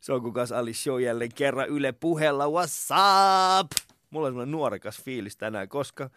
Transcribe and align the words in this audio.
Se 0.00 0.12
on 0.12 0.22
kukas 0.22 0.52
Ali 0.52 0.74
Show 0.74 1.02
jälleen 1.02 1.34
kerran 1.34 1.68
Yle 1.68 1.92
puheella. 1.92 2.44
What's 2.44 2.94
up? 3.60 3.70
Mulla 4.10 4.26
on 4.26 4.30
semmoinen 4.30 4.52
nuorekas 4.52 5.02
fiilis 5.02 5.36
tänään, 5.36 5.68
koska 5.68 6.04
äh, 6.04 6.10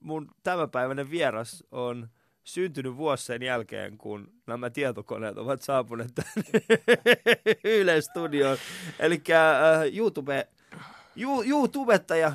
mun 0.00 0.30
tämänpäiväinen 0.42 1.10
vieras 1.10 1.64
on 1.70 2.08
syntynyt 2.44 2.96
vuosi 2.96 3.24
sen 3.24 3.42
jälkeen, 3.42 3.98
kun 3.98 4.32
nämä 4.46 4.70
tietokoneet 4.70 5.38
ovat 5.38 5.62
saapuneet 5.62 6.12
tänne 6.14 6.60
Yle 7.78 8.00
Studioon. 8.00 8.58
Eli 8.98 9.22
äh, 9.30 9.96
YouTube, 9.96 10.48
ju, 11.16 11.42
YouTubettaja, 11.42 12.32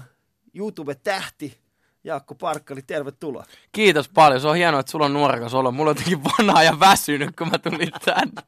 YouTube-tähti 0.53 1.62
Jaakko 2.03 2.35
Parkkali, 2.35 2.81
tervetuloa. 2.81 3.45
Kiitos 3.71 4.09
paljon. 4.09 4.41
Se 4.41 4.47
on 4.47 4.55
hienoa, 4.55 4.79
että 4.79 4.91
sulla 4.91 5.05
on 5.05 5.13
nuorekas 5.13 5.53
olo. 5.53 5.71
Mulla 5.71 5.89
on 5.89 5.95
jotenkin 5.97 6.23
vanhaa 6.23 6.63
ja 6.63 6.79
väsynyt, 6.79 7.35
kun 7.35 7.49
mä 7.49 7.57
tulin 7.57 7.91
tänne. 8.05 8.41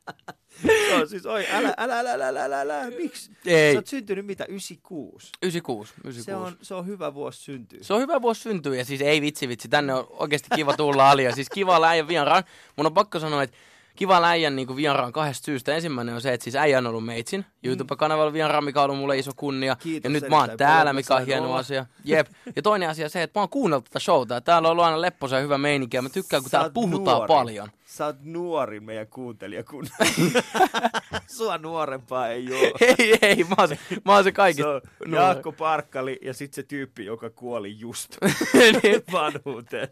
no 1.00 1.05
siis 1.05 1.26
oi, 1.26 1.46
älä, 1.52 1.73
älä, 1.78 2.00
älä, 2.00 2.12
älä, 2.14 2.44
älä, 2.44 2.62
älä, 2.62 2.90
miksi? 2.90 3.32
Ei. 3.46 3.73
Sä 3.73 3.77
oot 3.80 3.88
syntynyt 3.88 4.26
mitä, 4.26 4.46
96? 4.46 5.32
96, 5.41 5.94
96. 6.04 6.23
Se 6.23 6.36
on, 6.36 6.58
se 6.62 6.73
on 6.73 6.86
hyvä 6.86 7.13
vuosi 7.13 7.44
syntyä. 7.44 7.80
Se 7.82 7.94
on 7.94 8.02
hyvä 8.02 8.22
vuosi 8.22 8.41
syntyä 8.41 8.76
ja 8.76 8.86
siis 8.86 9.02
ei 9.02 9.22
vitsi 9.22 9.48
vitsi, 9.48 9.68
tänne 9.68 9.94
on 9.94 10.08
oikeasti 10.10 10.48
kiva 10.55 10.77
tulla 10.77 11.10
alia. 11.12 11.35
Siis 11.35 11.49
kiva 11.49 11.82
läijä 11.82 12.08
vieraan. 12.08 12.44
Mun 12.76 12.85
on 12.85 12.94
pakko 12.94 13.20
sanoa, 13.20 13.44
että 13.44 13.58
kiva 13.95 14.22
läijän 14.22 14.55
niin 14.55 14.76
vieraan 14.76 15.12
kahdesta 15.13 15.45
syystä. 15.45 15.76
Ensimmäinen 15.76 16.16
on 16.16 16.22
se, 16.22 16.34
että 16.34 16.44
siis 16.44 16.55
äijä 16.55 16.77
on 16.77 16.88
ollut 16.88 17.05
meitsin 17.05 17.40
mm. 17.40 17.70
YouTube-kanavalla 17.70 18.34
vieraan, 18.34 18.63
mikä 18.63 18.81
on 18.81 18.85
ollut 18.90 18.99
mulle 18.99 19.18
iso 19.18 19.31
kunnia. 19.35 19.76
Kiitos 19.76 20.04
ja 20.04 20.09
nyt 20.09 20.30
mä 20.30 20.38
oon 20.40 20.49
täällä, 20.58 20.94
mikä 20.94 21.16
on 21.16 21.26
hieno 21.26 21.45
olla. 21.45 21.58
asia. 21.58 21.85
Jep. 22.04 22.27
Ja 22.55 22.62
toinen 22.62 22.90
asia 22.90 23.05
on 23.05 23.09
se, 23.09 23.23
että 23.23 23.40
mä 23.40 23.41
oon 23.41 23.49
kuunnellut 23.49 23.85
tätä 23.85 23.99
showta. 23.99 24.34
Ja 24.34 24.41
täällä 24.41 24.68
on 24.68 24.71
ollut 24.71 24.85
aina 24.85 25.02
lepposa 25.02 25.35
ja 25.35 25.41
hyvä 25.41 25.58
meininki 25.58 25.98
ja 25.98 26.02
mä 26.02 26.09
tykkään, 26.09 26.44
kun 26.44 26.49
Sä 26.49 26.58
täällä 26.58 26.73
puhutaan 26.73 27.18
nuori. 27.18 27.27
paljon. 27.27 27.70
Sä 27.85 28.05
oot 28.05 28.16
nuorin 28.23 28.84
meidän 28.84 29.08
kuuntelijakunnan. 29.08 29.91
Sua 31.38 31.57
nuorempaa 31.57 32.27
ei 32.30 32.48
ole. 32.54 32.71
ei, 32.99 33.18
ei, 33.21 33.43
mä 33.43 33.55
oon 33.57 33.68
se, 33.68 33.80
mä 34.05 34.13
oon 34.13 34.23
se 34.23 34.27
Se 34.27 34.32
kaikista. 34.32 34.70
on 34.70 34.82
nuori. 35.05 35.26
Jaakko 35.26 35.51
Parkkali 35.51 36.20
ja 36.21 36.34
sitten 36.34 36.55
se 36.55 36.63
tyyppi, 36.63 37.05
joka 37.05 37.29
kuoli 37.29 37.79
just 37.79 38.18
Niin. 38.54 39.04
vanhuuteen. 39.12 39.88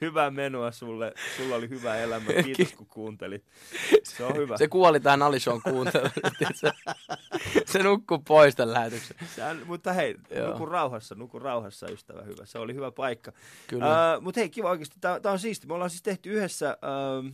Hyvää 0.00 0.30
menua 0.30 0.72
sulle. 0.72 1.14
Sulla 1.36 1.56
oli 1.56 1.68
hyvä 1.68 1.96
elämä. 1.96 2.32
Kiitos 2.44 2.72
kun 2.72 2.86
kuuntelit. 2.86 3.44
Se 4.04 4.24
on 4.24 4.36
hyvä. 4.36 4.56
Se 4.56 4.68
kuoli 4.68 5.00
tähän 5.00 5.22
Alishon 5.22 5.62
kuunteluun. 5.62 6.10
se, 6.54 6.70
se 7.66 7.82
nukkuu 7.82 8.18
pois 8.18 8.56
tämän 8.56 8.74
lähetyksen. 8.74 9.16
Sä, 9.36 9.56
mutta 9.66 9.92
hei, 9.92 10.16
Joo. 10.30 10.50
nuku 10.50 10.66
rauhassa, 10.66 11.14
nuku 11.14 11.38
rauhassa 11.38 11.88
ystävä 11.88 12.22
hyvä. 12.22 12.46
Se 12.46 12.58
oli 12.58 12.74
hyvä 12.74 12.90
paikka. 12.90 13.32
Kyllä. 13.66 14.16
Uh, 14.16 14.22
mutta 14.22 14.40
hei, 14.40 14.50
kiva 14.50 14.70
oikeasti. 14.70 14.96
Tää 15.00 15.32
on 15.32 15.38
siisti. 15.38 15.66
Me 15.66 15.74
ollaan 15.74 15.90
siis 15.90 16.02
tehty 16.02 16.30
yhdessä, 16.30 16.78
uh, 17.18 17.32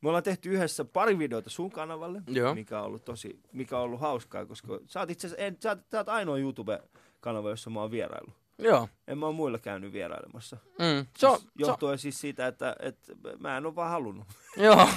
me 0.00 0.08
ollaan 0.08 0.24
tehty 0.24 0.50
yhdessä 0.50 0.84
pari 0.84 1.18
videota 1.18 1.50
sun 1.50 1.70
kanavalle, 1.70 2.22
Joo. 2.26 2.54
mikä 2.54 2.80
on 2.80 2.86
ollut 2.86 3.04
tosi, 3.04 3.40
mikä 3.52 3.78
on 3.78 3.84
ollut 3.84 4.00
hauskaa, 4.00 4.46
koska 4.46 4.80
sä 4.86 5.00
oot 5.00 5.10
itse 5.10 5.26
asiassa, 5.26 5.44
en, 5.44 5.56
sä, 5.60 5.68
oot, 5.68 5.78
sä 5.90 5.98
oot 5.98 6.08
ainoa 6.08 6.38
YouTube-kanava, 6.38 7.50
jossa 7.50 7.70
mä 7.70 7.80
oon 7.80 7.90
vierailu. 7.90 8.32
Joo. 8.58 8.88
En 9.08 9.18
mä 9.18 9.26
oon 9.26 9.34
muilla 9.34 9.58
käynyt 9.58 9.92
vierailemassa. 9.92 10.56
Mm. 10.78 10.86
Siis 10.94 11.08
se 11.18 11.26
on, 11.26 11.38
johtuen 11.58 11.98
siis 11.98 12.20
siitä, 12.20 12.46
että, 12.46 12.76
että 12.80 13.12
mä 13.38 13.56
en 13.56 13.66
ole 13.66 13.74
vaan 13.74 13.90
halunnut. 13.90 14.26
joo. 14.56 14.88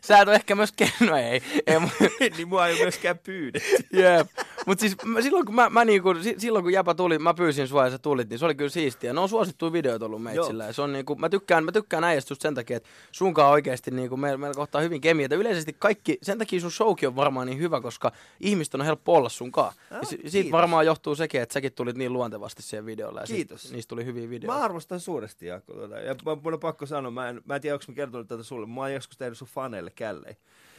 Sä 0.00 0.18
et 0.18 0.28
ole 0.28 0.36
ehkä 0.36 0.54
myös 0.54 0.74
no 1.00 1.16
ei. 1.16 1.42
ei 1.66 1.78
mu- 1.78 2.10
niin 2.36 2.48
mua 2.48 2.66
ei 2.66 2.74
ole 2.74 2.82
myöskään 2.82 3.18
pyydetty. 3.18 3.86
Jep. 3.92 4.28
Mut 4.66 4.80
siis 4.80 4.96
mä, 5.04 5.20
silloin 5.22 5.46
kun 5.46 5.54
mä, 5.54 5.70
mä 5.70 5.84
niinku, 5.84 6.14
si- 6.22 6.34
silloin 6.38 6.62
kun 6.64 6.72
Jäpä 6.72 6.94
tuli, 6.94 7.18
mä 7.18 7.34
pyysin 7.34 7.68
sua 7.68 7.84
ja 7.84 7.90
sä 7.90 7.98
tulit, 7.98 8.30
niin 8.30 8.38
se 8.38 8.44
oli 8.44 8.54
kyllä 8.54 8.70
siistiä. 8.70 9.12
Ne 9.12 9.20
on 9.20 9.28
suosittuja 9.28 9.72
videoita 9.72 10.06
ollut 10.06 10.22
meitsillä. 10.22 10.72
Se 10.72 10.82
on 10.82 10.92
niinku, 10.92 11.14
mä 11.16 11.28
tykkään, 11.28 11.64
mä 11.64 11.72
tykkään 11.72 12.04
äijästä 12.04 12.32
just 12.32 12.42
sen 12.42 12.54
takia, 12.54 12.76
että 12.76 12.88
sunkaan 13.12 13.50
oikeesti 13.50 13.90
niinku, 13.90 14.16
meillä, 14.16 14.38
meillä 14.38 14.54
kohtaa 14.54 14.80
hyvin 14.80 15.00
kemiaa. 15.00 15.28
Yleisesti 15.32 15.76
kaikki, 15.78 16.18
sen 16.22 16.38
takia 16.38 16.60
sun 16.60 16.70
showkin 16.72 17.08
on 17.08 17.16
varmaan 17.16 17.46
niin 17.46 17.58
hyvä, 17.58 17.80
koska 17.80 18.12
ihmisten 18.40 18.80
on 18.80 18.84
helppo 18.86 19.14
olla 19.16 19.28
sunkaan. 19.28 19.72
Ah, 19.90 19.98
ja 19.98 20.06
si- 20.06 20.08
siitä 20.16 20.30
kiitos. 20.30 20.52
varmaan 20.52 20.86
johtuu 20.86 21.14
sekin, 21.16 21.40
että 21.42 21.52
säkin 21.52 21.72
tulit 21.72 21.96
niin 21.96 22.12
luontevasti 22.12 22.62
siihen 22.62 22.86
videolle. 22.86 23.20
Ja 23.20 23.26
sit 23.26 23.36
Kiitos. 23.36 23.72
niistä 23.72 23.88
tuli 23.88 24.04
hyviä 24.04 24.24
Mä 24.24 24.30
videoita. 24.30 24.64
arvostan 24.64 25.00
suuresti 25.00 25.46
Jaakko. 25.46 25.72
Tuota. 25.72 25.98
Ja 25.98 26.14
mä, 26.24 26.34
mun 26.42 26.52
on 26.54 26.60
pakko 26.60 26.86
sanoa, 26.86 27.10
mä 27.10 27.28
en, 27.28 27.40
mä 27.44 27.54
en 27.54 27.60
tiedä, 27.60 27.74
onko 27.74 27.84
mä 27.88 27.94
kertonut 27.94 28.28
tätä 28.28 28.42
sulle. 28.42 28.66
Mä 28.66 28.80
oon 28.80 28.92
joskus 28.92 29.16
tehnyt 29.18 29.38
sun 29.38 29.48
faneille 29.48 29.90
källei. 29.94 30.36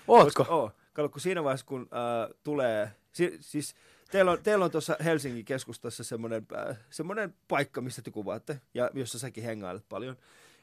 Ootko? 0.07 0.25
Koska, 0.43 0.53
oo. 0.55 0.71
Kato, 0.93 1.09
kun 1.09 1.21
siinä 1.21 1.43
vaiheessa, 1.43 1.65
kun 1.65 1.81
äh, 1.81 2.35
tulee... 2.43 2.91
Si, 3.15 3.37
siis 3.39 3.75
teillä 4.11 4.31
on, 4.31 4.43
teillä 4.43 4.65
on 4.65 4.71
tuossa 4.71 4.97
Helsingin 5.03 5.45
keskustassa 5.45 6.03
semmoinen, 6.03 6.47
äh, 6.55 6.77
semmoinen 6.89 7.33
paikka, 7.47 7.81
mistä 7.81 8.01
te 8.01 8.11
kuvaatte, 8.11 8.61
ja 8.73 8.89
jossa 8.93 9.19
säkin 9.19 9.43
hengailet 9.43 9.85
paljon. 9.89 10.17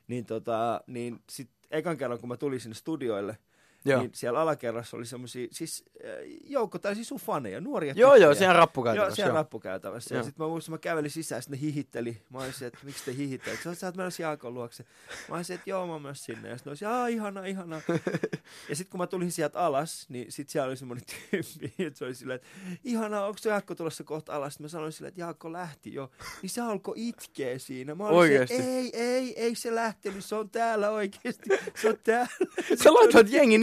Niin, 0.09 0.27
tota, 0.27 0.81
niin 0.87 1.23
sit 1.31 1.51
ekan 1.71 1.97
kerran, 1.97 2.19
kun 2.19 2.29
mä 2.29 2.37
tulin 2.37 2.61
sinne 2.61 2.75
studioille, 2.75 3.39
Joo. 3.85 4.01
niin 4.01 4.11
siellä 4.15 4.41
alakerrassa 4.41 4.97
oli 4.97 5.07
semmoisia, 5.07 5.49
siis 5.51 5.85
äh, 6.05 6.11
joukko, 6.45 6.79
tai 6.79 6.95
siis 6.95 7.09
sun 7.09 7.19
faneja, 7.19 7.61
nuoria 7.61 7.95
Joo, 7.97 8.11
tyttöjä. 8.11 8.27
joo, 8.27 8.35
siellä 8.35 8.55
Joo, 8.55 8.59
rappukäytävässä. 8.61 9.17
siellä 9.17 9.31
joo. 9.31 9.37
rappukäytävässä. 9.37 10.15
Ja 10.15 10.23
sitten 10.23 10.45
mä 10.45 10.49
muistan, 10.49 10.73
mä 10.73 10.79
kävelin 10.79 11.11
sisään, 11.11 11.43
sitten 11.43 11.59
ne 11.59 11.67
hihitteli. 11.67 12.23
Mä 12.31 12.39
olisin, 12.39 12.67
että 12.69 12.79
miksi 12.83 13.05
te 13.05 13.17
hihittelet? 13.17 13.61
Sä 13.63 13.69
oot, 13.69 13.79
sä 13.79 13.87
oot 13.87 13.97
menossa 13.97 14.23
Jaakon 14.23 14.55
luokse. 14.55 14.85
Mä 15.29 15.37
olisin, 15.37 15.55
että 15.55 15.71
joo, 15.71 15.87
mä 15.87 15.93
oon 15.93 16.03
myös 16.03 16.25
sinne. 16.25 16.49
Ja 16.49 16.57
sitten 16.57 16.71
olisin, 16.71 16.89
aa, 16.89 17.07
ihana, 17.07 17.45
ihana. 17.47 17.81
ja 18.69 18.77
sitten 18.77 18.91
kun 18.91 18.99
mä 18.99 19.07
tulin 19.07 19.33
sieltä 19.33 19.59
alas, 19.61 20.07
niin 20.09 20.33
sitten 20.33 20.53
siellä 20.53 20.69
oli 20.69 20.77
semmoinen 20.77 21.05
tyyppi, 21.07 21.75
että 21.87 21.99
se 21.99 22.05
oli 22.05 22.15
silleen, 22.15 22.37
että 22.37 22.49
ihana, 22.85 23.27
onko 23.27 23.39
se 23.39 23.49
Jaakko 23.49 23.75
tulossa 23.75 24.05
kohta 24.05 24.37
alas? 24.37 24.53
Sitten 24.53 24.65
mä 24.65 24.69
sanoin 24.69 24.93
silleen, 24.93 25.09
että 25.09 25.21
Jaakko 25.21 25.53
lähti 25.53 25.95
jo. 25.95 26.11
Niin 26.43 26.51
se 26.51 26.61
alkoi 26.61 26.95
itkeä 26.97 27.59
siinä. 27.59 27.95
Mä 27.95 28.07
olisin, 28.07 28.43
että 28.43 28.55
ei, 28.55 28.91
ei, 28.93 29.41
ei 29.41 29.55
se 29.55 29.75
lähtenyt, 29.75 30.25
se 30.25 30.35
on 30.35 30.51
täällä 30.51 30.91
oikeasti. 30.91 31.51
Se 31.75 31.89
on 31.89 31.97
täällä. 32.05 32.33
Sä 32.85 32.95
laitoit 32.95 33.31
jengin 33.31 33.63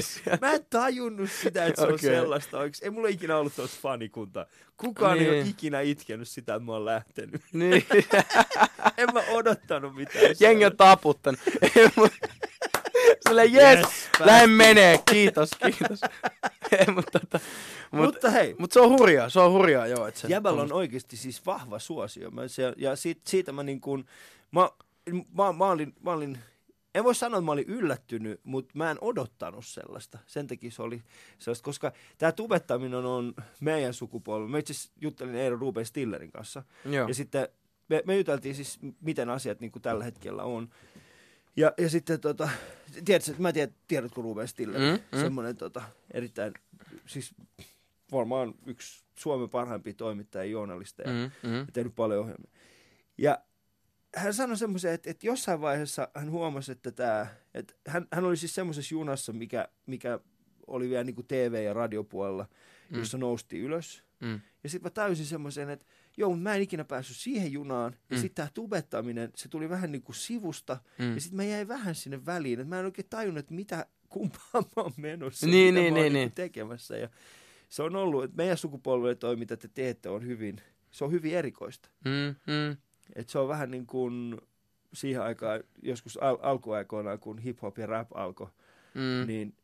siellä. 0.00 0.38
Mä 0.40 0.52
en 0.52 0.66
tajunnut 0.70 1.30
sitä, 1.42 1.66
että 1.66 1.80
se 1.80 1.86
on 1.86 1.94
Okei. 1.94 2.10
sellaista. 2.10 2.58
Oikeasti. 2.58 2.84
Ei 2.84 2.90
mulla 2.90 3.08
ikinä 3.08 3.36
ollut 3.36 3.56
tuossa 3.56 3.78
fanikuntaa. 3.82 4.46
Kukaan 4.76 5.18
ei 5.18 5.28
ole 5.28 5.36
Niin. 5.36 5.46
ikinä 5.46 5.80
itkenyt 5.80 6.28
sitä, 6.28 6.54
että 6.54 6.66
mä 6.66 6.72
oon 6.72 6.84
lähtenyt. 6.84 7.42
Niin. 7.52 7.86
En 8.96 9.08
mä 9.14 9.22
odottanut 9.30 9.94
mitään. 9.94 10.34
Jengi 10.40 10.64
on 10.64 10.76
taputtanut. 10.76 11.40
Sille 13.28 13.44
jes, 13.44 13.78
Yes, 13.78 13.88
lähde 14.20 14.46
menee, 14.46 14.98
kiitos, 15.10 15.50
kiitos. 15.62 16.00
Ei, 16.78 16.86
mutta, 16.94 17.18
tota, 17.20 17.40
mut, 17.90 18.04
Mutta 18.04 18.30
hei, 18.30 18.54
mut 18.58 18.72
se 18.72 18.80
on 18.80 18.88
hurjaa, 18.98 19.28
se 19.28 19.40
on 19.40 19.52
hurjaa 19.52 19.86
joo. 19.86 20.06
Että 20.06 20.20
se, 20.20 20.28
Jäbällä 20.28 20.62
on 20.62 20.72
oikeasti 20.72 21.16
siis 21.16 21.46
vahva 21.46 21.78
suosio. 21.78 22.30
Mä 22.30 22.48
se, 22.48 22.72
ja 22.76 22.96
siitä, 22.96 23.20
siitä 23.24 23.52
mä 23.52 23.62
niin 23.62 23.80
kuin, 23.80 24.04
mä, 24.50 24.68
mä, 25.34 25.52
mä, 25.52 25.64
olin, 25.66 25.94
mä 26.02 26.12
olin, 26.12 26.38
en 26.98 27.04
voi 27.04 27.14
sanoa, 27.14 27.38
että 27.38 27.44
mä 27.44 27.52
olin 27.52 27.68
yllättynyt, 27.68 28.40
mutta 28.44 28.70
mä 28.74 28.90
en 28.90 28.98
odottanut 29.00 29.66
sellaista. 29.66 30.18
Sen 30.26 30.46
takia 30.46 30.70
se 30.70 30.82
oli 30.82 31.02
sellaista, 31.38 31.64
koska 31.64 31.92
tämä 32.18 32.32
tubettaminen 32.32 33.04
on 33.04 33.34
meidän 33.60 33.94
sukupolvi. 33.94 34.48
Mä 34.48 34.58
itse 34.58 34.74
juttelin 35.00 35.34
Eero 35.34 35.56
Ruben 35.56 35.86
Stillerin 35.86 36.32
kanssa. 36.32 36.62
Joo. 36.84 37.08
Ja 37.08 37.14
sitten 37.14 37.48
me, 37.88 38.02
me 38.06 38.16
juteltiin 38.16 38.54
siis, 38.54 38.78
miten 39.00 39.30
asiat 39.30 39.60
niin 39.60 39.72
kuin 39.72 39.82
tällä 39.82 40.04
hetkellä 40.04 40.42
on. 40.42 40.68
Ja, 41.56 41.72
ja 41.78 41.90
sitten 41.90 42.20
tota, 42.20 42.48
tiedätkö, 43.04 43.32
mä 43.38 43.48
en 43.48 43.54
tiedä, 43.54 43.72
tiedätkö 43.88 44.22
Ruben 44.22 44.48
Stiller, 44.48 44.80
Mm, 44.80 44.86
mm, 44.86 44.92
mm. 44.92 45.00
mm. 45.12 45.20
semmoinen 45.20 45.56
tota, 45.56 45.82
erittäin, 46.10 46.54
siis 47.06 47.34
varmaan 48.12 48.54
yksi 48.66 49.04
Suomen 49.14 49.50
parhaimpia 49.50 49.94
toimittajia, 49.94 50.52
journalisteja. 50.52 51.08
Mm, 51.08 51.50
mm. 51.50 51.56
ja 51.56 51.66
tehnyt 51.72 51.94
paljon 51.94 52.20
ohjelmia. 52.20 52.50
Ja 53.18 53.38
hän 54.16 54.34
sanoi 54.34 54.56
semmoisen, 54.56 54.92
että, 54.92 55.10
että 55.10 55.26
jossain 55.26 55.60
vaiheessa 55.60 56.08
hän 56.14 56.30
huomasi, 56.30 56.72
että, 56.72 56.90
tämä, 56.92 57.26
että 57.54 57.74
hän, 57.86 58.06
hän 58.12 58.24
oli 58.24 58.36
siis 58.36 58.54
semmoisessa 58.54 58.94
junassa, 58.94 59.32
mikä, 59.32 59.68
mikä 59.86 60.20
oli 60.66 60.88
vielä 60.90 61.04
niin 61.04 61.14
kuin 61.14 61.26
TV- 61.26 61.64
ja 61.64 61.72
radiopuolella, 61.74 62.46
Mm. 62.90 62.98
jossa 62.98 63.18
noustiin 63.18 63.62
ylös. 63.64 64.02
Mm. 64.20 64.40
Ja 64.64 64.68
sitten 64.70 64.86
mä 64.86 64.90
täysin 64.90 65.26
semmoisen, 65.26 65.70
että 65.70 65.86
joo, 66.16 66.36
mä 66.36 66.54
en 66.54 66.62
ikinä 66.62 66.84
päässyt 66.84 67.16
siihen 67.16 67.52
junaan. 67.52 67.92
Ja 68.10 68.16
Mm. 68.16 68.20
sitten 68.20 68.34
tämä 68.34 68.48
tubettaminen, 68.54 69.30
se 69.36 69.48
tuli 69.48 69.68
vähän 69.68 69.92
niin 69.92 70.02
kuin 70.02 70.16
sivusta. 70.16 70.80
Mm. 70.98 71.14
Ja 71.14 71.20
sitten 71.20 71.36
mä 71.36 71.44
jäin 71.44 71.68
vähän 71.68 71.94
sinne 71.94 72.26
väliin. 72.26 72.60
Että 72.60 72.68
mä 72.68 72.78
en 72.78 72.84
oikein 72.84 73.08
tajunnut, 73.10 73.38
että 73.38 73.54
mitä 73.54 73.86
kumpaan 74.08 74.64
mä 74.76 74.82
oon 74.82 74.92
menossa. 74.96 75.46
Niin, 75.46 75.74
mitä 75.74 75.80
niin, 75.82 75.92
mä 75.92 75.98
oon 75.98 76.04
niin, 76.04 76.12
niinku 76.12 76.28
niin. 76.28 76.32
tekemässä. 76.34 76.96
Ja 76.96 77.08
se 77.68 77.82
on 77.82 77.96
ollut, 77.96 78.24
että 78.24 78.36
meidän 78.36 78.56
sukupolvelle 78.58 79.14
toi, 79.14 79.36
mitä 79.36 79.56
te 79.56 79.68
teette, 79.74 80.08
on 80.08 80.26
hyvin, 80.26 80.60
se 80.90 81.04
on 81.04 81.12
hyvin 81.12 81.34
erikoista. 81.34 81.88
Mm, 82.04 82.34
mm. 82.52 82.76
Et 83.14 83.28
se 83.28 83.38
on 83.38 83.48
vähän 83.48 83.70
niin 83.70 83.86
kuin 83.86 84.40
siihen 84.92 85.22
aikaan, 85.22 85.60
joskus 85.82 86.16
al- 86.22 86.38
alkuaikoina, 86.42 87.18
kun 87.18 87.38
hip-hop 87.38 87.78
ja 87.80 87.86
rap 87.86 88.08
alkoi, 88.14 88.48
Mm. 88.94 89.26
niin 89.26 89.54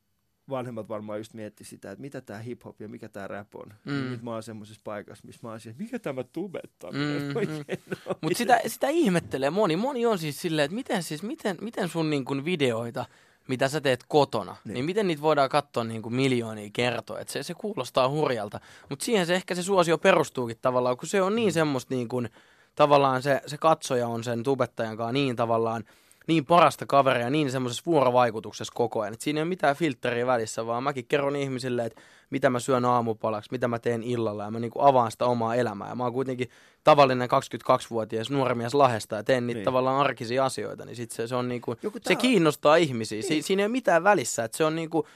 vanhemmat 0.50 0.88
varmaan 0.88 1.19
just 1.20 1.35
mietti 1.35 1.64
sitä, 1.64 1.91
että 1.91 2.00
mitä 2.02 2.20
tämä 2.20 2.38
hip-hop 2.43 2.75
ja 2.79 2.88
mikä 2.88 3.08
tämä 3.08 3.26
rap 3.26 3.55
on. 3.55 3.67
Mm. 3.85 3.93
Mm. 3.93 4.11
Nyt 4.11 4.23
mä 4.23 4.31
oon 4.32 4.43
semmoisessa 4.43 4.81
paikassa, 4.85 5.26
missä 5.26 5.41
mä 5.43 5.49
oon 5.50 5.61
siellä, 5.61 5.79
mikä 5.79 5.99
tämä 5.99 6.25
tubettaminen 6.25 7.23
Mm, 7.23 7.23
mm, 7.23 7.29
mm. 7.31 7.37
oikein 7.37 7.64
on. 8.06 8.14
Mutta 8.20 8.38
sitä, 8.38 8.61
sitä 8.67 8.88
ihmettelee 8.88 9.50
moni. 9.50 9.76
Moni 9.76 10.06
on 10.06 10.19
siis 10.19 10.41
silleen, 10.41 10.64
että 10.64 10.75
miten, 10.75 11.02
siis, 11.02 11.23
miten, 11.23 11.56
miten 11.61 11.88
sun 11.88 12.11
niin 12.11 12.25
kun 12.25 12.44
videoita, 12.44 13.06
mitä 13.49 13.69
sä 13.69 13.81
teet 13.81 14.05
kotona, 14.08 14.52
niin, 14.52 14.61
Niin. 14.64 14.75
niin 14.75 14.85
miten 14.85 15.06
niitä 15.06 15.23
voidaan 15.23 15.49
katsoa 15.49 15.85
niin 15.85 16.02
kuin 16.02 16.14
miljoonia 16.14 16.70
kertoa. 16.73 17.19
Et 17.20 17.29
se, 17.29 17.43
se 17.43 17.55
kuulostaa 17.55 18.08
hurjalta. 18.08 18.61
Mutta 18.91 19.05
siihen 19.05 19.26
se 19.26 19.35
ehkä 19.35 19.55
se 19.55 19.62
suosio 19.62 19.99
perustuukin 19.99 20.56
tavallaan, 20.62 20.96
kun 20.96 21.08
se 21.08 21.23
on 21.23 21.37
niin 21.37 21.52
semmoista 21.52 21.94
niin 21.94 22.08
kuin, 22.08 22.29
tavallaan 22.75 23.23
se, 23.23 23.41
se 23.47 23.59
katsoja 23.59 24.09
on 24.09 24.25
sen 24.25 24.43
tubettajan 24.43 24.97
kanssa 24.97 25.12
niin 25.12 25.37
tavallaan 25.37 25.85
niin 26.26 26.44
parasta 26.44 26.87
kaveria 26.87 27.31
niin 27.31 27.50
semmoisessa 27.50 27.82
vuorovaikutuksessa 27.87 28.73
koko 28.76 29.00
ajan. 29.00 29.15
Et 29.15 29.21
siinä 29.21 29.38
ei 29.38 29.43
ole 29.43 29.49
mitään 29.49 29.76
filtteriä 29.76 30.26
välissä, 30.26 30.67
vaan 30.67 30.82
mäkin 30.82 31.06
kerron 31.06 31.37
ihmisille, 31.37 31.85
että 31.85 32.03
mitä 32.31 32.50
mä 32.50 32.59
syön 32.59 32.85
aamupalaksi, 32.85 33.50
mitä 33.50 33.69
mä 33.69 33.79
teen 33.79 34.03
illalla 34.03 34.44
ja 34.44 34.50
mä 34.50 34.61
niinku 34.61 34.81
avaan 34.82 35.11
sitä 35.11 35.26
omaa 35.26 35.55
elämää. 35.55 35.88
Ja 35.88 35.94
mä 35.94 36.05
oon 36.05 36.12
kuitenkin 36.12 36.50
tavallinen 36.85 37.29
22-vuotias 37.31 38.31
nuori 38.31 38.55
mies 38.55 38.75
Lahesta 38.75 39.17
ja 39.17 39.25
teen 39.25 39.47
niitä 39.47 39.59
niin. 39.59 39.65
tavallaan 39.65 40.00
arkisia 40.00 40.44
asioita, 40.44 40.85
niin 40.85 40.97
sit 40.97 41.11
se, 41.11 41.27
se, 41.27 41.35
on 41.35 41.49
niinku, 41.49 41.77
se 42.00 42.17
kiinnostaa 42.17 42.77
ihmisiä. 42.77 43.17
Niin. 43.17 43.29
Si, 43.29 43.43
siinä 43.43 43.62
ei 43.62 43.67
ole 43.67 43.73
mitään 43.73 44.05
välissä, 44.05 44.44
että 44.44 44.56
se 44.56 44.65
on 44.65 44.77
niinku, 44.77 45.06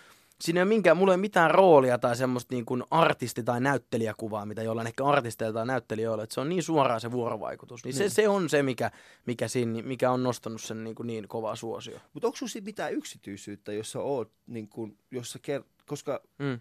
siinä 0.40 0.60
ei 0.60 0.62
ole 0.62 0.68
minkään, 0.68 0.96
mulla 0.96 1.12
ei 1.12 1.16
ole 1.16 1.20
mitään 1.20 1.50
roolia 1.50 1.98
tai 1.98 2.16
semmoista 2.16 2.54
niin 2.54 2.64
kuin 2.64 2.84
artisti- 2.90 3.42
tai 3.42 3.60
näyttelijäkuvaa, 3.60 4.46
mitä 4.46 4.62
jollain 4.62 4.86
ehkä 4.86 5.04
artisteilla 5.04 5.54
tai 5.54 5.66
näyttelijöillä, 5.66 6.22
että 6.24 6.34
se 6.34 6.40
on 6.40 6.48
niin 6.48 6.62
suoraan 6.62 7.00
se 7.00 7.12
vuorovaikutus. 7.12 7.84
Niin, 7.84 7.96
niin. 7.96 8.10
Se, 8.10 8.14
se 8.14 8.28
on 8.28 8.48
se, 8.48 8.62
mikä, 8.62 8.90
mikä, 9.26 9.48
siinä, 9.48 9.82
mikä 9.82 10.10
on 10.10 10.22
nostanut 10.22 10.62
sen 10.62 10.84
niin, 10.84 10.94
kuin 10.94 11.06
niin 11.06 11.28
kovaa 11.28 11.56
suosio. 11.56 11.98
Mutta 12.12 12.26
onko 12.26 12.36
sinulla 12.36 12.64
mitään 12.64 12.92
yksityisyyttä, 12.92 13.72
jos 13.72 13.92
sä 13.92 14.00
oot, 14.00 14.32
niin 14.46 14.68
kuin, 14.68 14.98
jos 15.10 15.32
sä 15.32 15.38
ker- 15.38 15.64
koska 15.86 16.22
mm. 16.38 16.60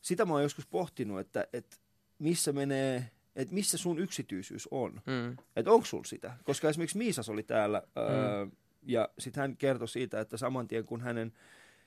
sitä 0.00 0.24
mä 0.24 0.32
oon 0.32 0.42
joskus 0.42 0.66
pohtinut, 0.66 1.20
että, 1.20 1.46
että 1.52 1.76
missä 2.18 2.52
menee, 2.52 3.10
että 3.36 3.54
missä 3.54 3.78
sun 3.78 3.98
yksityisyys 3.98 4.68
on. 4.70 5.02
Mm. 5.06 5.36
Että 5.56 5.70
onko 5.70 5.86
sulla 5.86 6.04
sitä? 6.04 6.36
Koska 6.44 6.68
esimerkiksi 6.68 6.98
Miisas 6.98 7.28
oli 7.28 7.42
täällä 7.42 7.78
mm. 7.78 8.02
öö, 8.02 8.46
ja 8.82 9.08
sitten 9.18 9.40
hän 9.40 9.56
kertoi 9.56 9.88
siitä, 9.88 10.20
että 10.20 10.36
saman 10.36 10.68
tien 10.68 10.84
kun 10.84 11.00
hänen 11.00 11.32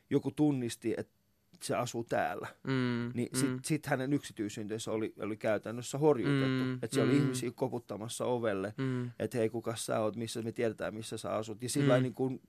joku 0.10 0.32
tunnisti, 0.32 0.94
että 0.98 1.19
se 1.64 1.76
asuu 1.76 2.04
täällä. 2.04 2.48
Mm, 2.64 3.12
niin 3.14 3.30
mm. 3.34 3.40
sitten 3.40 3.60
sit 3.64 3.86
hänen 3.86 4.14
yksityisyytensä 4.14 4.92
oli, 4.92 5.14
oli 5.20 5.38
käytännössä 5.38 5.98
horjutettu. 5.98 6.64
Mm, 6.64 6.74
että 6.74 6.88
siellä 6.92 7.12
mm. 7.12 7.18
oli 7.18 7.24
ihmisiä 7.24 7.52
koputtamassa 7.52 8.26
ovelle, 8.26 8.74
mm. 8.78 9.12
että 9.20 9.38
hei 9.38 9.50
kuka 9.50 9.76
sä 9.76 10.00
oot, 10.00 10.16
missä 10.16 10.42
me 10.42 10.52
tiedetään 10.52 10.94
missä 10.94 11.18
sä 11.18 11.32
asut. 11.32 11.62
Ja 11.62 11.70
sillä 11.70 11.98
mm. 11.98 12.04
niin 12.04 12.14
kuin, 12.14 12.42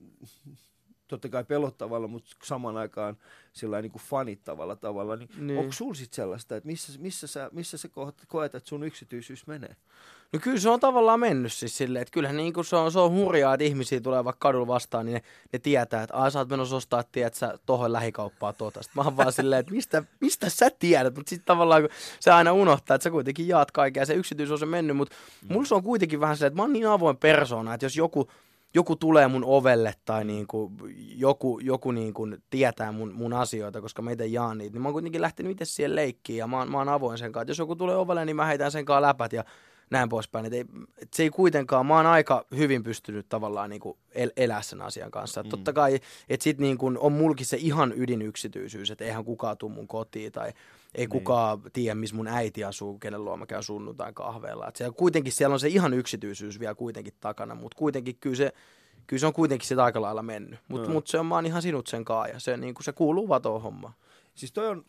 totta 1.10 1.28
kai 1.28 1.44
pelottavalla, 1.44 2.08
mutta 2.08 2.30
saman 2.42 2.76
aikaan 2.76 3.16
sillä 3.52 3.82
niin 3.82 3.92
kuin 3.92 4.02
fanittavalla 4.02 4.76
tavalla. 4.76 5.16
Niin 5.16 5.30
niin. 5.38 5.58
Onko 5.58 5.72
sulla 5.72 5.94
sitten 5.94 6.16
sellaista, 6.16 6.56
että 6.56 6.66
missä, 6.66 6.92
missä, 6.98 7.26
sä, 7.26 7.50
missä 7.52 7.78
sä 7.78 7.88
koet, 8.28 8.54
että 8.54 8.68
sun 8.68 8.84
yksityisyys 8.84 9.46
menee? 9.46 9.76
No 10.32 10.38
kyllä 10.42 10.58
se 10.58 10.68
on 10.68 10.80
tavallaan 10.80 11.20
mennyt 11.20 11.52
siis 11.52 11.76
silleen, 11.76 12.02
että 12.02 12.12
kyllähän 12.12 12.36
niin 12.36 12.52
kuin 12.52 12.64
se, 12.64 12.76
on, 12.76 12.92
se 12.92 12.98
on 12.98 13.12
hurjaa, 13.12 13.54
että 13.54 13.64
ihmisiä 13.64 14.00
tulee 14.00 14.24
vaikka 14.24 14.48
kadulla 14.48 14.66
vastaan, 14.66 15.06
niin 15.06 15.14
ne, 15.14 15.22
ne 15.52 15.58
tietää, 15.58 16.02
että 16.02 16.16
aah 16.16 16.32
sä 16.32 16.38
oot 16.38 16.48
menossa 16.48 16.76
ostaa, 16.76 17.02
tiedät 17.02 17.34
sä 17.34 17.58
tohon 17.66 17.92
lähikauppaa 17.92 18.52
tuota. 18.52 18.82
Sitten 18.82 19.02
mä 19.02 19.08
oon 19.08 19.16
vaan 19.16 19.32
silleen, 19.32 19.60
että 19.60 19.72
mistä, 19.72 20.02
mistä 20.20 20.50
sä 20.50 20.70
tiedät, 20.78 21.16
mutta 21.16 21.30
sitten 21.30 21.46
tavallaan 21.46 21.82
kun 21.82 21.90
se 22.20 22.30
aina 22.30 22.52
unohtaa, 22.52 22.94
että 22.94 23.02
sä 23.02 23.10
kuitenkin 23.10 23.48
jaat 23.48 23.70
kaikkea, 23.70 24.06
se 24.06 24.14
yksityisyys 24.14 24.52
on 24.52 24.58
se 24.58 24.66
mennyt, 24.66 24.96
mutta 24.96 25.16
mm. 25.42 25.52
mulla 25.52 25.66
se 25.66 25.74
on 25.74 25.82
kuitenkin 25.82 26.20
vähän 26.20 26.36
silleen, 26.36 26.48
että 26.48 26.56
mä 26.56 26.62
oon 26.62 26.72
niin 26.72 26.88
avoin 26.88 27.16
persona, 27.16 27.74
että 27.74 27.86
jos 27.86 27.96
joku 27.96 28.30
joku 28.74 28.96
tulee 28.96 29.28
mun 29.28 29.44
ovelle 29.44 29.94
tai 30.04 30.24
niin 30.24 30.46
kuin 30.46 30.72
joku, 31.16 31.58
joku 31.58 31.90
niin 31.90 32.14
kuin 32.14 32.42
tietää 32.50 32.92
mun, 32.92 33.12
mun 33.12 33.32
asioita, 33.32 33.80
koska 33.80 34.02
mä 34.02 34.10
itse 34.10 34.26
jaan 34.26 34.58
niitä, 34.58 34.72
niin 34.74 34.82
mä 34.82 34.88
oon 34.88 34.92
kuitenkin 34.92 35.20
lähtenyt 35.20 35.52
itse 35.52 35.64
siihen 35.64 35.96
leikkiin 35.96 36.36
ja 36.36 36.46
mä 36.46 36.58
oon, 36.58 36.70
mä 36.70 36.78
oon 36.78 36.88
avoin 36.88 37.18
sen 37.18 37.32
kanssa. 37.32 37.50
jos 37.50 37.58
joku 37.58 37.76
tulee 37.76 37.96
ovelle, 37.96 38.24
niin 38.24 38.36
mä 38.36 38.46
heitän 38.46 38.72
sen 38.72 38.84
kanssa 38.84 39.02
läpät 39.02 39.32
ja 39.32 39.44
näin 39.90 40.08
poispäin. 40.08 40.46
Et 40.46 40.52
ei, 40.52 40.64
et 41.02 41.14
se 41.14 41.22
ei 41.22 41.30
kuitenkaan, 41.30 41.86
mä 41.86 41.96
oon 41.96 42.06
aika 42.06 42.46
hyvin 42.56 42.82
pystynyt 42.82 43.28
tavallaan 43.28 43.70
niin 43.70 43.80
kuin 43.80 43.98
el, 44.14 44.30
elää 44.36 44.62
sen 44.62 44.82
asian 44.82 45.10
kanssa. 45.10 45.42
Mm. 45.42 45.48
Totta 45.48 45.72
kai, 45.72 46.00
että 46.28 46.44
sit 46.44 46.58
niin 46.58 46.78
kuin 46.78 46.98
on 46.98 47.12
mulkin 47.12 47.46
se 47.46 47.56
ihan 47.56 47.92
ydinyksityisyys, 47.96 48.90
että 48.90 49.04
eihän 49.04 49.24
kukaan 49.24 49.58
tuu 49.58 49.68
mun 49.68 49.88
kotiin 49.88 50.32
tai 50.32 50.52
ei 50.94 51.02
niin. 51.02 51.10
kukaan 51.10 51.62
tiedä, 51.72 51.94
missä 51.94 52.16
mun 52.16 52.28
äiti 52.28 52.64
asuu, 52.64 52.98
kenen 52.98 53.24
luo 53.24 53.36
mä 53.36 53.46
käyn 53.46 53.62
sunnuntain 53.62 54.14
kahveella. 54.14 54.68
Et 54.68 54.76
siellä, 54.76 54.94
kuitenkin 54.96 55.32
siellä 55.32 55.54
on 55.54 55.60
se 55.60 55.68
ihan 55.68 55.94
yksityisyys 55.94 56.60
vielä 56.60 56.74
kuitenkin 56.74 57.14
takana, 57.20 57.54
mutta 57.54 57.78
kuitenkin 57.78 58.16
kyllä 58.20 58.36
se, 58.36 58.52
kyllä 59.06 59.20
se 59.20 59.26
on 59.26 59.32
kuitenkin 59.32 59.68
sitä 59.68 59.84
aika 59.84 60.00
lailla 60.00 60.22
mennyt. 60.22 60.60
Mutta 60.68 60.88
no. 60.88 60.92
mut 60.92 61.06
se 61.06 61.18
on, 61.18 61.26
mä 61.26 61.34
oon 61.34 61.46
ihan 61.46 61.62
sinut 61.62 61.86
sen 61.86 62.04
kaa 62.04 62.26
ja 62.26 62.40
se, 62.40 62.56
niin 62.56 62.74
kuin, 62.74 62.84
se 62.84 62.92
kuuluu 62.92 63.28
vaan 63.28 63.42
tuohon 63.42 63.62
hommaan. 63.62 63.94
Siis 64.34 64.52
toi 64.52 64.68
on, 64.68 64.84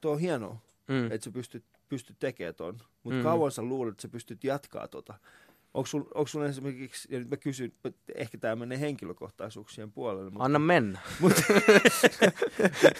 toi 0.00 0.12
on 0.12 0.18
hienoa, 0.18 0.56
mm. 0.88 1.12
että 1.12 1.24
sä 1.24 1.30
pystyt, 1.30 1.64
pystyt 1.88 2.16
tekemään 2.18 2.54
ton. 2.54 2.78
Mutta 3.02 3.16
mm. 3.16 3.22
kauan 3.22 3.52
sä 3.52 3.62
luulet, 3.62 3.92
että 3.92 4.02
sä 4.02 4.08
pystyt 4.08 4.44
jatkaa 4.44 4.88
tota. 4.88 5.14
Onko 5.74 6.26
sun 6.26 6.46
esimerkiksi, 6.46 7.08
ja 7.10 7.18
nyt 7.18 7.30
mä 7.30 7.36
kysyn, 7.36 7.72
ehkä 8.14 8.38
tämä 8.38 8.56
menee 8.56 8.80
henkilökohtaisuuksien 8.80 9.92
puolelle. 9.92 10.30
Mutta, 10.30 10.44
Anna 10.44 10.58
mennä. 10.58 11.00
Mutta, 11.20 11.42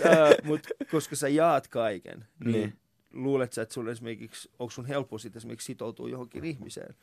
äh, 0.06 0.34
mut, 0.44 0.60
koska 0.90 1.16
sä 1.16 1.28
jaat 1.28 1.68
kaiken, 1.68 2.26
niin, 2.44 2.52
niin 2.52 2.78
luulet 3.12 3.52
sä, 3.52 3.62
että 3.62 3.74
sun 3.74 3.88
esimerkiksi, 3.88 4.50
onko 4.58 4.70
sun 4.70 4.86
helppo 4.86 5.18
sit 5.18 5.36
esimerkiksi 5.36 5.66
sitoutua 5.66 6.08
johonkin 6.08 6.44
ihmiseen? 6.44 6.94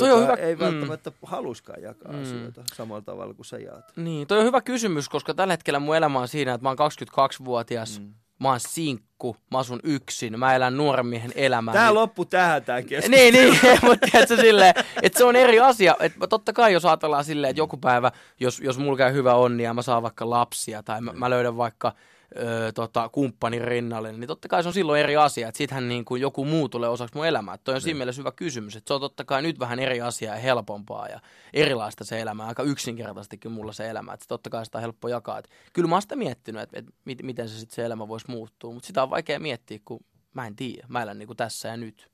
No 0.00 0.06
joka 0.06 0.18
on 0.18 0.22
hyvä... 0.22 0.34
ei 0.34 0.54
mm. 0.54 0.60
välttämättä 0.60 1.10
mm. 1.10 1.16
haluskaan 1.22 1.82
jakaa 1.82 2.12
mm. 2.12 2.22
asioita 2.22 2.64
samalla 2.74 3.02
tavalla 3.02 3.34
kuin 3.34 3.46
sä 3.46 3.58
jaat. 3.58 3.92
Niin, 3.96 4.26
toi 4.26 4.38
on 4.38 4.44
hyvä 4.44 4.60
kysymys, 4.60 5.08
koska 5.08 5.34
tällä 5.34 5.52
hetkellä 5.52 5.78
mun 5.80 5.96
elämä 5.96 6.20
on 6.20 6.28
siinä, 6.28 6.54
että 6.54 6.62
mä 6.62 6.68
oon 6.68 6.78
22-vuotias, 6.78 8.00
mm 8.00 8.14
mä 8.42 8.48
oon 8.48 8.60
sinkku, 8.60 9.36
mä 9.50 9.58
asun 9.58 9.80
yksin, 9.82 10.38
mä 10.38 10.54
elän 10.54 10.76
nuoren 10.76 11.06
miehen 11.06 11.32
elämää. 11.34 11.74
Tää 11.74 11.86
niin... 11.86 11.94
loppu 11.94 12.24
tähän 12.24 12.64
tää 12.64 12.82
keskustelu. 12.82 13.32
niin, 13.32 13.34
niin, 13.34 13.58
mutta 13.82 14.06
tiedätkö 14.10 14.36
silleen, 14.36 14.74
että 15.02 15.18
se 15.18 15.24
on 15.24 15.36
eri 15.36 15.60
asia. 15.60 15.96
Että 16.00 16.26
totta 16.26 16.52
kai 16.52 16.72
jos 16.72 16.84
ajatellaan 16.84 17.24
silleen, 17.24 17.50
että 17.50 17.60
joku 17.60 17.76
päivä, 17.76 18.12
jos, 18.40 18.60
jos 18.60 18.78
mulla 18.78 18.98
käy 18.98 19.12
hyvä 19.12 19.34
onni 19.34 19.62
ja 19.62 19.74
mä 19.74 19.82
saan 19.82 20.02
vaikka 20.02 20.30
lapsia 20.30 20.82
tai 20.82 21.00
mä, 21.00 21.12
mä 21.12 21.30
löydän 21.30 21.56
vaikka 21.56 21.92
ö, 22.36 22.72
tota, 22.72 23.08
kumppanin 23.08 23.64
rinnalle, 23.64 24.12
niin 24.12 24.26
totta 24.26 24.48
kai 24.48 24.62
se 24.62 24.68
on 24.68 24.74
silloin 24.74 25.00
eri 25.00 25.16
asia, 25.16 25.48
että 25.48 25.58
sittenhän 25.58 25.88
niin 25.88 26.04
kuin 26.04 26.20
joku 26.22 26.44
muu 26.44 26.68
tulee 26.68 26.88
osaksi 26.88 27.14
mun 27.14 27.26
elämää. 27.26 27.58
Toi 27.58 27.74
on 27.74 27.80
siinä 27.80 27.88
niin. 27.88 27.96
mielessä 27.96 28.20
hyvä 28.20 28.32
kysymys, 28.32 28.76
että 28.76 28.88
se 28.88 28.94
on 28.94 29.00
totta 29.00 29.24
kai 29.24 29.42
nyt 29.42 29.58
vähän 29.58 29.78
eri 29.78 30.00
asiaa 30.00 30.34
ja 30.34 30.40
helpompaa 30.40 31.08
ja 31.08 31.20
erilaista 31.52 32.04
se 32.04 32.20
elämä, 32.20 32.46
aika 32.46 32.62
yksinkertaistikin 32.62 33.52
mulla 33.52 33.72
se 33.72 33.90
elämä, 33.90 34.12
että 34.12 34.26
totta 34.28 34.50
kai 34.50 34.64
sitä 34.64 34.78
on 34.78 34.82
helppo 34.82 35.08
jakaa. 35.08 35.38
Et 35.38 35.48
kyllä 35.72 35.88
mä 35.88 35.94
oon 35.94 36.02
sitä 36.02 36.16
miettinyt, 36.16 36.62
että, 36.62 36.78
että 36.78 36.92
miten 37.22 37.48
se 37.48 37.58
sitten 37.58 37.74
se 37.74 37.84
elämä 37.84 38.08
voisi 38.08 38.26
muuttua, 38.28 38.72
mutta 38.72 38.86
sitä 38.86 39.02
on 39.02 39.10
vaikea 39.10 39.40
miettiä, 39.40 39.78
kun 39.84 40.04
mä 40.34 40.46
en 40.46 40.56
tiedä, 40.56 40.86
mä 40.88 41.02
elän 41.02 41.18
niin 41.18 41.26
kuin 41.26 41.36
tässä 41.36 41.68
ja 41.68 41.76
nyt. 41.76 42.12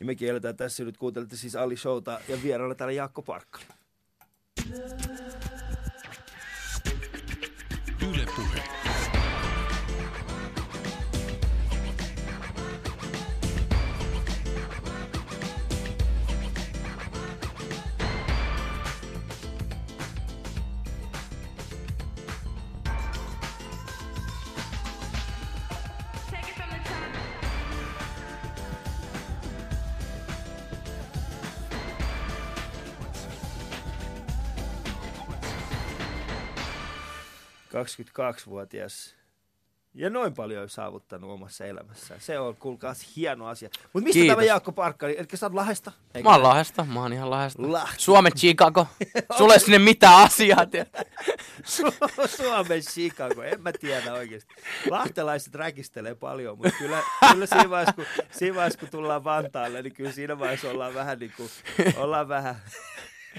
Ja 0.00 0.06
mekin 0.06 0.28
eletään 0.28 0.56
tässä 0.56 0.84
nyt, 0.84 0.98
kuuntelette 0.98 1.36
siis 1.36 1.56
Ali 1.56 1.76
Showta 1.76 2.20
ja 2.28 2.42
vieraana 2.42 2.74
täällä 2.74 2.92
Jaakko 2.92 3.22
Parkkali. 3.22 3.64
Yle 8.02 8.26
puhe. 8.36 8.77
22-vuotias 37.84 39.18
ja 39.98 40.10
noin 40.10 40.34
paljon 40.34 40.68
saavuttanut 40.68 41.30
omassa 41.30 41.64
elämässään. 41.64 42.20
Se 42.20 42.38
on, 42.38 42.56
kuulkaas, 42.56 43.16
hieno 43.16 43.46
asia. 43.46 43.68
Mutta 43.82 44.04
mistä 44.04 44.12
Kiitos. 44.12 44.36
tämä 44.36 44.46
Jaakko 44.46 44.72
Parkkari? 44.72 45.18
Eli 45.18 45.26
sä 45.34 45.46
oot 45.46 45.54
Lahesta? 45.54 45.92
Eikö? 46.14 46.28
Mä 46.28 46.34
oon 46.34 46.42
Lahesta, 46.42 46.84
mä 46.84 47.00
oon 47.00 47.12
ihan 47.12 47.30
Lahesta. 47.30 47.72
Lahti. 47.72 47.94
Suomen 48.02 48.32
Chicago. 48.32 48.86
Sulle 49.38 49.58
sinne 49.58 49.78
mitään 49.78 50.24
asiaa. 50.24 50.66
Suomen 52.26 52.82
Chicago, 52.82 53.42
en 53.42 53.62
mä 53.62 53.72
tiedä 53.72 54.12
oikeasti. 54.12 54.54
Lahtelaiset 54.90 55.54
räkistelee 55.54 56.14
paljon, 56.14 56.58
mutta 56.58 56.74
kyllä, 56.78 57.02
kyllä 57.32 57.46
siinä, 57.46 57.70
vaiheessa, 57.70 57.92
kun, 57.92 58.04
siinä 58.30 58.56
vaiheessa, 58.56 58.78
kun 58.78 58.88
tullaan 58.88 59.24
Vantaalle, 59.24 59.82
niin 59.82 59.94
kyllä 59.94 60.12
siinä 60.12 60.38
vaiheessa 60.38 60.70
ollaan 60.70 60.94
vähän 60.94 61.18
niin 61.18 61.32
kuin, 61.36 61.50
ollaan 61.96 62.28
vähän 62.28 62.56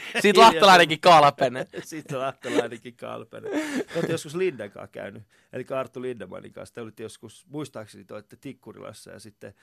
Siitä 0.21 0.39
lahtelainenkin 0.39 0.99
kalpene. 0.99 1.67
Siitä 1.83 2.19
lahtelainenkin 2.19 2.95
kalpene. 2.95 3.49
Olette 3.95 4.11
joskus 4.11 4.35
Linden 4.35 4.71
kanssa 4.71 4.91
käynyt, 4.91 5.23
eli 5.53 5.65
Arttu 5.75 6.01
Lindemanin 6.01 6.53
kanssa. 6.53 6.75
Te 6.75 6.81
olitte 6.81 7.03
joskus, 7.03 7.45
muistaakseni 7.49 8.05
te 8.05 8.13
olitte 8.13 8.35
Tikkurilassa 8.35 9.11
ja 9.11 9.19
sitten 9.19 9.53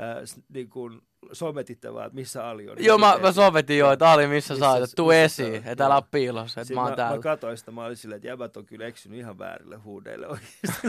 äh, 0.00 0.16
niin 0.48 0.68
kuin 0.68 1.02
sometitte 1.32 1.94
vaan, 1.94 2.06
että 2.06 2.14
missä 2.14 2.48
Ali 2.48 2.68
on. 2.68 2.76
Joo, 2.84 2.98
mä, 2.98 3.18
mä 3.22 3.32
sometin 3.32 3.78
joo, 3.78 3.92
että 3.92 4.10
Ali 4.10 4.26
missä, 4.26 4.54
missä 4.54 4.66
sä 4.66 4.70
oot, 4.70 4.90
tuu 4.96 5.10
esiin, 5.10 5.62
että 5.66 5.86
älä 5.86 5.94
ole 5.94 6.04
piilossa, 6.10 6.60
että 6.60 6.74
mä 6.74 6.82
oon 6.82 6.96
täällä. 6.96 7.16
Mä 7.16 7.22
katsoin 7.22 7.58
sitä, 7.58 7.70
mä 7.70 7.84
olin 7.84 7.96
silleen, 7.96 8.16
että 8.16 8.28
jäbät 8.28 8.56
on 8.56 8.66
kyllä 8.66 8.86
eksynyt 8.86 9.18
ihan 9.18 9.38
väärille 9.38 9.76
huudeille 9.76 10.28
oikeasti, 10.28 10.88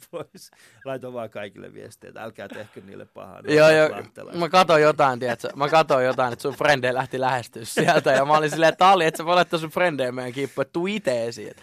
pois. 0.10 0.50
Laitoin 0.84 1.14
vaan 1.14 1.30
kaikille 1.30 1.74
viestiä, 1.74 2.08
että 2.08 2.22
älkää 2.22 2.48
tehkö 2.48 2.80
niille 2.80 3.04
pahaa. 3.04 3.40
Joo, 3.48 3.70
joo, 3.70 3.88
mä 4.34 4.48
katsoin 4.48 4.82
jotain, 4.82 5.18
tiedätkö, 5.18 5.48
mä 5.56 5.68
katsoin 5.68 6.06
jotain, 6.06 6.32
että 6.32 6.42
sun 6.42 6.54
frendejä 6.54 6.94
lähti 6.94 7.20
lähestyä 7.20 7.64
sieltä, 7.64 8.12
ja 8.12 8.24
mä 8.24 8.36
olin 8.36 8.50
silleen, 8.50 8.72
että 8.72 8.88
Ali, 8.88 9.04
että 9.04 9.18
sä 9.18 9.24
voi 9.24 9.34
laittaa 9.34 9.60
sun 9.60 9.70
frendejä 9.70 10.12
meidän 10.12 10.32
kiippuun, 10.32 10.62
että 10.62 10.72
tuu 10.72 10.86
itse 10.86 11.26
esiin. 11.26 11.54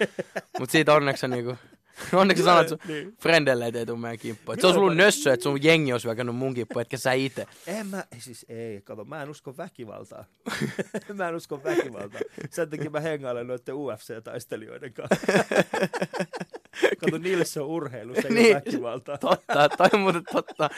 Mutta 0.59 0.71
siitä 0.71 0.93
onneksi 0.93 1.27
niinku 1.27 1.57
Onneksi 2.13 2.43
sanoit, 2.43 2.71
että 2.71 2.85
sun 2.85 2.95
niin. 2.95 3.15
frendelle 3.19 3.65
ei 3.65 3.85
tuu 3.85 3.97
meidän 3.97 4.19
kimppu. 4.19 4.51
Et 4.51 4.61
se 4.61 4.67
on 4.67 4.77
ollut 4.77 4.95
nössö, 4.95 5.33
että 5.33 5.43
sun 5.43 5.63
jengi 5.63 5.93
on 5.93 5.99
hyökännyt 6.03 6.35
mun 6.35 6.53
kimppu, 6.53 6.79
etkä 6.79 6.97
sä 6.97 7.13
itse. 7.13 7.45
En 7.67 7.87
mä, 7.87 8.03
siis 8.19 8.45
ei, 8.49 8.81
kato, 8.81 9.05
mä 9.05 9.23
en 9.23 9.29
usko 9.29 9.57
väkivaltaa. 9.57 10.25
mä 11.13 11.29
en 11.29 11.35
usko 11.35 11.63
väkivaltaa. 11.63 12.21
Sen 12.49 12.69
takia 12.69 12.89
mä 12.89 12.99
hengailen 12.99 13.47
noiden 13.47 13.75
UFC-taistelijoiden 13.75 14.93
kanssa. 14.93 15.15
kato, 17.01 17.17
niille 17.17 17.45
se 17.45 17.61
on 17.61 17.67
urheilu, 17.67 18.15
se 18.15 18.27
ei 18.27 18.33
Niin. 18.33 18.55
väkivaltaa. 18.55 19.17
Totta, 19.17 19.69
toi 19.69 19.99
muuten 19.99 20.23
totta. 20.31 20.69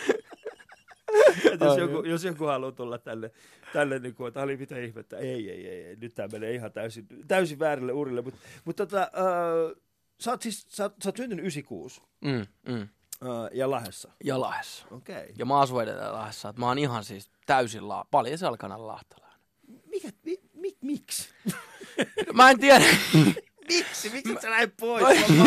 Et 1.52 1.62
jos, 1.62 1.78
joku, 1.78 2.04
jos 2.04 2.24
joku 2.24 2.46
haluaa 2.46 2.72
tulla 2.72 2.98
tänne, 2.98 3.32
tänne 3.74 4.00
niin 4.00 4.16
kuin, 4.16 4.28
että 4.28 4.42
oli 4.42 4.58
mitä 4.58 4.80
ihmettä, 4.80 5.18
ei, 5.18 5.50
ei, 5.52 5.68
ei, 5.68 5.86
ei, 5.86 5.96
nyt 5.96 6.16
tämä 6.16 6.28
menee 6.32 6.54
ihan 6.54 6.72
täysin, 6.72 7.08
täysin 7.28 7.60
väärille 7.60 7.92
urille. 7.92 8.22
Mutta 8.22 8.40
mut 8.66 8.76
tota, 8.76 9.02
äh, 9.02 9.87
sä 10.20 10.32
oot 10.32 10.42
siis, 10.42 10.62
sä, 10.70 10.90
sä 11.04 11.10
oot 11.10 11.18
syntynyt 11.18 11.44
96 11.46 12.02
Mm, 12.22 12.48
mm. 12.74 12.88
ja 13.54 13.70
Lahdessa. 13.72 14.12
Ja 14.24 14.40
Lahdessa. 14.40 14.86
Okei. 14.92 15.16
Okay. 15.24 15.36
Ja 15.38 15.46
mä 15.46 15.60
asun 15.60 15.84
edelleen 15.84 16.14
Lahdessa. 16.14 16.50
että 16.50 16.60
Mä 16.60 16.68
oon 16.68 16.78
ihan 16.80 17.04
siis 17.04 17.32
täysin 17.46 17.88
la- 17.88 18.06
paljon 18.12 18.38
selkana 18.38 18.88
lahtelainen. 18.88 19.40
Mikä, 19.86 20.10
mi, 20.26 20.38
mi, 20.54 20.78
miksi? 20.82 21.30
Mä 22.34 22.50
en 22.50 22.60
tiedä. 22.60 22.86
miksi? 23.70 24.10
Miksi 24.10 24.34
et 24.34 24.42
sä 24.42 24.50
lähde 24.52 24.72
pois? 24.80 25.04
Mä 25.38 25.44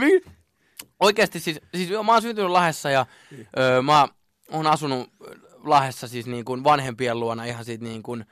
niin. 0.00 0.22
Oikeasti 1.00 1.40
siis, 1.40 1.60
siis 1.74 1.90
mä 1.90 2.12
oon 2.12 2.22
syntynyt 2.22 2.50
Lahdessa 2.50 2.90
ja 2.90 3.06
öö, 3.58 3.82
mä 3.82 4.08
oon 4.52 4.66
asunut 4.66 5.10
Lahdessa 5.64 6.08
siis 6.08 6.26
niin 6.26 6.44
kuin 6.44 6.64
vanhempien 6.64 7.20
luona 7.20 7.44
ihan 7.44 7.64
siitä 7.64 7.84
niin 7.84 8.02
kuin 8.02 8.24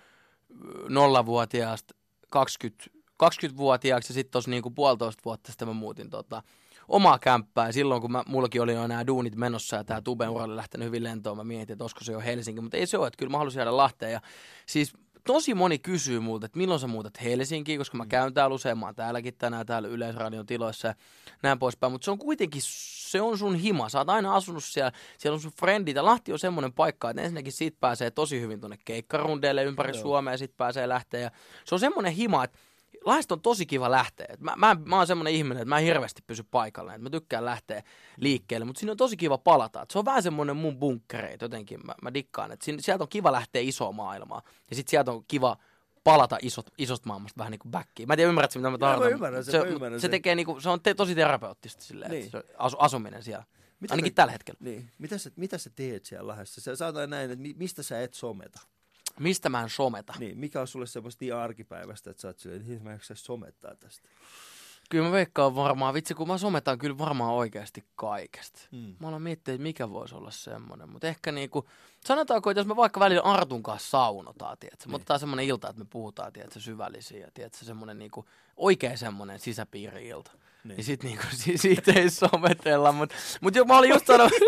nollavuotiaasta 0.88 1.94
20, 2.30 2.84
20-vuotiaaksi 3.24 4.10
ja 4.10 4.14
sitten 4.14 4.32
tuossa 4.32 4.50
niin 4.50 4.62
kuin 4.62 4.74
puolitoista 4.74 5.22
vuotta 5.24 5.52
sitten 5.52 5.68
mä 5.68 5.74
muutin 5.74 6.10
tota, 6.10 6.42
omaa 6.88 7.18
kämppää. 7.18 7.66
Ja 7.66 7.72
silloin 7.72 8.00
kun 8.02 8.12
mä, 8.12 8.22
mullakin 8.26 8.62
oli 8.62 8.72
jo 8.72 8.86
nämä 8.86 9.06
duunit 9.06 9.36
menossa 9.36 9.76
ja 9.76 9.84
tämä 9.84 10.02
Tuben 10.02 10.30
ura 10.30 10.44
oli 10.44 10.56
lähtenyt 10.56 10.86
hyvin 10.86 11.04
lentoon, 11.04 11.36
mä 11.36 11.44
mietin, 11.44 11.72
että 11.72 11.84
olisiko 11.84 12.04
se 12.04 12.12
jo 12.12 12.20
Helsinki, 12.20 12.60
mutta 12.60 12.76
ei 12.76 12.86
se 12.86 12.98
ole, 12.98 13.06
että 13.06 13.18
kyllä 13.18 13.30
mä 13.30 13.38
halusin 13.38 13.58
jäädä 13.58 13.76
Lahteen. 13.76 14.12
Ja 14.12 14.20
siis 14.66 14.92
tosi 15.26 15.54
moni 15.54 15.78
kysyy 15.78 16.20
multa, 16.20 16.46
että 16.46 16.58
milloin 16.58 16.80
sä 16.80 16.86
muutat 16.86 17.22
Helsinkiin, 17.22 17.78
koska 17.78 17.96
mä 17.96 18.06
käyn 18.06 18.34
täällä 18.34 18.54
usein, 18.54 18.78
mä 18.78 18.86
oon 18.86 18.94
täälläkin 18.94 19.34
tänään 19.38 19.66
täällä 19.66 19.88
Yleisradion 19.88 20.46
tiloissa 20.46 20.88
ja 20.88 20.94
näin 21.42 21.58
poispäin, 21.58 21.92
mutta 21.92 22.04
se 22.04 22.10
on 22.10 22.18
kuitenkin, 22.18 22.62
se 22.64 23.20
on 23.20 23.38
sun 23.38 23.54
hima, 23.54 23.88
sä 23.88 23.98
oot 23.98 24.08
aina 24.08 24.34
asunut 24.34 24.64
siellä, 24.64 24.92
siellä 25.18 25.34
on 25.34 25.40
sun 25.40 25.52
frendit 25.52 25.96
ja 25.96 26.04
Lahti 26.04 26.32
on 26.32 26.38
semmoinen 26.38 26.72
paikka, 26.72 27.10
että 27.10 27.22
ensinnäkin 27.22 27.52
siitä 27.52 27.76
pääsee 27.80 28.10
tosi 28.10 28.40
hyvin 28.40 28.60
tuonne 28.60 28.78
keikkarundeille 28.84 29.64
ympäri 29.64 29.92
Joo. 29.92 30.02
Suomea 30.02 30.34
ja 30.34 30.38
sit 30.38 30.56
pääsee 30.56 30.88
lähteä 30.88 31.20
ja 31.20 31.30
se 31.64 31.74
on 31.74 31.80
semmoinen 31.80 32.12
hima, 32.12 32.44
että 32.44 32.58
Lahdesta 33.06 33.34
on 33.34 33.40
tosi 33.40 33.66
kiva 33.66 33.90
lähteä. 33.90 34.26
Mä, 34.40 34.54
mä, 34.56 34.76
mä 34.84 34.96
oon 34.96 35.06
semmoinen 35.06 35.32
ihminen, 35.34 35.56
että 35.62 35.68
mä 35.68 35.78
en 35.78 35.84
hirveästi 35.84 36.22
pysy 36.26 36.42
paikallaan. 36.50 37.00
Mä 37.00 37.10
tykkään 37.10 37.44
lähteä 37.44 37.82
liikkeelle, 38.16 38.64
mutta 38.64 38.78
siinä 38.80 38.90
on 38.90 38.96
tosi 38.96 39.16
kiva 39.16 39.38
palata. 39.38 39.82
Et 39.82 39.90
se 39.90 39.98
on 39.98 40.04
vähän 40.04 40.22
semmoinen 40.22 40.56
mun 40.56 40.76
bunkkereit 40.78 41.42
jotenkin. 41.42 41.80
Mä, 41.86 41.94
mä 42.02 42.14
dikkaan, 42.14 42.52
että 42.52 42.66
sieltä 42.80 43.04
on 43.04 43.08
kiva 43.08 43.32
lähteä 43.32 43.62
isoon 43.62 43.94
maailmaan. 43.94 44.42
Ja 44.70 44.76
sitten 44.76 44.90
sieltä 44.90 45.12
on 45.12 45.24
kiva 45.28 45.56
palata 46.04 46.38
isot, 46.42 46.70
isosta 46.78 47.06
maailmasta 47.08 47.38
vähän 47.38 47.50
niin 47.50 47.58
kuin 47.58 47.70
backiin. 47.72 48.06
Mä 48.08 48.12
en 48.12 48.16
tiedä, 48.16 48.28
ymmärrätkö 48.28 48.58
mitä 48.58 48.68
mä 48.68 48.70
mä 48.70 48.78
tarkoitan. 48.78 49.12
ymmärrän 49.12 49.44
sen, 49.44 49.52
se, 49.52 49.58
mä 49.58 49.64
ymmärrän 49.64 50.00
se 50.00 50.02
sen. 50.02 50.10
tekee 50.10 50.34
niinku, 50.34 50.60
se 50.60 50.68
on 50.68 50.80
te, 50.80 50.94
tosi 50.94 51.14
terapeuttista 51.14 51.82
silleen, 51.84 52.10
Niin. 52.10 52.30
se 52.30 52.42
asu, 52.58 52.76
asuminen 52.78 53.22
siellä. 53.22 53.44
Mitä 53.80 53.94
Ainakin 53.94 54.12
sä- 54.12 54.14
tällä 54.14 54.32
hetkellä. 54.32 54.58
Niin. 54.62 54.90
Mitä 54.98 55.18
sä, 55.18 55.30
mitä 55.36 55.58
sä 55.58 55.70
teet 55.74 56.04
siellä 56.04 56.26
Lahdessa? 56.28 56.60
Sä 56.60 56.76
sanotaan 56.76 57.10
näin, 57.10 57.30
että 57.30 57.42
mi, 57.42 57.54
mistä 57.58 57.82
sä 57.82 58.00
et 58.02 58.14
someta? 58.14 58.60
Mistä 59.20 59.48
mä 59.48 59.62
en 59.62 59.70
someta? 59.70 60.14
Niin, 60.18 60.38
mikä 60.38 60.60
on 60.60 60.66
sulle 60.66 60.86
semmoista 60.86 61.24
niin 61.24 61.34
arkipäivästä, 61.34 62.10
että 62.10 62.20
sä 62.20 62.28
oot 62.28 62.38
silleen, 62.38 62.72
että 62.72 62.84
mä 62.84 62.92
en 62.92 63.00
somettaa 63.14 63.74
tästä. 63.74 64.08
Kyllä 64.90 65.04
mä 65.04 65.12
veikkaan 65.12 65.54
varmaan, 65.54 65.94
vitsi 65.94 66.14
kun 66.14 66.28
mä 66.28 66.38
sometan 66.38 66.78
kyllä 66.78 66.98
varmaan 66.98 67.32
oikeasti 67.32 67.84
kaikesta. 67.96 68.60
Mm. 68.72 68.94
Mä 69.00 69.08
aloin 69.08 69.22
miettiä, 69.22 69.54
että 69.54 69.62
mikä 69.62 69.90
voisi 69.90 70.14
olla 70.14 70.30
semmoinen. 70.30 70.88
Mutta 70.88 71.06
ehkä 71.06 71.32
niinku, 71.32 71.68
sanotaanko, 72.04 72.50
että 72.50 72.60
jos 72.60 72.66
me 72.66 72.76
vaikka 72.76 73.00
välillä 73.00 73.22
Artun 73.22 73.62
kanssa 73.62 73.90
saunotaan, 73.90 74.58
tiedätkö? 74.60 74.86
Me 74.86 74.90
Niin. 74.90 74.94
otetaan 74.96 75.20
semmoinen 75.20 75.46
ilta, 75.46 75.68
että 75.68 75.82
me 75.82 75.88
puhutaan, 75.90 76.32
tiedätkö, 76.32 76.60
syvällisiä 76.60 77.20
ja 77.20 77.30
tiedätkö, 77.34 77.64
semmoinen 77.64 77.98
niinku, 77.98 78.24
oikein 78.56 78.98
semmoinen 78.98 79.40
sisäpiiri-ilta. 79.40 80.30
Niin. 80.68 80.68
Niin. 80.68 80.76
niin 80.76 80.84
sit 80.84 81.02
niinku, 81.02 81.24
si- 81.30 81.58
siitä 81.68 81.92
ei 81.92 82.10
sometella, 82.10 82.92
mutta 82.92 83.14
mut 83.40 83.54
jo, 83.54 83.64
mä 83.64 83.78
olin 83.78 83.90
just 83.90 84.06
sanonut, 84.06 84.32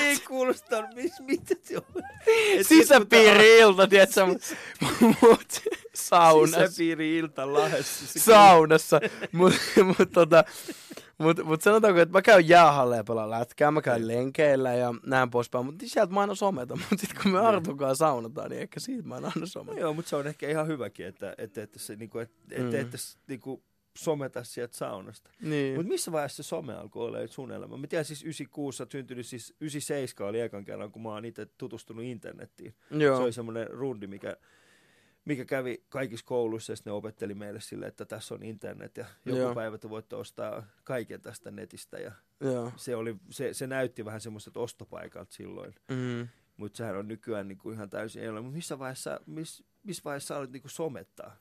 Ei 0.00 0.16
kuulosta, 0.28 0.84
mis, 0.94 1.12
mitä 1.20 1.54
se 1.62 1.76
on? 1.76 2.02
Et 2.58 2.66
sisäpiiri-ilta, 2.66 3.88
tiedätkö, 3.88 4.26
mut, 4.26 4.42
mut 5.22 5.62
saunassa. 5.94 6.66
Sisäpiiri-ilta 6.66 7.52
Lahdessa. 7.52 8.18
Saunassa. 8.20 9.00
Mutta 9.32 9.60
mut, 9.84 10.12
tota, 10.12 10.44
mut, 11.18 11.44
mut 11.44 11.62
sanotaanko, 11.62 12.00
että 12.00 12.12
mä 12.12 12.22
käyn 12.22 12.48
jäähalle 12.48 12.96
ja 12.96 13.04
pelaan 13.04 13.30
lätkää, 13.30 13.70
mä 13.70 13.82
käyn 13.82 14.08
lenkeillä 14.08 14.74
ja 14.74 14.94
näin 15.06 15.30
poispäin, 15.30 15.66
mutta 15.66 15.84
sieltä 15.88 16.12
mä 16.12 16.20
aina 16.20 16.34
someta. 16.34 16.76
Mutta 16.76 16.96
sitten 16.98 17.22
kun 17.22 17.32
me 17.32 17.38
Artukaan 17.40 17.96
saunataan, 17.96 18.50
niin 18.50 18.62
ehkä 18.62 18.80
siitä 18.80 19.08
mä 19.08 19.16
en 19.16 19.24
aina 19.24 19.40
No 19.40 19.46
someta. 19.46 19.80
joo, 19.80 19.94
mutta 19.94 20.08
se 20.08 20.16
on 20.16 20.26
ehkä 20.26 20.48
ihan 20.48 20.66
hyväkin, 20.66 21.06
että 21.06 21.34
että, 21.38 21.62
että, 21.62 21.78
se, 21.78 21.96
niinku, 21.96 22.18
että, 22.18 22.36
että, 22.50 22.62
Mm. 22.76 22.80
että 22.80 22.96
se, 22.96 23.18
niinku, 23.28 23.62
someta 23.96 24.44
sieltä 24.44 24.76
saunasta. 24.76 25.30
Niin. 25.42 25.74
Mutta 25.76 25.88
missä 25.88 26.12
vaiheessa 26.12 26.42
se 26.42 26.46
some 26.48 26.74
alkoi 26.74 27.06
olla 27.06 27.26
sun 27.26 27.52
elämä? 27.52 27.76
Mä 27.76 27.86
tiedän 27.86 28.04
siis 28.04 28.22
96 28.22 28.78
sä 28.78 28.86
syntynyt, 28.92 29.26
siis 29.26 29.54
97 29.60 30.28
oli 30.28 30.40
ekan 30.40 30.64
kerran, 30.64 30.92
kun 30.92 31.02
mä 31.02 31.08
oon 31.08 31.24
itse 31.24 31.46
tutustunut 31.58 32.04
internettiin. 32.04 32.74
Joo. 32.90 33.16
Se 33.16 33.22
oli 33.22 33.32
semmoinen 33.32 33.70
rundi, 33.70 34.06
mikä, 34.06 34.36
mikä 35.24 35.44
kävi 35.44 35.84
kaikissa 35.88 36.26
kouluissa 36.26 36.72
ja 36.72 36.76
ne 36.84 36.92
opetteli 36.92 37.34
meille 37.34 37.60
sille, 37.60 37.86
että 37.86 38.04
tässä 38.04 38.34
on 38.34 38.42
internet 38.42 38.96
ja 38.96 39.06
joku 39.24 39.38
Joo. 39.38 39.54
päivä 39.54 39.78
te 39.78 39.90
voitte 39.90 40.16
ostaa 40.16 40.66
kaiken 40.84 41.20
tästä 41.20 41.50
netistä 41.50 41.98
ja 41.98 42.12
Joo. 42.40 42.72
se, 42.76 42.96
oli, 42.96 43.16
se, 43.30 43.54
se 43.54 43.66
näytti 43.66 44.04
vähän 44.04 44.20
semmoiselta 44.20 44.60
ostopaikalta 44.60 45.34
silloin, 45.34 45.74
Mm. 45.90 46.28
mutta 46.56 46.76
sehän 46.76 46.96
on 46.96 47.08
nykyään 47.08 47.48
niinku 47.48 47.70
ihan 47.70 47.90
täysin 47.90 48.22
ei 48.22 48.28
ole. 48.28 48.40
Mutta 48.40 48.56
missä 48.56 48.78
vaiheessa, 48.78 49.20
miss, 49.26 49.62
missä 49.82 50.02
vaiheessa 50.04 50.36
olet 50.38 50.50
niinku 50.52 50.68
somettaa? 50.68 51.36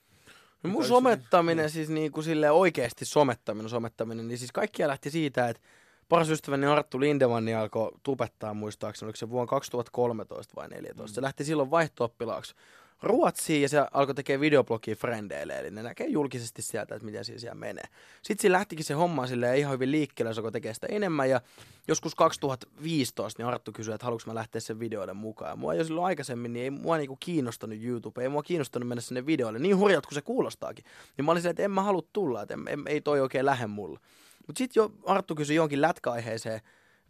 No 0.68 0.74
mun 0.74 0.86
somettaminen, 0.86 1.64
niin. 1.64 1.70
siis 1.70 1.90
niinku 1.90 2.22
sille 2.22 2.52
oikeasti 2.52 3.06
somettaminen, 3.06 3.70
somettaminen, 3.70 4.28
niin 4.28 4.38
siis 4.38 4.52
kaikkia 4.52 4.88
lähti 4.88 5.12
siitä, 5.12 5.50
että 5.50 5.62
paras 6.10 6.30
ystäväni 6.30 6.66
Arttu 6.66 7.00
Lindemanni 7.00 7.54
alkoi 7.54 7.92
tupettaa 8.04 8.54
muistaakseni, 8.54 9.08
oliko 9.08 9.18
se 9.18 9.30
vuonna 9.30 9.50
2013 9.50 10.54
vai 10.56 10.64
2014. 10.64 11.12
Mm. 11.12 11.16
Se 11.16 11.22
lähti 11.22 11.44
silloin 11.44 11.72
vaihto-oppilaaksi 11.72 12.56
Ruotsiin 13.04 13.62
ja 13.62 13.70
se 13.70 13.86
alkoi 13.92 14.16
tekemään 14.16 14.42
videoblogia 14.42 14.96
frendeille, 14.96 15.60
eli 15.60 15.72
ne 15.72 15.84
näkee 15.84 16.08
julkisesti 16.08 16.62
sieltä, 16.62 16.96
että 16.96 17.06
miten 17.06 17.26
siinä 17.26 17.40
siellä 17.40 17.56
menee. 17.56 17.84
Sitten 18.22 18.42
siinä 18.42 18.54
lähtikin 18.58 18.86
se 18.86 18.94
homma 18.94 19.28
silleen 19.28 19.58
ihan 19.58 19.74
hyvin 19.74 19.92
liikkeelle, 19.92 20.34
se 20.34 20.40
alkoi 20.40 20.52
tekemään 20.52 20.76
sitä 20.76 20.88
enemmän 20.90 21.30
ja 21.30 21.42
joskus 21.88 22.16
2015 22.16 23.42
niin 23.44 23.48
Arttu 23.48 23.72
kysyi, 23.72 23.94
että 23.94 24.06
haluanko 24.06 24.24
mä 24.28 24.36
lähteä 24.36 24.62
sen 24.62 24.80
videoiden 24.80 25.16
mukaan. 25.16 25.52
Ja 25.52 25.56
mua 25.56 25.74
jo 25.74 25.84
silloin 25.84 26.06
aikaisemmin, 26.06 26.54
niin 26.54 26.64
ei 26.64 26.70
mua 26.70 26.98
niinku 26.98 27.18
kiinnostanut 27.20 27.84
YouTube, 27.84 28.22
ei 28.22 28.30
mua 28.30 28.44
kiinnostanut 28.44 28.88
mennä 28.88 29.02
sinne 29.02 29.26
videoille, 29.26 29.60
niin 29.60 29.78
hurjalta 29.78 30.08
kuin 30.08 30.16
se 30.16 30.22
kuulostaakin. 30.22 30.86
Niin 31.18 31.26
mä 31.26 31.32
olin 31.32 31.42
silleen, 31.42 31.52
että 31.52 31.64
en 31.64 31.72
mä 31.72 31.82
halua 31.82 32.04
tulla, 32.14 32.42
että 32.42 32.54
en, 32.54 32.68
en, 32.68 32.84
ei 32.88 33.02
toi 33.02 33.22
oikein 33.22 33.46
lähde 33.46 33.68
mulle. 33.68 34.00
Mutta 34.48 34.58
sitten 34.58 34.82
jo 34.82 34.92
Arttu 35.06 35.36
kysyi 35.36 35.56
jonkin 35.56 35.82
lätkäaiheeseen 35.82 36.62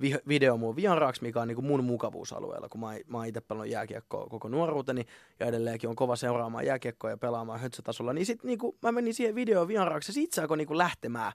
vi- 0.01 0.19
video 0.27 0.57
mun 0.57 0.75
vieraaksi, 0.75 1.21
mikä 1.21 1.41
on 1.41 1.47
niinku 1.47 1.61
mun 1.61 1.83
mukavuusalueella, 1.83 2.69
kun 2.69 2.81
mä, 2.81 2.93
mä 3.07 3.17
oon 3.17 3.25
itse 3.27 3.41
pelannut 3.41 3.71
jääkiekkoa 3.71 4.27
koko 4.27 4.47
nuoruuteni 4.47 5.05
ja 5.39 5.45
edelleenkin 5.45 5.89
on 5.89 5.95
kova 5.95 6.15
seuraamaan 6.15 6.65
jääkiekkoa 6.65 7.09
ja 7.09 7.17
pelaamaan 7.17 7.59
höntsätasolla, 7.59 8.13
niin 8.13 8.25
sitten 8.25 8.47
niinku, 8.47 8.77
mä 8.81 8.91
menin 8.91 9.13
siihen 9.13 9.35
videoon 9.35 9.67
vieraaksi 9.67 10.09
ja 10.09 10.13
siitä 10.13 10.35
se 10.35 10.41
alkoi 10.41 10.57
niinku 10.57 10.77
lähtemään 10.77 11.33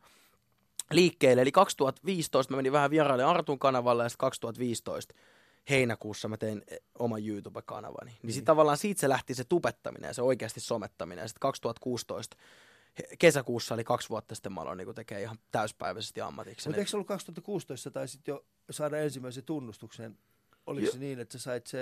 liikkeelle. 0.90 1.42
Eli 1.42 1.52
2015 1.52 2.52
mä 2.52 2.56
menin 2.56 2.72
vähän 2.72 2.90
vieraille 2.90 3.24
Artun 3.24 3.58
kanavalle 3.58 4.02
ja 4.02 4.08
sitten 4.08 4.20
2015 4.26 5.14
heinäkuussa 5.70 6.28
mä 6.28 6.36
tein 6.36 6.62
eh, 6.70 6.78
oman 6.98 7.26
YouTube-kanavani. 7.26 8.12
Niin 8.22 8.32
sitten 8.32 8.44
tavallaan 8.46 8.76
siitä 8.76 9.00
se 9.00 9.08
lähti 9.08 9.34
se 9.34 9.44
tupettaminen 9.44 10.08
ja 10.08 10.14
se 10.14 10.22
oikeasti 10.22 10.60
somettaminen. 10.60 11.22
Ja 11.22 11.28
sitten 11.28 11.40
2016 11.40 12.36
he- 12.40 12.44
kesäkuussa, 13.18 13.74
eli 13.74 13.84
kaksi 13.84 14.08
vuotta 14.08 14.34
sitten 14.34 14.52
mä 14.52 14.60
aloin 14.60 14.78
niin 14.78 14.94
tekemään 14.94 15.22
ihan 15.22 15.38
täyspäiväisesti 15.52 16.20
ammatikseni. 16.20 16.70
Mutta 16.70 16.80
eikö 16.80 16.90
se 16.90 16.96
ollut 16.96 17.06
2016 17.08 17.82
sä 17.84 17.90
taisit 17.90 18.28
jo 18.28 18.44
saada 18.70 18.98
ensimmäisen 18.98 19.44
tunnustuksen? 19.44 20.18
Oliko 20.66 20.86
Jo- 20.86 20.92
se 20.92 20.98
niin, 20.98 21.20
että 21.20 21.38
sä 21.38 21.42
sait 21.44 21.66
se... 21.66 21.78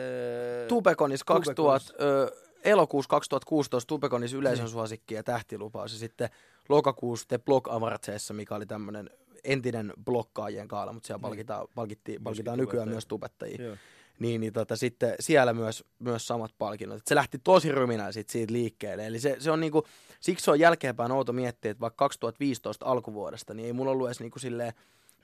Tubekonis 0.68 1.24
2000, 1.24 1.92
Tubekonis. 1.92 1.94
ö, 2.00 2.32
elokuussa 2.64 3.08
2016 3.08 3.88
Tubekonis 3.88 4.32
yleisön 4.32 4.64
Niin. 4.64 4.72
suosikki 4.72 5.14
ja 5.14 5.22
tähtilupaus. 5.22 5.92
Ja 5.92 5.98
sitten 5.98 6.28
lokakuussa 6.68 7.26
The 7.28 7.38
Blog 7.38 7.68
Avartseessa, 7.68 8.34
mikä 8.34 8.54
oli 8.54 8.66
tämmöinen 8.66 9.10
entinen 9.44 9.92
blokkaajien 10.04 10.68
kaala, 10.68 10.92
mutta 10.92 11.06
siellä 11.06 11.16
Niin. 11.18 11.22
palkitaan, 11.22 11.68
palkittiin, 11.74 12.22
palkitaan 12.22 12.58
nykyään 12.58 12.88
myös 12.88 13.06
tubettajia. 13.06 13.62
Joo. 13.64 13.76
Niin, 14.18 14.40
niin 14.40 14.52
tota, 14.52 14.76
sitten 14.76 15.14
siellä 15.20 15.52
myös, 15.52 15.84
myös 15.98 16.26
samat 16.26 16.50
palkinnot. 16.58 16.98
Et 16.98 17.06
se 17.06 17.14
lähti 17.14 17.38
tosi 17.44 17.72
ryminä 17.72 18.12
sit 18.12 18.30
siitä 18.30 18.52
liikkeelle. 18.52 19.06
Eli 19.06 19.20
se, 19.20 19.36
se 19.38 19.50
on 19.50 19.60
niinku, 19.60 19.86
siksi 20.20 20.44
se 20.44 20.50
on 20.50 20.60
jälkeenpäin 20.60 21.12
outo 21.12 21.32
miettiä, 21.32 21.70
että 21.70 21.80
vaikka 21.80 22.04
2015 22.04 22.86
alkuvuodesta, 22.86 23.54
niin 23.54 23.66
ei 23.66 23.72
mulla 23.72 23.90
ollut 23.90 24.08
edes 24.08 24.20
niinku 24.20 24.38
silleen 24.38 24.72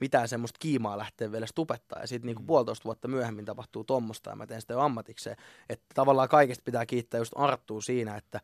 mitään 0.00 0.28
semmoista 0.28 0.58
kiimaa 0.60 0.98
lähteä 0.98 1.32
vielä 1.32 1.46
tupettaa. 1.54 2.00
Ja 2.00 2.06
sitten 2.06 2.26
niinku 2.26 2.42
Mm. 2.42 2.46
puolitoista 2.46 2.84
vuotta 2.84 3.08
myöhemmin 3.08 3.44
tapahtuu 3.44 3.84
tommosta 3.84 4.30
ja 4.30 4.36
mä 4.36 4.46
teen 4.46 4.60
sitä 4.60 4.74
jo 4.74 4.80
ammatikseen. 4.80 5.36
Että 5.68 5.84
tavallaan 5.94 6.28
kaikesta 6.28 6.62
pitää 6.64 6.86
kiittää 6.86 7.18
just 7.18 7.32
Arttua 7.36 7.80
siinä, 7.80 8.16
että 8.16 8.40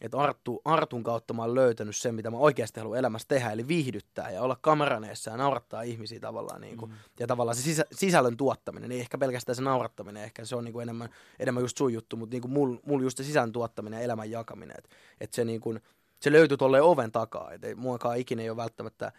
että 0.00 0.18
Arttu, 0.18 0.62
Artun 0.64 1.02
kautta 1.02 1.34
mä 1.34 1.42
oon 1.42 1.54
löytänyt 1.54 1.96
sen, 1.96 2.14
mitä 2.14 2.30
mä 2.30 2.36
oikeasti 2.36 2.80
haluan 2.80 2.98
elämässä 2.98 3.28
tehdä, 3.28 3.50
eli 3.50 3.68
viihdyttää 3.68 4.30
ja 4.30 4.42
olla 4.42 4.56
kameraneessa 4.60 5.30
ja 5.30 5.36
naurattaa 5.36 5.82
ihmisiä 5.82 6.20
tavallaan. 6.20 6.60
Niin 6.60 6.76
kuin, 6.76 6.90
mm. 6.90 6.96
Ja 7.20 7.26
tavallaan 7.26 7.56
se 7.56 7.62
sisä, 7.62 7.84
sisällön 7.92 8.36
tuottaminen, 8.36 8.92
ei 8.92 9.00
ehkä 9.00 9.18
pelkästään 9.18 9.56
se 9.56 9.62
naurattaminen, 9.62 10.24
ehkä 10.24 10.44
se 10.44 10.56
on 10.56 10.64
niin 10.64 10.72
kuin 10.72 10.82
enemmän, 10.82 11.08
enemmän 11.38 11.62
just 11.62 11.76
sun 11.76 11.92
juttu, 11.92 12.16
mutta 12.16 12.34
niin 12.34 12.42
kuin 12.42 12.52
mulla 12.52 12.80
mul 12.86 13.00
just 13.00 13.18
se 13.18 13.24
sisällön 13.24 13.52
tuottaminen 13.52 13.98
ja 13.98 14.04
elämän 14.04 14.30
jakaminen, 14.30 14.76
että 14.78 14.96
et 15.20 15.32
se, 15.32 15.44
niin 15.44 15.60
kuin, 15.60 15.80
se 16.20 16.32
löytyy 16.32 16.56
tuolle 16.56 16.82
oven 16.82 17.12
takaa, 17.12 17.52
että 17.52 17.76
muakaan 17.76 18.18
ikinä 18.18 18.42
ei 18.42 18.50
ole 18.50 18.56
välttämättä 18.56 19.12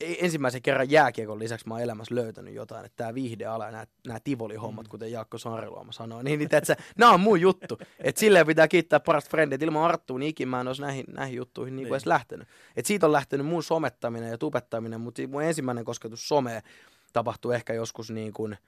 ensimmäisen 0.00 0.62
kerran 0.62 0.90
jääkiekon 0.90 1.38
lisäksi 1.38 1.68
mä 1.68 1.74
oon 1.74 1.82
elämässä 1.82 2.14
löytänyt 2.14 2.54
jotain, 2.54 2.84
että 2.84 2.96
tämä 2.96 3.14
viihdeala 3.14 3.64
ja 3.64 3.70
nämä, 3.70 3.86
nämä 4.06 4.20
Tivoli-hommat, 4.24 4.86
mm. 4.86 4.90
kuten 4.90 5.12
Jaakko 5.12 5.38
Saariluoma 5.38 5.92
sanoi, 5.92 6.24
niin, 6.24 6.38
niin 6.38 6.54
että 6.54 6.76
nämä 6.98 7.12
on 7.12 7.20
mun 7.20 7.40
juttu. 7.40 7.78
Että 8.00 8.20
silleen 8.20 8.46
pitää 8.46 8.68
kiittää 8.68 9.00
parasta 9.00 9.30
frendit. 9.30 9.62
Ilman 9.62 9.82
Arttuun 9.82 10.20
niin 10.20 10.30
ikin 10.30 10.48
mä 10.48 10.60
en 10.60 10.68
olisi 10.68 10.82
näihin, 10.82 11.04
näihin 11.08 11.36
juttuihin 11.36 11.76
niin 11.76 11.82
kuin 11.82 11.88
niin. 11.88 11.94
edes 11.94 12.06
lähtenyt. 12.06 12.48
Että 12.76 12.86
siitä 12.86 13.06
on 13.06 13.12
lähtenyt 13.12 13.46
mun 13.46 13.62
somettaminen 13.62 14.30
ja 14.30 14.38
tubettaminen, 14.38 15.00
mutta 15.00 15.22
mun 15.28 15.42
ensimmäinen 15.42 15.84
kosketus 15.84 16.28
someen 16.28 16.62
tapahtui 17.12 17.54
ehkä 17.54 17.72
joskus 17.72 18.10
niin 18.10 18.32
kuin 18.32 18.58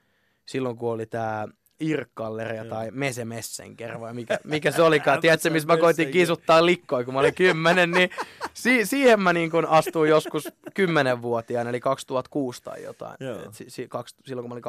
silloin, 0.45 0.77
kun 0.77 0.91
oli 0.91 1.05
tämä 1.05 1.47
Irkkalleria 1.79 2.65
tai 2.65 2.91
Mese 2.91 3.25
Messenger 3.25 3.99
vai 3.99 4.13
mikä, 4.13 4.39
mikä 4.43 4.71
se 4.71 4.81
olikaan. 4.81 5.19
Tiedätkö, 5.21 5.49
missä 5.49 5.67
mä 5.67 5.77
koitin 5.77 6.11
kiisuttaa 6.11 6.65
likkoa, 6.65 7.03
kun 7.03 7.13
mä 7.13 7.19
olin 7.19 7.35
kymmenen, 7.35 7.91
niin 7.91 8.09
si- 8.53 8.85
siihen 8.85 9.21
mä 9.21 9.33
niin 9.33 9.51
astuin 9.67 10.09
joskus 10.09 10.47
kymmenenvuotiaana, 10.73 11.69
eli 11.69 11.79
2006 11.79 12.63
tai 12.63 12.83
jotain. 12.83 13.17
Et 13.45 13.53
si- 13.53 13.69
si- 13.69 13.87
kaks- 13.87 14.15
silloin 14.25 14.43
kun 14.43 14.49
mä 14.49 14.53
olin 14.53 14.63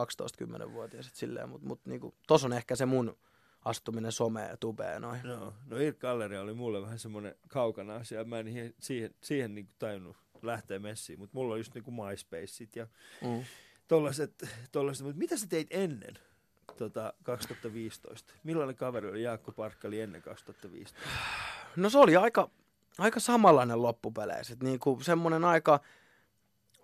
12-10-vuotias. 0.67 1.11
Silleen, 1.13 1.49
mutta 1.49 1.67
mut, 1.67 1.81
niin 1.85 2.01
tuossa 2.27 2.47
on 2.47 2.53
ehkä 2.53 2.77
se 2.77 2.87
mun 2.87 3.17
astuminen 3.65 4.13
someen 4.13 4.51
ja 4.51 4.57
tubeen 4.57 5.03
noin. 5.03 5.21
No, 5.25 5.55
no 5.67 5.77
Irkkalleria 5.77 6.41
oli 6.41 6.55
mulle 6.55 6.83
vähän 6.83 6.99
semmoinen 6.99 7.35
kaukana 7.49 7.97
asia. 7.97 8.25
Mä 8.25 8.39
en 8.39 8.75
siihen, 8.81 9.15
siihen 9.21 9.55
niin 9.55 9.69
tajunnut 9.79 10.17
lähteä 10.43 10.79
messiin, 10.79 11.19
mutta 11.19 11.37
mulla 11.39 11.55
on 11.55 11.61
just 11.61 11.75
niin 11.75 11.85
kuin 11.85 11.95
MySpaceit 11.95 12.77
ja 12.77 12.87
mm. 13.23 13.45
tollaset, 13.89 14.45
tollaset, 14.73 15.07
mutta 15.07 15.19
mitä 15.19 15.37
sä 15.37 15.47
teit 15.47 15.67
ennen? 15.71 16.15
Tota, 16.77 17.13
2015? 17.23 18.33
Millainen 18.45 18.77
kaveri 18.77 19.09
oli 19.09 19.23
Jaakko 19.23 19.53
Parkkali 19.53 20.01
ennen 20.01 20.23
2015? 20.23 20.99
No 21.77 21.91
se 21.91 21.99
oli 21.99 22.17
aika, 22.17 22.51
aika 22.99 23.21
samanlainen 23.21 23.83
loppupeleissä. 23.83 24.57
Niin 24.63 24.79
kuin 24.79 25.05
semmoinen 25.05 25.45
aika, 25.45 25.81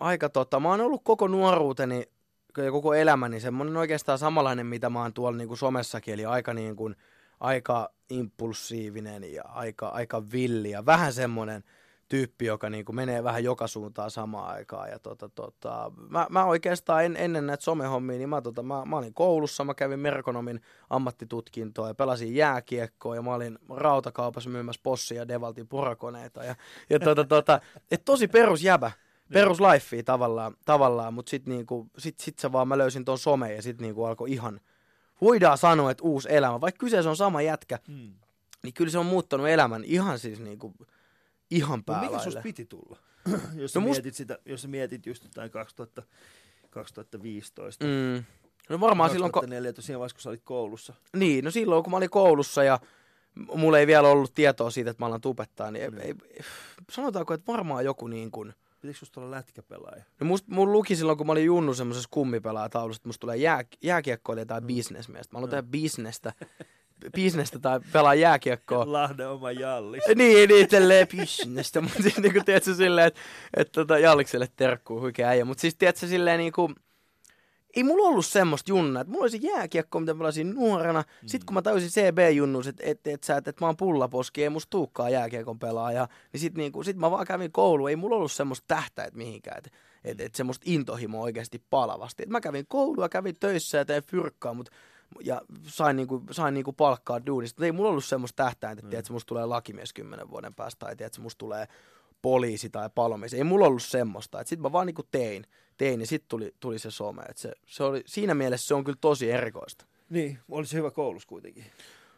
aika 0.00 0.28
tota, 0.28 0.60
mä 0.60 0.68
oon 0.68 0.80
ollut 0.80 1.04
koko 1.04 1.28
nuoruuteni 1.28 2.08
ja 2.56 2.70
koko 2.70 2.94
elämäni 2.94 3.40
semmoinen 3.40 3.76
oikeastaan 3.76 4.18
samanlainen, 4.18 4.66
mitä 4.66 4.90
mä 4.90 5.02
oon 5.02 5.12
tuolla 5.12 5.38
niin 5.38 5.48
kuin 5.48 5.58
somessakin, 5.58 6.14
eli 6.14 6.24
aika, 6.24 6.54
niin 6.54 6.76
kuin, 6.76 6.96
aika 7.40 7.90
impulsiivinen 8.10 9.34
ja 9.34 9.42
aika, 9.42 9.88
aika 9.88 10.22
villi 10.32 10.70
ja 10.70 10.86
vähän 10.86 11.12
semmoinen– 11.12 11.64
tyyppi, 12.14 12.46
joka 12.46 12.70
niin 12.70 12.84
kuin 12.84 12.96
menee 12.96 13.24
vähän 13.24 13.44
joka 13.44 13.66
suuntaan 13.66 14.10
samaan 14.10 14.54
aikaan. 14.54 14.90
Ja 14.90 14.98
tota, 14.98 15.28
tota, 15.28 15.92
mä, 16.10 16.26
mä, 16.30 16.44
oikeastaan 16.44 17.04
en, 17.04 17.16
ennen 17.16 17.46
näitä 17.46 17.64
somehommia, 17.64 18.18
niin 18.18 18.28
mä, 18.28 18.42
tota, 18.42 18.62
mä, 18.62 18.84
mä 18.84 18.96
olin 18.96 19.14
koulussa, 19.14 19.64
mä 19.64 19.74
kävin 19.74 20.00
merkonomin 20.00 20.60
ammattitutkintoa 20.90 21.88
ja 21.88 21.94
pelasin 21.94 22.34
jääkiekkoa 22.34 23.14
ja 23.14 23.22
mä 23.22 23.34
olin 23.34 23.58
rautakaupassa 23.76 24.50
myymässä 24.50 24.80
possia 24.82 25.16
ja 25.16 25.28
Devaltin 25.28 25.68
purakoneita. 25.68 26.44
Ja, 26.44 26.54
ja 26.90 27.00
tota, 27.00 27.24
tota, 27.34 27.60
et 27.90 28.04
tosi 28.04 28.28
perusjäbä. 28.28 28.92
Perus 29.32 29.60
lifea 29.60 30.02
tavallaan, 30.02 30.54
tavallaan 30.64 31.14
mutta 31.14 31.30
sitten 31.30 31.54
niinku, 31.54 31.90
sit, 31.98 32.20
sit 32.20 32.38
se 32.38 32.52
vaan 32.52 32.68
mä 32.68 32.78
löysin 32.78 33.04
ton 33.04 33.18
some 33.18 33.54
ja 33.54 33.62
sitten 33.62 33.84
niinku 33.84 34.04
alkoi 34.04 34.32
ihan, 34.32 34.60
voidaan 35.20 35.58
sanoa, 35.58 35.90
että 35.90 36.04
uusi 36.04 36.28
elämä. 36.30 36.60
Vaikka 36.60 36.78
kyseessä 36.78 37.10
on 37.10 37.16
sama 37.16 37.42
jätkä, 37.42 37.78
hmm. 37.86 38.14
niin 38.62 38.74
kyllä 38.74 38.90
se 38.90 38.98
on 38.98 39.06
muuttanut 39.06 39.48
elämän 39.48 39.84
ihan 39.84 40.18
siis 40.18 40.40
niinku, 40.40 40.74
ihan 41.50 41.84
päällä. 41.84 42.10
mikä 42.10 42.22
susta 42.22 42.40
piti 42.40 42.64
tulla? 42.64 42.98
jos, 43.32 43.40
no 43.56 43.68
sä 43.68 43.80
must... 43.80 43.92
mietit 43.92 44.14
sitä, 44.14 44.38
jos 44.46 44.62
sä 44.62 44.68
mietit 44.68 45.06
just 45.06 45.24
jotain 45.24 45.50
2000, 45.50 46.02
2015. 46.70 47.84
Mm. 47.84 48.24
No 48.68 48.80
varmaan 48.80 49.10
2004, 49.10 49.12
silloin... 49.12 49.32
2004, 49.32 49.72
tosiaan 49.72 50.00
vaiheessa, 50.00 50.16
kun 50.16 50.22
sä 50.22 50.28
olit 50.28 50.42
koulussa. 50.44 50.94
Niin, 51.16 51.44
no 51.44 51.50
silloin 51.50 51.82
kun 51.82 51.90
mä 51.90 51.96
olin 51.96 52.10
koulussa 52.10 52.64
ja 52.64 52.80
mulla 53.54 53.78
ei 53.78 53.86
vielä 53.86 54.08
ollut 54.08 54.34
tietoa 54.34 54.70
siitä, 54.70 54.90
että 54.90 55.02
mä 55.02 55.06
alan 55.06 55.20
tubettaa, 55.20 55.70
niin 55.70 55.92
mm. 55.92 56.00
ei, 56.00 56.14
ei, 56.30 56.40
sanotaanko, 56.90 57.34
että 57.34 57.52
varmaan 57.52 57.84
joku 57.84 58.06
niin 58.06 58.30
kuin... 58.30 58.54
Pitikö 58.80 58.98
susta 58.98 59.20
olla 59.20 59.30
lätkäpelaaja? 59.30 60.04
No 60.20 60.26
must, 60.26 60.48
mun 60.48 60.72
luki 60.72 60.96
silloin, 60.96 61.18
kun 61.18 61.26
mä 61.26 61.32
olin 61.32 61.44
junnu 61.44 61.74
semmoisessa 61.74 62.08
kummipelaajataulussa, 62.12 62.98
että 63.00 63.08
musta 63.08 63.20
tulee 63.20 63.36
jää, 63.36 63.64
jääkiekkoilija 63.82 64.46
tai 64.46 64.60
mm. 64.60 64.66
bisnesmies. 64.66 65.32
Mä 65.32 65.36
haluan 65.36 65.48
mm. 65.48 65.50
tehdä 65.50 65.62
bisnestä. 65.62 66.32
bisnestä 67.14 67.58
tai 67.58 67.80
pelaa 67.92 68.14
jääkiekkoa. 68.14 68.92
Lahden 68.92 69.28
oma 69.28 69.52
jallis. 69.52 70.02
Niin, 70.14 70.48
niin, 70.48 70.68
tälleen 70.68 71.08
bisnestä. 71.08 71.80
Mutta 71.80 72.02
siis 72.02 72.18
niinku, 72.18 72.40
tiedätkö, 72.44 72.74
silleen, 72.74 73.06
että 73.06 73.20
et, 73.56 73.72
tota, 73.72 73.98
Jallikselle 73.98 74.48
terkkuu 74.56 75.00
huikea 75.00 75.28
äijä. 75.28 75.44
Mutta 75.44 75.60
siis 75.60 75.74
tiedätkö, 75.74 76.06
silleen 76.06 76.38
niinku, 76.38 76.70
ei 77.76 77.84
mulla 77.84 78.08
ollut 78.08 78.26
semmoista 78.26 78.70
junnaa, 78.70 79.00
että 79.00 79.10
mulla 79.10 79.24
olisi 79.24 79.46
jääkiekko, 79.46 80.00
mitä 80.00 80.14
pelasin 80.14 80.54
nuorena. 80.54 81.00
Mm. 81.00 81.28
Sitten 81.28 81.46
kun 81.46 81.54
mä 81.54 81.62
tajusin 81.62 81.90
CB-junnus, 81.90 82.66
että 82.66 82.82
et, 82.86 83.06
et, 83.06 83.30
et, 83.38 83.48
et 83.48 83.60
mä 83.60 83.66
oon 83.66 83.76
pullaposki, 83.76 84.42
ei 84.42 84.48
musta 84.48 84.70
tuukkaa 84.70 85.10
jääkiekon 85.10 85.58
pelaaja, 85.58 86.08
niin 86.32 86.40
sit, 86.40 86.54
niinku, 86.54 86.82
sit 86.82 86.96
mä 86.96 87.10
vaan 87.10 87.26
kävin 87.26 87.52
kouluun. 87.52 87.90
Ei 87.90 87.96
mulla 87.96 88.16
ollut 88.16 88.32
semmoista 88.32 88.64
tähtäet 88.68 89.14
mihinkään, 89.14 89.58
että 89.58 89.70
et, 90.04 90.20
et 90.20 90.34
semmoista 90.34 90.64
intohimoa 90.66 91.22
oikeasti 91.22 91.62
palavasti. 91.70 92.22
Et 92.22 92.28
mä 92.28 92.40
kävin 92.40 92.64
koulua, 92.68 93.08
kävin 93.08 93.36
töissä 93.40 93.78
ja 93.78 93.84
tein 93.84 94.02
fyrkkaa, 94.02 94.54
mutta 94.54 94.72
ja 95.20 95.42
sain, 95.62 95.96
niinku, 95.96 96.22
sain 96.30 96.54
niinku 96.54 96.72
palkkaa 96.72 97.26
duunista. 97.26 97.56
Mutta 97.56 97.66
ei 97.66 97.72
mulla 97.72 97.90
ollut 97.90 98.04
semmoista 98.04 98.44
tähtäintä, 98.44 98.82
että 98.98 99.10
mm. 99.10 99.14
musta 99.14 99.28
tulee 99.28 99.46
lakimies 99.46 99.92
kymmenen 99.92 100.30
vuoden 100.30 100.54
päästä 100.54 100.86
tai 100.86 101.06
että 101.06 101.20
musta 101.20 101.38
tulee 101.38 101.68
poliisi 102.22 102.70
tai 102.70 102.90
palomies. 102.94 103.34
Ei 103.34 103.44
mulla 103.44 103.66
ollut 103.66 103.82
semmoista. 103.82 104.38
Sitten 104.38 104.62
mä 104.62 104.72
vaan 104.72 104.86
niinku 104.86 105.02
tein, 105.10 105.46
tein 105.76 106.00
ja 106.00 106.06
sitten 106.06 106.28
tuli, 106.28 106.54
tuli 106.60 106.78
se 106.78 106.90
some. 106.90 107.22
Et 107.28 107.38
se, 107.38 107.52
se 107.66 107.84
oli, 107.84 108.02
siinä 108.06 108.34
mielessä 108.34 108.66
se 108.66 108.74
on 108.74 108.84
kyllä 108.84 108.98
tosi 109.00 109.30
erikoista. 109.30 109.84
Niin, 110.10 110.38
oli 110.50 110.66
se 110.66 110.76
hyvä 110.76 110.90
koulussa 110.90 111.28
kuitenkin. 111.28 111.64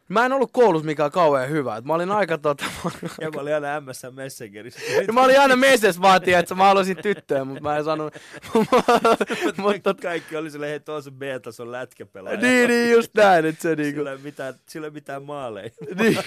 Mä 0.09 0.27
en 0.27 0.33
ollut 0.33 0.53
koulussa 0.53 0.87
mikään 0.87 1.11
kauhean 1.11 1.51
hyvä. 1.51 1.81
mä 1.85 1.95
olin 1.95 2.11
aika 2.11 2.39
tota... 2.39 2.65
ja 3.21 3.31
mä 3.31 3.41
olin 3.41 3.55
aina 3.55 3.81
MS 3.81 4.03
Messengerissä. 4.11 4.81
ja 5.07 5.13
mä 5.13 5.23
olin 5.23 5.41
aina 5.41 5.57
Messes 5.57 6.01
vaatia, 6.01 6.39
että 6.39 6.55
mä 6.55 6.65
halusin 6.65 6.97
tyttöä, 6.97 7.45
mutta 7.45 7.63
mä 7.63 7.77
en 7.77 7.85
sanonut. 7.85 8.15
mutta 9.63 9.95
kaikki 9.95 10.37
oli 10.37 10.51
silleen, 10.51 10.71
hei 10.71 10.81
tuossa 10.81 11.11
B-tason 11.11 11.73
lätkäpelaaja. 11.73 12.41
niin, 12.41 12.69
niin, 12.69 12.93
just 12.93 13.15
näin. 13.15 13.45
Että 13.47 13.63
se 13.63 13.77
niinku... 13.77 13.99
Sillä 13.99 14.13
ei 14.13 14.19
mitään, 14.19 14.55
sillä 14.69 14.87
ei 14.87 14.91
mitään 14.91 15.23
maaleja. 15.23 15.71
niin. 15.99 16.19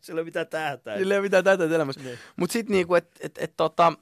sillä 0.00 0.20
ei 0.20 0.24
mitään 0.24 0.46
tähtäitä. 0.46 0.98
Sillä 0.98 1.14
ei 1.14 1.20
mitään 1.20 1.44
tähtäitä 1.44 1.74
elämässä. 1.74 2.00
Niin. 2.00 2.18
Mutta 2.36 2.52
sit 2.52 2.68
niinku, 2.68 2.94
että 2.94 3.20
et, 3.20 3.38
et, 3.40 3.52
tota, 3.56 3.92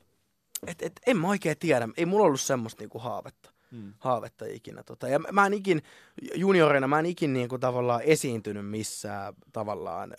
et, 0.67 0.83
et, 0.83 0.93
en 1.07 1.17
mä 1.17 1.29
oikein 1.29 1.59
tiedä. 1.59 1.89
Ei 1.97 2.07
mulla 2.07 2.27
ollut 2.27 2.41
semmoista 2.41 2.83
niinku 2.83 2.99
haavetta 2.99 3.54
mm. 3.75 3.93
haavetta 3.99 4.45
ikinä. 4.49 4.83
Tota. 4.83 5.09
Ja 5.09 5.19
mä 5.19 5.47
en 5.47 5.55
ikin, 5.55 5.83
juniorina 6.35 6.89
mä 6.89 6.99
en 6.99 7.07
ikin 7.07 7.33
niin 7.33 7.49
kuin 7.49 7.61
tavallaan 7.61 8.03
esiintynyt 8.03 8.67
missään 8.67 9.35
tavallaan 9.53 10.15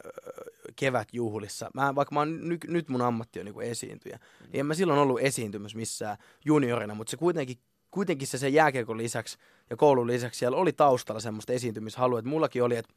kevätjuhlissa. 0.75 1.69
Mä, 1.73 1.95
vaikka 1.95 2.13
mä 2.15 2.19
oon, 2.19 2.49
ny, 2.49 2.57
nyt 2.67 2.89
mun 2.89 3.01
ammatti 3.01 3.39
on 3.39 3.45
niin 3.45 3.53
kuin 3.53 3.67
esiintyjä, 3.67 4.19
mm. 4.39 4.47
niin 4.51 4.59
en 4.59 4.65
mä 4.65 4.73
silloin 4.73 4.99
ollut 4.99 5.19
esiintymys 5.21 5.75
missään 5.75 6.17
juniorina, 6.45 6.95
mutta 6.95 7.11
se 7.11 7.17
kuitenkin 7.17 7.57
kuitenkin 7.91 8.27
se 8.27 8.37
sen 8.37 8.53
jääkiekon 8.53 8.97
lisäksi 8.97 9.37
ja 9.69 9.77
koulun 9.77 10.07
lisäksi 10.07 10.39
siellä 10.39 10.57
oli 10.57 10.73
taustalla 10.73 11.19
semmoista 11.19 11.53
esiintymishalua, 11.53 12.19
että 12.19 12.29
mullakin 12.29 12.63
oli, 12.63 12.75
että 12.75 12.93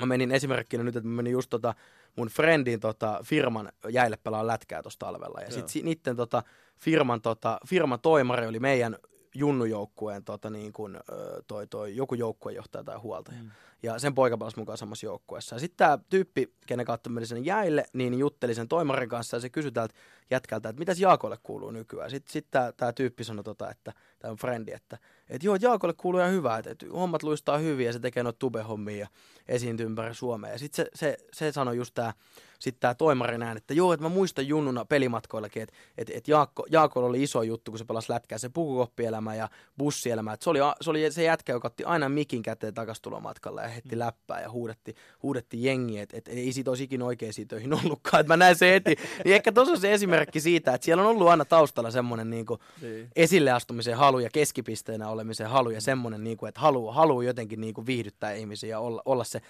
mä 0.00 0.06
menin 0.06 0.32
esimerkkinä 0.32 0.84
nyt, 0.84 0.96
että 0.96 1.08
mä 1.08 1.16
menin 1.16 1.32
just 1.32 1.50
tota 1.50 1.74
mun 2.16 2.28
friendin 2.28 2.80
tota, 2.80 3.20
firman 3.24 3.72
jäille 3.88 4.18
pelaa 4.22 4.46
lätkää 4.46 4.82
tuossa 4.82 4.98
talvella. 4.98 5.40
Ja 5.40 5.50
sitten 5.50 5.84
niiden 5.84 6.16
tota, 6.16 6.42
firman, 6.78 7.20
tota, 7.20 7.58
firman 7.66 8.00
toimari 8.00 8.46
oli 8.46 8.60
meidän 8.60 8.96
junnujoukkueen 9.34 10.24
tota, 10.24 10.50
niin 10.50 10.72
kuin, 10.72 10.98
toi, 11.46 11.66
toi, 11.66 11.96
joku 11.96 12.14
joukkuejohtaja 12.14 12.84
tai 12.84 12.96
huoltaja. 12.96 13.42
Mm. 13.42 13.50
Ja 13.82 13.98
sen 13.98 14.14
poika 14.14 14.38
pelasi 14.38 14.58
mukaan 14.58 14.78
samassa 14.78 15.06
joukkueessa. 15.06 15.54
Ja 15.54 15.60
sitten 15.60 15.76
tämä 15.76 15.98
tyyppi, 16.10 16.52
kenen 16.66 16.86
kautta 16.86 17.10
meni 17.10 17.26
sen 17.26 17.44
jäille, 17.44 17.84
niin 17.92 18.18
jutteli 18.18 18.54
sen 18.54 18.68
toimarin 18.68 19.08
kanssa 19.08 19.36
ja 19.36 19.40
se 19.40 19.48
kysyi 19.48 19.72
täältä 19.72 19.94
jätkältä, 20.30 20.68
että 20.68 20.78
mitäs 20.78 21.00
Jaakolle 21.00 21.38
kuuluu 21.42 21.70
nykyään. 21.70 22.10
Sitten 22.10 22.32
sit 22.32 22.46
tämä 22.50 22.92
tyyppi 22.92 23.24
sanoi, 23.24 23.44
tota, 23.44 23.70
että 23.70 23.92
tämä 24.18 24.32
on 24.32 24.36
frendi, 24.36 24.72
että 24.72 24.98
et 25.28 25.42
joo, 25.42 25.56
Jaakolle 25.60 25.94
kuuluu 25.96 26.20
ihan 26.20 26.32
hyvää, 26.32 26.58
että 26.58 26.70
et 26.70 26.84
hommat 26.92 27.22
luistaa 27.22 27.58
hyvin 27.58 27.86
ja 27.86 27.92
se 27.92 27.98
tekee 27.98 28.22
noita 28.22 28.38
tube-hommia 28.38 28.98
ja 28.98 29.08
esiintyy 29.48 29.86
ympäri 29.86 30.14
Suomea. 30.14 30.52
Ja 30.52 30.58
sitten 30.58 30.86
se, 30.86 30.90
se, 30.94 31.16
se 31.32 31.52
sanoi 31.52 31.76
just 31.76 31.94
tämä 31.94 32.12
sitten 32.58 32.80
tämä 32.80 32.94
toimari 32.94 33.38
näin, 33.38 33.56
että 33.56 33.74
joo, 33.74 33.92
että 33.92 34.04
mä 34.04 34.08
muistan 34.08 34.48
junnuna 34.48 34.84
pelimatkoillakin, 34.84 35.62
että 35.62 35.74
et, 35.98 36.10
et 36.14 36.28
Jaakko, 36.28 36.66
Jaakolla 36.70 37.08
oli 37.08 37.22
iso 37.22 37.42
juttu, 37.42 37.70
kun 37.70 37.78
se 37.78 37.84
pelasi 37.84 38.12
lätkää, 38.12 38.38
se 38.38 38.48
pukukoppielämä 38.48 39.34
ja 39.34 39.48
bussielämä. 39.78 40.32
Et 40.32 40.42
se, 40.42 40.50
oli, 40.50 40.58
se 40.80 40.90
oli 40.90 41.12
se 41.12 41.22
jätkä, 41.22 41.52
joka 41.52 41.66
otti 41.66 41.84
aina 41.84 42.08
mikin 42.08 42.42
käteen 42.42 42.74
takastulomatkalla 42.74 43.62
ja 43.62 43.68
heitti 43.68 43.94
mm. 43.94 43.98
läppää 43.98 44.40
ja 44.40 44.50
huudetti, 44.50 44.94
huudetti 45.22 45.64
jengiä, 45.64 46.02
että 46.02 46.16
et, 46.16 46.28
ei 46.28 46.52
siitä 46.52 46.70
olisi 46.70 46.84
ikinä 46.84 47.04
oikeisiin 47.04 47.48
töihin 47.48 47.72
ollutkaan, 47.74 48.20
että 48.20 48.32
mä 48.32 48.36
näin 48.36 48.56
se 48.56 48.72
heti. 48.72 48.90
niin 49.24 49.34
ehkä 49.34 49.52
tuossa 49.52 49.72
on 49.72 49.80
se 49.80 49.92
esimerkki 49.92 50.40
siitä, 50.40 50.74
että 50.74 50.84
siellä 50.84 51.02
on 51.02 51.08
ollut 51.08 51.28
aina 51.28 51.44
taustalla 51.44 51.90
semmoinen 51.90 52.30
niin 52.30 52.46
niin. 52.82 53.08
esille 53.16 53.50
astumisen 53.50 53.96
halu 53.96 54.18
ja 54.18 54.30
keskipisteenä 54.32 55.08
olemisen 55.08 55.48
halu 55.48 55.70
ja 55.70 55.80
semmoinen, 55.80 56.24
niin 56.24 56.36
kuin, 56.36 56.48
että 56.48 56.60
haluaa 56.60 56.94
halu 56.94 57.22
jotenkin 57.22 57.60
niin 57.60 57.74
kuin 57.74 57.86
viihdyttää 57.86 58.32
ihmisiä 58.32 58.70
ja 58.70 58.80
olla, 58.80 59.02
olla 59.04 59.24
se 59.24 59.40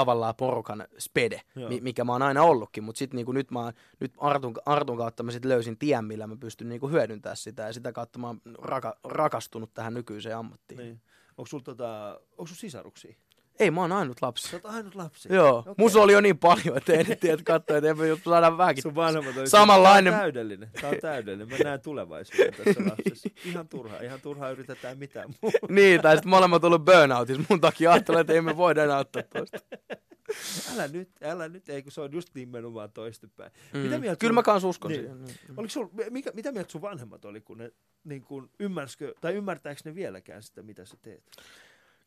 tavallaan 0.00 0.34
porukan 0.34 0.84
spede, 0.98 1.40
Joo. 1.56 1.68
mi- 1.68 1.80
mikä 1.80 2.04
mä 2.04 2.12
oon 2.12 2.22
aina 2.22 2.42
ollutkin, 2.42 2.84
mutta 2.84 2.98
sitten 2.98 3.16
niinku 3.16 3.32
nyt, 3.32 3.50
mä, 3.50 3.72
nyt 4.00 4.12
Artun, 4.18 4.54
Artun 4.66 4.96
kautta 4.96 5.22
mä 5.22 5.30
sit 5.30 5.44
löysin 5.44 5.78
tien, 5.78 6.04
millä 6.04 6.26
mä 6.26 6.36
pystyn 6.36 6.68
niinku 6.68 6.88
hyödyntämään 6.88 7.36
sitä 7.36 7.62
ja 7.62 7.72
sitä 7.72 7.92
kautta 7.92 8.18
mä 8.18 8.26
oon 8.26 8.40
raka, 8.58 8.96
rakastunut 9.04 9.74
tähän 9.74 9.94
nykyiseen 9.94 10.36
ammattiin. 10.36 10.78
Niin. 10.78 11.00
Onko 11.38 11.46
sulla 11.46 11.64
tota, 11.64 12.20
onko 12.30 12.46
sul 12.46 12.56
sisaruksia? 12.56 13.16
Ei, 13.58 13.70
mä 13.70 13.80
oon 13.80 13.92
ainut 13.92 14.22
lapsi. 14.22 14.48
Sä 14.48 14.56
oot 14.56 14.66
ainut 14.74 14.94
lapsi. 14.94 15.28
Joo, 15.32 15.58
okay. 15.58 16.00
oli 16.02 16.12
jo 16.12 16.20
niin 16.20 16.38
paljon, 16.38 16.76
että 16.76 16.92
en 16.92 17.06
tiedä, 17.20 17.34
että 17.34 17.44
katsoa, 17.44 17.76
että 17.76 17.88
ei 17.90 18.16
saada 18.24 18.58
vähänkin. 18.58 18.82
Sun 18.82 18.94
vanhemmat 18.94 19.36
oli, 19.36 19.46
Samanlainen- 19.46 20.12
Tää 20.12 20.18
on 20.18 20.22
täydellinen. 20.22 20.70
Tää 20.80 20.90
on 20.90 20.96
täydellinen. 21.00 21.48
Mä 21.48 21.64
näen 21.64 21.80
tulevaisuuden 21.80 22.54
tässä 22.54 22.80
lapsessa. 22.90 23.28
Ihan 23.44 23.68
turha. 23.68 24.00
Ihan 24.00 24.20
turha 24.20 24.50
yritetään 24.50 24.98
mitään 24.98 25.28
muuta. 25.42 25.58
Niin, 25.74 26.00
tai 26.02 26.16
sitten 26.16 26.30
molemmat 26.30 26.64
ollut 26.64 26.84
burnoutissa. 26.84 27.42
Mun 27.48 27.60
takia 27.60 27.92
ajattelen, 27.92 28.20
että 28.20 28.32
ei 28.32 28.40
me 28.40 28.56
voida 28.56 28.84
enää 28.84 28.98
ottaa 28.98 29.22
toista. 29.22 29.58
Älä 30.74 30.88
nyt, 30.88 31.10
älä 31.22 31.48
nyt, 31.48 31.68
ei 31.68 31.82
kun 31.82 31.92
se 31.92 32.00
on 32.00 32.12
just 32.12 32.28
nimenomaan 32.34 32.92
toistepäin. 32.92 33.52
Mm. 33.74 33.80
Mitä 33.80 33.98
mieltä 33.98 34.18
Kyllä 34.20 34.30
sun- 34.30 34.34
mä 34.34 34.42
kans 34.42 34.64
uskon 34.64 34.90
Niin. 34.90 35.00
siihen. 35.00 35.24
Niin. 35.24 35.36
Oliko 35.56 35.70
sul, 35.70 35.86
mikä, 36.10 36.30
mitä 36.34 36.52
mieltä 36.52 36.72
sun 36.72 36.82
vanhemmat 36.82 37.24
oli, 37.24 37.40
kun 37.40 37.58
ne 37.58 37.72
niin 38.04 38.22
kun 38.22 38.50
ymmärsikö, 38.60 39.14
tai 39.20 39.34
ymmärtääkö 39.34 39.80
ne 39.84 39.94
vieläkään 39.94 40.42
sitä, 40.42 40.62
mitä 40.62 40.84
sä 40.84 40.96
teet? 41.02 41.22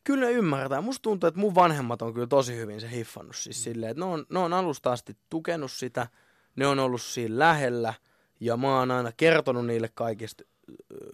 Kyllä 0.09 0.25
ne 0.25 0.31
ymmärtää. 0.31 0.81
Musta 0.81 1.01
tuntuu, 1.01 1.27
että 1.27 1.39
mun 1.39 1.55
vanhemmat 1.55 2.01
on 2.01 2.13
kyllä 2.13 2.27
tosi 2.27 2.55
hyvin 2.55 2.81
se 2.81 2.91
hiffannut. 2.91 3.35
Siis 3.35 3.57
Mm. 3.57 3.63
silleen, 3.63 3.89
että 3.91 3.99
ne 4.05 4.05
on, 4.11 4.25
ne 4.29 4.39
on 4.39 4.53
alusta 4.53 4.91
asti 4.91 5.17
tukenut 5.29 5.71
sitä, 5.71 6.07
ne 6.55 6.67
on 6.67 6.79
ollut 6.79 7.01
siinä 7.01 7.39
lähellä, 7.39 7.93
ja 8.39 8.57
mä 8.57 8.79
oon 8.79 8.91
aina 8.91 9.11
kertonut 9.17 9.65
niille 9.65 9.89
kaikista 9.93 10.43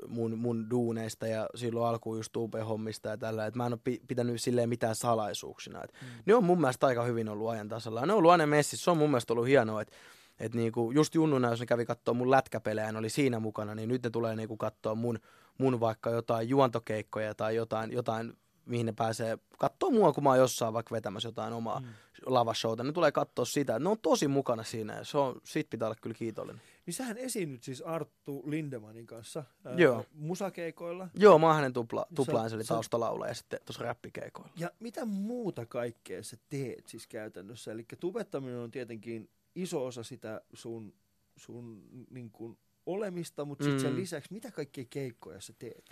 mun, 0.07 0.37
mun 0.39 0.69
duuneista 0.69 1.27
ja 1.27 1.49
silloin 1.55 1.87
alkuun 1.87 2.17
just 2.17 2.33
hommista 2.67 3.09
ja 3.09 3.17
tällä, 3.17 3.45
että 3.45 3.57
mä 3.57 3.65
en 3.65 3.73
ole 3.73 3.79
pi- 3.83 4.01
pitänyt 4.07 4.41
silleen 4.41 4.69
mitään 4.69 4.95
salaisuuksina. 4.95 5.83
Et 5.83 5.93
Mm. 6.01 6.07
Ne 6.25 6.35
on 6.35 6.43
mun 6.43 6.61
mielestä 6.61 6.87
aika 6.87 7.03
hyvin 7.03 7.29
ollut 7.29 7.49
ajan 7.49 7.69
tasalla. 7.69 7.99
Ja 7.99 8.05
Ne 8.05 8.13
on 8.13 8.17
ollut 8.17 8.31
aina 8.31 8.47
messissä. 8.47 8.83
Se 8.83 8.91
on 8.91 8.97
mun 8.97 9.09
mielestä 9.09 9.33
ollut 9.33 9.47
hienoa, 9.47 9.81
että 9.81 9.93
et 10.39 10.53
niinku, 10.55 10.91
just 10.91 11.15
junnuna, 11.15 11.49
jos 11.49 11.59
ne 11.59 11.65
kävi 11.65 11.85
katsoa 11.85 12.13
mun 12.13 12.31
lätkäpelejä, 12.31 12.91
ne 12.91 12.97
oli 12.99 13.09
siinä 13.09 13.39
mukana, 13.39 13.75
niin 13.75 13.89
nyt 13.89 14.03
ne 14.03 14.09
tulee 14.09 14.35
niinku 14.35 14.57
katsoa 14.57 14.95
mun, 14.95 15.19
mun 15.57 15.79
vaikka 15.79 16.09
jotain 16.09 16.49
juontokeikkoja 16.49 17.35
tai 17.35 17.55
jotain, 17.55 17.91
jotain 17.91 18.33
mihin 18.65 18.85
ne 18.85 18.91
pääsee 18.91 19.37
katsoa 19.59 19.89
mua, 19.91 20.13
kun 20.13 20.23
mä 20.23 20.29
oon 20.29 20.39
jossain 20.39 20.73
vaikka 20.73 20.95
vetämässä 20.95 21.27
jotain 21.27 21.53
omaa 21.53 21.79
mm. 21.79 21.87
lavashowta. 22.25 22.83
Ne 22.83 22.91
tulee 22.91 23.11
katsoa 23.11 23.45
sitä. 23.45 23.79
Ne 23.79 23.89
on 23.89 23.99
tosi 23.99 24.27
mukana 24.27 24.63
siinä 24.63 24.97
ja 24.97 25.03
se 25.03 25.17
on, 25.17 25.41
siitä 25.43 25.69
pitää 25.69 25.87
olla 25.87 25.95
kyllä 26.01 26.13
kiitollinen. 26.13 26.61
Niin 26.85 26.93
sähän 26.93 27.17
esiinnyt 27.17 27.63
siis 27.63 27.81
Arttu 27.81 28.43
Lindemanin 28.45 29.05
kanssa 29.07 29.43
ää, 29.65 29.73
Joo. 29.73 30.05
musakeikoilla. 30.13 31.07
Joo, 31.15 31.39
mä 31.39 31.47
oon 31.47 31.55
hänen 31.55 31.73
tupla, 31.73 32.05
tuplaansa, 32.15 32.55
eli 32.55 32.63
taustalaula 32.63 33.27
ja 33.27 33.33
sitten 33.33 33.59
tuossa 33.65 33.83
räppikeikoilla. 33.83 34.51
Ja 34.55 34.71
mitä 34.79 35.05
muuta 35.05 35.65
kaikkea 35.65 36.23
sä 36.23 36.37
teet 36.49 36.87
siis 36.87 37.07
käytännössä? 37.07 37.71
Eli 37.71 37.85
tubettaminen 37.99 38.57
on 38.59 38.71
tietenkin 38.71 39.29
iso 39.55 39.85
osa 39.85 40.03
sitä 40.03 40.41
sun, 40.53 40.93
sun 41.35 41.83
niin 42.09 42.31
kuin 42.31 42.57
olemista, 42.85 43.45
mutta 43.45 43.63
sitten 43.63 43.81
Mm. 43.81 43.87
sen 43.87 43.95
lisäksi 43.95 44.33
mitä 44.33 44.51
kaikkea 44.51 44.85
keikkoja 44.89 45.41
sä 45.41 45.53
teet? 45.59 45.85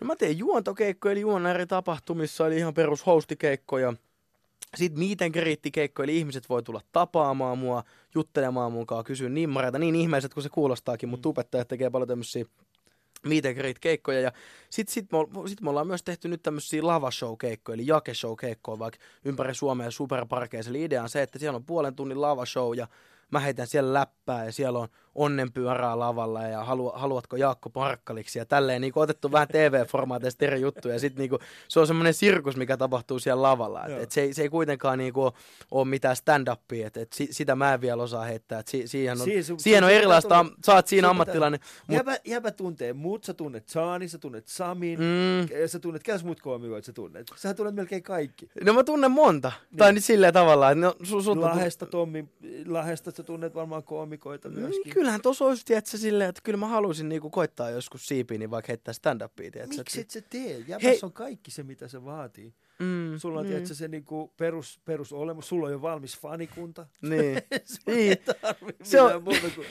No 0.00 0.06
mä 0.06 0.16
teen 0.16 0.38
juontokeikkoja, 0.38 1.12
eli 1.12 1.20
juon 1.20 1.46
eri 1.46 1.66
tapahtumissa, 1.66 2.46
eli 2.46 2.56
ihan 2.56 2.74
perus 2.74 3.06
hostikeikkoja. 3.06 3.92
Sitten 4.76 5.04
meet 5.04 5.22
and 5.22 5.32
greet-keikkoja, 5.32 6.04
eli 6.04 6.18
ihmiset 6.18 6.48
voi 6.48 6.62
tulla 6.62 6.80
tapaamaan 6.92 7.58
mua, 7.58 7.84
juttelemaan 8.14 8.72
mukaan, 8.72 9.04
kysyä 9.04 9.28
nimmareita, 9.28 9.78
niin 9.78 9.94
ihmeiset 9.94 10.34
kuin 10.34 10.44
se 10.44 10.48
kuulostaakin, 10.48 11.08
mutta 11.08 11.20
Mm. 11.20 11.22
tubettajat 11.22 11.68
tekee 11.68 11.90
paljon 11.90 12.08
tämmöisiä 12.08 12.44
meet 13.26 13.46
and 13.46 13.54
greet-keikkoja. 13.54 14.20
Ja 14.20 14.32
sitten 14.70 14.92
sit 14.92 15.06
me, 15.12 15.48
sit 15.48 15.60
me 15.60 15.70
ollaan 15.70 15.86
myös 15.86 16.02
tehty 16.02 16.28
nyt 16.28 16.42
tämmöisiä 16.42 16.82
lavashow-keikkoja, 16.82 17.74
eli 17.74 17.86
jakeshow-keikkoja 17.86 18.78
vaikka 18.78 18.98
ympäri 19.24 19.54
Suomea 19.54 19.90
superparkeissa. 19.90 20.70
Eli 20.70 20.84
idea 20.84 21.02
on 21.02 21.08
se, 21.08 21.22
että 21.22 21.38
siellä 21.38 21.56
on 21.56 21.64
puolen 21.64 21.94
tunnin 21.94 22.20
lavashow 22.20 22.76
ja 22.76 22.88
mä 23.30 23.40
heitän 23.40 23.66
siellä 23.66 23.94
läppää 23.94 24.44
ja 24.44 24.52
siellä 24.52 24.78
on 24.78 24.88
onnenpyörää 25.14 25.98
lavalla 25.98 26.42
ja 26.42 26.64
halu, 26.64 26.92
haluatko 26.94 27.36
Jaakko 27.36 27.70
Parkkaliksi 27.70 28.38
ja 28.38 28.46
tälleen 28.46 28.80
niin 28.80 28.92
otettu 28.96 29.32
vähän 29.32 29.48
TV-formaateista 29.48 30.44
eri 30.44 30.60
juttuja 30.60 30.94
ja 30.94 31.00
sitten 31.00 31.22
niin 31.30 31.40
se 31.68 31.80
on 31.80 31.86
semmoinen 31.86 32.14
sirkus, 32.14 32.56
mikä 32.56 32.76
tapahtuu 32.76 33.18
siellä 33.18 33.42
lavalla. 33.42 33.86
Et, 33.86 34.02
et 34.02 34.12
se, 34.12 34.20
ei, 34.20 34.34
se 34.34 34.42
ei 34.42 34.48
kuitenkaan 34.48 34.98
niin 34.98 35.12
ole 35.70 35.84
mitään 35.88 36.16
stand-upia, 36.16 36.86
että 36.86 37.00
et 37.00 37.12
si, 37.12 37.28
sitä 37.30 37.54
mä 37.54 37.74
en 37.74 37.80
vielä 37.80 38.02
osaa 38.02 38.24
heittää. 38.24 38.58
Et 38.58 38.68
si, 38.68 38.86
siihen 38.88 39.12
on, 39.20 39.26
sun- 39.44 39.60
siihen 39.60 39.84
on 39.84 39.90
erilaista, 39.90 40.38
am- 40.38 40.50
sä 40.66 40.74
oot 40.74 40.86
siinä 40.86 41.10
ammattilainen. 41.10 41.60
Mut, 41.86 41.96
Jäbä, 41.96 42.16
jäbä 42.24 42.50
tuntee 42.50 42.92
muut, 42.92 43.24
sä 43.24 43.34
tunnet 43.34 43.68
Saani, 43.68 44.08
sä 44.08 44.18
tunnet 44.18 44.48
Samin, 44.48 44.98
mm, 45.00 45.66
sä 45.66 45.78
tunnet, 45.78 46.02
ketäs 46.02 46.24
muut 46.24 46.40
koomikoit 46.40 46.84
sä 46.84 46.92
tunnet? 46.92 47.26
Sä 47.36 47.54
tunnet 47.54 47.74
melkein 47.74 48.02
kaikki. 48.02 48.50
no 48.64 48.72
mä 48.72 48.84
tunnen 48.84 49.10
monta. 49.10 49.52
Tai 49.76 49.92
nyt 49.92 50.04
silleen 50.04 50.32
tavallaan, 50.34 50.72
että 50.72 50.86
no, 50.86 50.94
su, 51.02 51.22
su, 51.22 51.40
Lahesta, 51.40 51.86
Tommi, 51.86 52.24
Lahesta 52.66 53.10
sä 53.10 53.22
tunnet 53.22 53.54
varmaan 53.54 53.82
koomikoita 53.82 54.48
myöskin. 54.48 54.82
Niin, 54.84 54.94
kyllähän 55.00 55.22
tuossa 55.22 55.44
olisi, 55.44 55.64
tiedätkö, 55.64 55.98
silleen, 55.98 56.30
että 56.30 56.40
kyllä 56.44 56.56
mä 56.56 56.66
haluaisin 56.66 57.08
niinku 57.08 57.30
koittaa 57.30 57.70
joskus 57.70 58.06
siipiin, 58.06 58.38
niin 58.38 58.50
vaikka 58.50 58.70
heittää 58.70 58.94
stand-upia, 58.94 59.50
tiedätkö? 59.50 59.76
Miksi 59.76 60.00
et 60.00 60.10
sä 60.10 60.20
tee? 60.20 60.58
Jäbässä 60.58 60.88
Hei- 60.88 61.00
on 61.02 61.12
kaikki 61.12 61.50
se, 61.50 61.62
mitä 61.62 61.88
se 61.88 62.04
vaatii. 62.04 62.54
Mm, 62.80 63.18
Sulla 63.18 63.38
on, 63.38 63.44
niin. 63.44 63.52
tiedätkö, 63.52 63.74
se 63.74 63.88
niinku 63.88 64.32
perus, 64.36 64.80
perusolemus. 64.84 65.48
Sulla 65.48 65.66
on 65.66 65.72
jo 65.72 65.82
valmis 65.82 66.18
fanikunta. 66.18 66.86
Niin. 67.02 67.38
Sulla 67.64 67.96
Niin. 67.96 68.10
ei 68.10 68.74
Se 68.82 69.00
on- 69.00 69.22
muuta 69.24 69.40
kuin... 69.54 69.66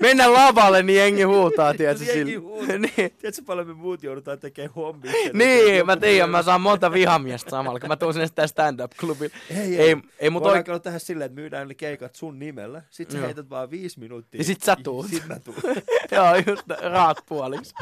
Mennään 0.00 0.32
lavalle, 0.32 0.82
niin 0.82 0.98
jengi 0.98 1.22
huutaa, 1.22 1.74
tiedätkö? 1.74 2.04
Jengi 2.04 2.34
huutaa. 2.34 2.66
niin. 2.78 2.92
Tiedätkö, 2.94 3.42
paljon 3.46 3.66
me 3.66 3.74
muut 3.74 4.02
joudutaan 4.02 4.38
tekemään 4.38 4.74
hommia. 4.74 5.12
Niin, 5.32 5.86
mä 5.86 5.96
tiedän, 5.96 6.30
mä 6.30 6.42
saan 6.42 6.60
monta 6.60 6.92
vihamiestä 6.92 7.50
samalla, 7.50 7.80
kun 7.80 7.88
mä 7.88 7.96
tuun 7.96 8.12
sinne 8.12 8.26
sitä 8.26 8.46
stand-up-klubille. 8.46 9.34
Ei, 9.50 9.76
Ei, 9.80 9.96
ei 10.18 10.30
mut 10.30 10.42
Voidaanko 10.42 10.72
oik... 10.72 10.82
tehdä 10.82 10.98
silleen, 10.98 11.26
että 11.26 11.40
myydään 11.40 11.68
ne 11.68 11.74
keikat 11.74 12.14
sun 12.14 12.38
nimellä, 12.38 12.82
sit 12.90 13.10
sä 13.10 13.18
Joo. 13.18 13.26
heität 13.26 13.50
vaan 13.50 13.70
viisi 13.70 14.00
minuuttia. 14.00 14.38
Ja 14.38 14.44
sit 14.44 14.62
sä 14.62 14.76
tuut. 14.82 15.06
Sit 15.06 15.26
mä 15.26 15.38
tuun. 15.38 15.56
Joo, 16.12 16.34
just 16.46 16.62
raat 16.82 17.18
puoliksi. 17.28 17.74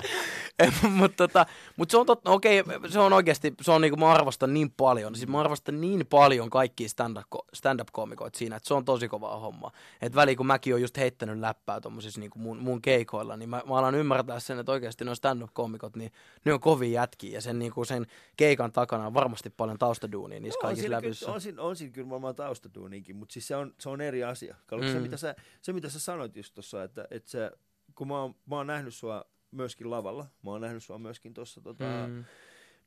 Mutta 0.91 1.17
tota, 1.29 1.47
mut 1.77 1.91
se 1.91 1.97
on 1.97 2.07
totta, 2.07 2.31
okei, 2.31 2.63
se 2.89 2.99
on 2.99 3.13
oikeasti, 3.13 3.55
se 3.61 3.73
on 3.73 3.81
niinku, 3.81 3.97
mä 3.97 4.13
arvostan 4.13 4.55
niin 4.55 4.68
paljon, 4.77 5.15
siis 5.15 5.29
mä 5.29 5.41
arvostan 5.41 5.81
niin 5.81 6.07
paljon 6.07 6.51
kaikkia 6.51 6.89
stand-up, 6.89 7.27
stand-up-koomikoita 7.55 8.39
siinä, 8.39 8.57
että 8.57 8.67
se 8.67 8.75
on 8.75 8.85
tosi 8.85 9.09
kovaa 9.09 9.39
hommaa. 9.39 9.73
Et 10.03 10.15
väliin, 10.15 10.37
kun 10.37 10.47
mäkin 10.47 10.75
oon 10.75 10.81
just 10.81 10.97
heittänyt 10.97 11.39
läppää 11.39 11.81
tommosissa 11.81 12.21
niinku 12.21 12.39
mun, 12.39 12.59
mun 12.59 12.83
keikoilla, 12.83 13.37
niin 13.37 13.49
mä, 13.49 13.63
mä 13.69 13.79
alan 13.79 13.95
ymmärtää 13.95 14.41
sen, 14.41 14.59
että 14.59 14.73
oikeasti 14.73 15.05
nuo 15.05 15.15
stand-up-koomikot, 15.15 15.97
niin 15.97 16.13
ne 16.45 16.53
on 16.53 16.61
kovin 16.61 16.93
jätkiä, 16.93 17.33
ja 17.33 17.41
sen, 17.41 17.59
niinku, 17.59 17.85
sen 17.85 18.07
keikan 18.37 18.73
takana 18.73 19.07
on 19.07 19.15
varmasti 19.15 19.51
paljon 19.51 19.79
taustaduunia 19.79 20.41
niissä 20.41 20.59
Joo, 20.59 20.63
kaikissa 20.63 21.01
kyllä, 21.01 21.35
on, 21.35 21.41
siinä, 21.41 21.63
on 21.63 21.77
siinä 21.77 21.93
kyllä 21.93 22.11
varmaan 22.11 22.35
taustaduuninkin, 22.35 23.17
mutta 23.17 23.33
siis 23.33 23.49
se 23.49 23.57
on, 23.57 23.75
se 23.79 23.89
on 23.89 24.01
eri 24.01 24.25
asia. 24.25 24.57
Kato, 24.67 24.83
mm. 24.83 24.93
se, 24.93 25.01
mitä 25.01 25.17
sä, 25.17 25.35
se, 25.63 25.73
mitä 25.73 25.89
sä 25.89 26.01
sanoit 26.01 26.37
just 26.37 26.55
tuossa, 26.55 26.83
että, 26.83 27.09
että 27.11 27.31
sä, 27.31 27.53
kun 27.95 28.09
mä 28.09 28.21
oon, 28.21 28.35
mä 28.47 28.57
oon 28.57 28.67
nähnyt 28.67 28.95
sua 28.95 29.25
myöskin 29.51 29.91
lavalla, 29.91 30.27
mä 30.43 30.51
oon 30.51 30.61
nähnyt 30.61 30.85
sua 30.85 30.99
myöskin 30.99 31.35
tuossa 31.35 31.61
tota, 31.61 31.85
mm. 32.07 32.25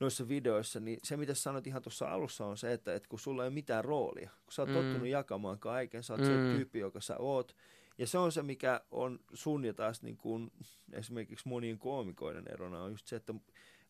Noissa 0.01 0.27
videoissa, 0.27 0.79
niin 0.79 0.99
se 1.03 1.17
mitä 1.17 1.33
sanoit 1.33 1.67
ihan 1.67 1.81
tuossa 1.81 2.05
alussa 2.05 2.45
on 2.45 2.57
se, 2.57 2.73
että, 2.73 2.95
että 2.95 3.09
kun 3.09 3.19
sulla 3.19 3.43
ei 3.43 3.47
ole 3.47 3.53
mitään 3.53 3.85
roolia, 3.85 4.29
kun 4.45 4.53
sä 4.53 4.61
oot 4.61 4.69
mm. 4.69 4.75
Tottunut 4.75 5.07
jakamaan 5.07 5.59
kaiken, 5.59 6.03
sä 6.03 6.13
oot 6.13 6.21
mm. 6.21 6.27
Se 6.27 6.55
tyyppi, 6.55 6.79
joka 6.79 7.01
sä 7.01 7.17
oot, 7.17 7.55
ja 7.97 8.07
se 8.07 8.17
on 8.17 8.31
se, 8.31 8.43
mikä 8.43 8.81
on 8.91 9.19
sun 9.33 9.65
ja 9.65 9.73
taas 9.73 10.03
niin 10.03 10.17
kuin 10.17 10.51
esimerkiksi 10.93 11.47
monien 11.47 11.77
koomikoiden 11.79 12.43
erona 12.53 12.83
on 12.83 12.91
just 12.91 13.07
se, 13.07 13.15
että 13.15 13.33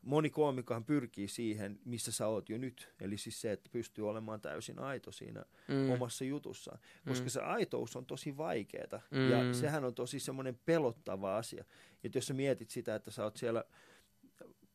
moni 0.01 0.29
koomikohan 0.29 0.85
pyrkii 0.85 1.27
siihen, 1.27 1.79
missä 1.85 2.11
sä 2.11 2.27
oot 2.27 2.49
jo 2.49 2.57
nyt. 2.57 2.89
Eli 3.01 3.17
siis 3.17 3.41
se, 3.41 3.51
että 3.51 3.69
pystyy 3.73 4.09
olemaan 4.09 4.41
täysin 4.41 4.79
aito 4.79 5.11
siinä 5.11 5.45
Mm. 5.67 5.89
omassa 5.91 6.23
jutussaan. 6.25 6.79
Koska 7.07 7.25
Mm. 7.25 7.29
se 7.29 7.41
aitous 7.41 7.95
on 7.95 8.05
tosi 8.05 8.37
vaikeeta. 8.37 9.01
Mm. 9.11 9.17
Mm. 9.17 9.29
Ja 9.31 9.53
sehän 9.53 9.85
on 9.85 9.95
tosi 9.95 10.19
semmoinen 10.19 10.59
pelottava 10.65 11.37
asia. 11.37 11.63
Että 12.03 12.17
jos 12.17 12.27
sä 12.27 12.33
mietit 12.33 12.69
sitä, 12.69 12.95
että 12.95 13.11
sä 13.11 13.23
oot 13.23 13.37
siellä 13.37 13.63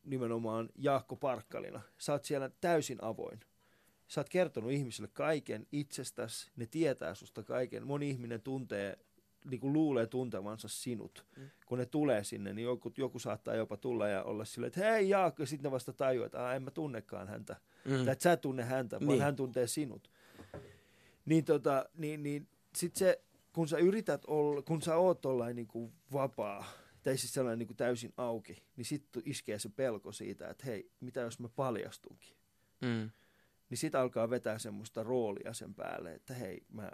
nimenomaan 0.07 0.69
Jaakko 0.75 1.15
Parkkalina, 1.15 1.81
sä 1.97 2.13
oot 2.13 2.25
siellä 2.25 2.49
täysin 2.61 2.97
avoin. 3.03 3.39
Sä 4.07 4.21
oot 4.21 4.29
kertonut 4.29 4.71
ihmisille 4.71 5.09
kaiken 5.13 5.67
itsestäsi, 5.71 6.51
ne 6.55 6.65
tietää 6.65 7.15
susta 7.15 7.43
kaiken. 7.43 7.87
Moni 7.87 8.09
ihminen 8.09 8.41
tuntee, 8.41 8.97
niin 9.49 9.59
kuin 9.59 9.73
luulee 9.73 10.07
tuntevansa 10.07 10.67
sinut. 10.67 11.25
Mm. 11.37 11.49
Kun 11.65 11.77
ne 11.77 11.85
tulee 11.85 12.23
sinne, 12.23 12.53
niin 12.53 12.65
joku, 12.65 12.93
joku 12.97 13.19
saattaa 13.19 13.55
jopa 13.55 13.77
tulla 13.77 14.07
ja 14.07 14.23
olla 14.23 14.45
silleen, 14.45 14.67
että 14.67 14.79
hei 14.91 15.09
Jaakko, 15.09 15.43
ja 15.43 15.47
sitten 15.47 15.69
ne 15.69 15.71
vasta 15.71 15.93
tajuaa, 15.93 16.25
että 16.25 16.53
en 16.55 16.63
mä 16.63 16.71
tunnekaan 16.71 17.27
häntä. 17.27 17.55
Mm. 17.85 17.91
Tai 18.05 18.09
että 18.13 18.23
sä 18.23 18.37
tunne 18.37 18.63
häntä, 18.63 18.95
vaan 18.95 19.07
Niin. 19.07 19.13
niin. 19.13 19.21
hän 19.23 19.35
tuntee 19.35 19.67
sinut. 19.67 20.11
Niin, 21.25 21.45
tota, 21.45 21.85
niin, 21.97 22.23
niin 22.23 22.47
sit 22.75 22.95
se, 22.95 23.21
kun 23.53 23.67
sä 23.67 23.77
yrität 23.77 24.25
olla, 24.25 24.61
kun 24.61 24.81
sä 24.81 24.95
oot 24.95 25.21
tollain 25.21 25.55
niin 25.55 25.67
kuin 25.67 25.93
vapaa, 26.13 26.65
tai 27.07 27.17
siis 27.17 27.33
sellainen 27.33 27.59
niin 27.59 27.67
kuin 27.67 27.77
täysin 27.77 28.13
auki, 28.17 28.63
niin 28.75 28.85
sitten 28.85 29.23
iskee 29.25 29.59
se 29.59 29.69
pelko 29.69 30.11
siitä, 30.11 30.49
että 30.49 30.65
hei, 30.65 30.91
mitä 30.99 31.19
jos 31.21 31.39
mä 31.39 31.49
paljastunkin? 31.49 32.35
Mm. 32.81 33.09
Niin 33.69 33.77
sit 33.77 33.95
alkaa 33.95 34.29
vetää 34.29 34.59
semmoista 34.59 35.03
roolia 35.03 35.53
sen 35.53 35.73
päälle, 35.73 36.13
että 36.13 36.33
hei, 36.33 36.63
mä 36.69 36.91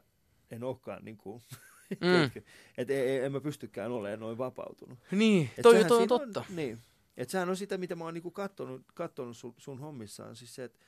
en 0.51 0.63
olekaan 0.63 1.05
niin 1.05 1.17
kuin, 1.17 1.41
Mm. 1.89 2.41
että 2.77 2.93
ei, 2.93 2.99
ei, 2.99 3.19
en 3.25 3.31
mä 3.31 3.41
pystykään 3.41 3.91
olemaan 3.91 4.19
noin 4.19 4.37
vapautunut. 4.37 4.99
Niin, 5.11 5.49
Et 5.57 5.61
toi, 5.61 5.85
toi 5.85 6.01
on 6.01 6.07
totta. 6.07 6.45
niin. 6.49 6.79
Et 7.17 7.29
sehän 7.29 7.49
on 7.49 7.57
sitä, 7.57 7.77
mitä 7.77 7.95
mä 7.95 8.03
oon 8.03 8.13
niinku 8.13 8.31
kattonut, 8.31 8.81
kattonut 8.93 9.37
sun, 9.37 9.53
sun 9.57 9.79
hommissaan. 9.79 10.35
Siis 10.35 10.55
se, 10.55 10.63
että 10.63 10.79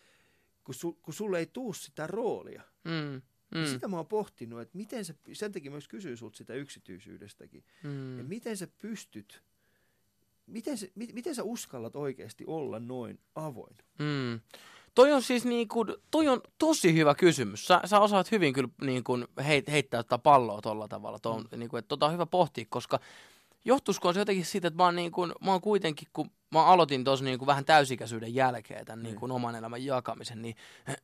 kun, 0.63 0.75
su, 0.75 0.93
kun 1.01 1.13
sulle 1.13 1.39
ei 1.39 1.45
tuu 1.45 1.73
sitä 1.73 2.07
roolia. 2.07 2.61
Mm. 2.83 3.21
Mm. 3.55 3.61
Mm. 3.61 3.67
Sitä 3.67 3.87
mä 3.87 3.97
oon 3.97 4.07
pohtinut, 4.07 4.61
että 4.61 4.77
miten 4.77 5.05
sä, 5.05 5.13
sen 5.33 5.51
takia 5.51 5.71
myös 5.71 5.87
kysyy 5.87 6.17
sulta 6.17 6.37
sitä 6.37 6.53
yksityisyydestäkin. 6.53 7.63
Mm. 7.83 7.89
Mm. 7.89 8.17
Ja 8.17 8.23
miten 8.23 8.57
sä 8.57 8.67
pystyt, 8.81 9.43
miten, 10.47 10.77
sä, 10.77 10.87
mi, 10.95 11.07
miten 11.13 11.35
sä 11.35 11.43
uskallat 11.43 11.95
oikeasti 11.95 12.43
olla 12.47 12.79
noin 12.79 13.19
avoin? 13.35 13.77
Mm. 13.99 14.39
Toi 14.95 15.11
on 15.11 15.21
siis 15.21 15.45
niinku, 15.45 15.85
toi 16.11 16.27
on 16.27 16.41
tosi 16.57 16.93
hyvä 16.93 17.15
kysymys. 17.15 17.67
Sä, 17.67 17.81
sä 17.85 17.99
osaat 17.99 18.31
hyvin 18.31 18.53
kyllä 18.53 18.69
niinku 18.81 19.13
heit, 19.45 19.67
heittää 19.67 20.03
tätä 20.03 20.17
palloa 20.17 20.61
tolla 20.61 20.87
tavalla. 20.87 21.19
Tuo 21.19 21.31
on, 21.31 21.45
niinku, 21.57 21.77
että 21.77 21.87
tota 21.87 22.05
on 22.05 22.13
hyvä 22.13 22.25
pohtia, 22.25 22.65
koska 22.69 22.99
johtuisiko 23.65 24.13
se 24.13 24.19
jotenkin 24.19 24.45
siitä, 24.45 24.67
että 24.67 24.77
mä 24.77 24.83
oon, 24.83 24.95
niinku, 24.95 25.25
mä 25.25 25.51
oon 25.51 25.61
kuitenkin, 25.61 26.07
kun 26.13 26.31
mä 26.51 26.65
aloitin 26.65 27.03
tuossa 27.03 27.25
niinku 27.25 27.45
vähän 27.45 27.65
täysikäisyyden 27.65 28.35
jälkeen 28.35 28.85
tämän 28.85 29.03
niinku 29.03 29.33
oman 29.33 29.55
elämän 29.55 29.85
jakamisen, 29.85 30.41
niin 30.41 30.55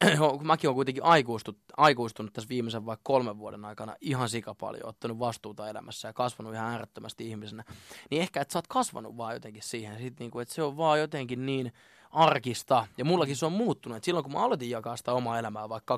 mäkin 0.44 0.68
olen 0.68 0.76
kuitenkin 0.76 1.04
aikuistunut, 1.04 1.62
aikuistunut 1.78 2.34
tässä 2.34 2.50
viimeisen 2.50 2.86
vaikka 2.86 3.02
kolmen 3.04 3.38
vuoden 3.38 3.66
aikana 3.66 3.96
ihan 4.02 4.30
sika 4.30 4.56
paljon, 4.56 4.90
ottanut 4.90 5.20
vastuuta 5.20 5.70
elämässä 5.70 6.08
ja 6.08 6.14
kasvanut 6.14 6.54
ihan 6.54 6.72
äärettömästi 6.72 7.30
ihmisenä, 7.30 7.64
niin 8.10 8.22
ehkä, 8.22 8.42
että 8.42 8.52
sä 8.52 8.60
oot 8.60 8.68
kasvanut 8.68 9.18
vaan 9.18 9.34
jotenkin 9.34 9.64
siihen, 9.64 10.00
sit 10.00 10.20
niinku, 10.20 10.40
että 10.40 10.54
se 10.54 10.64
on 10.64 10.78
vaan 10.78 11.00
jotenkin 11.00 11.46
niin 11.46 11.74
arkista. 12.12 12.88
Ja 12.98 13.06
mullakin 13.06 13.36
se 13.36 13.46
on 13.46 13.52
muuttunut. 13.52 13.98
Et 13.98 14.04
silloin 14.04 14.24
kun 14.24 14.34
mä 14.34 14.44
aloitin 14.44 14.70
jakaa 14.70 14.98
sitä 14.98 15.14
omaa 15.14 15.40
elämää 15.40 15.70
vaikka 15.70 15.98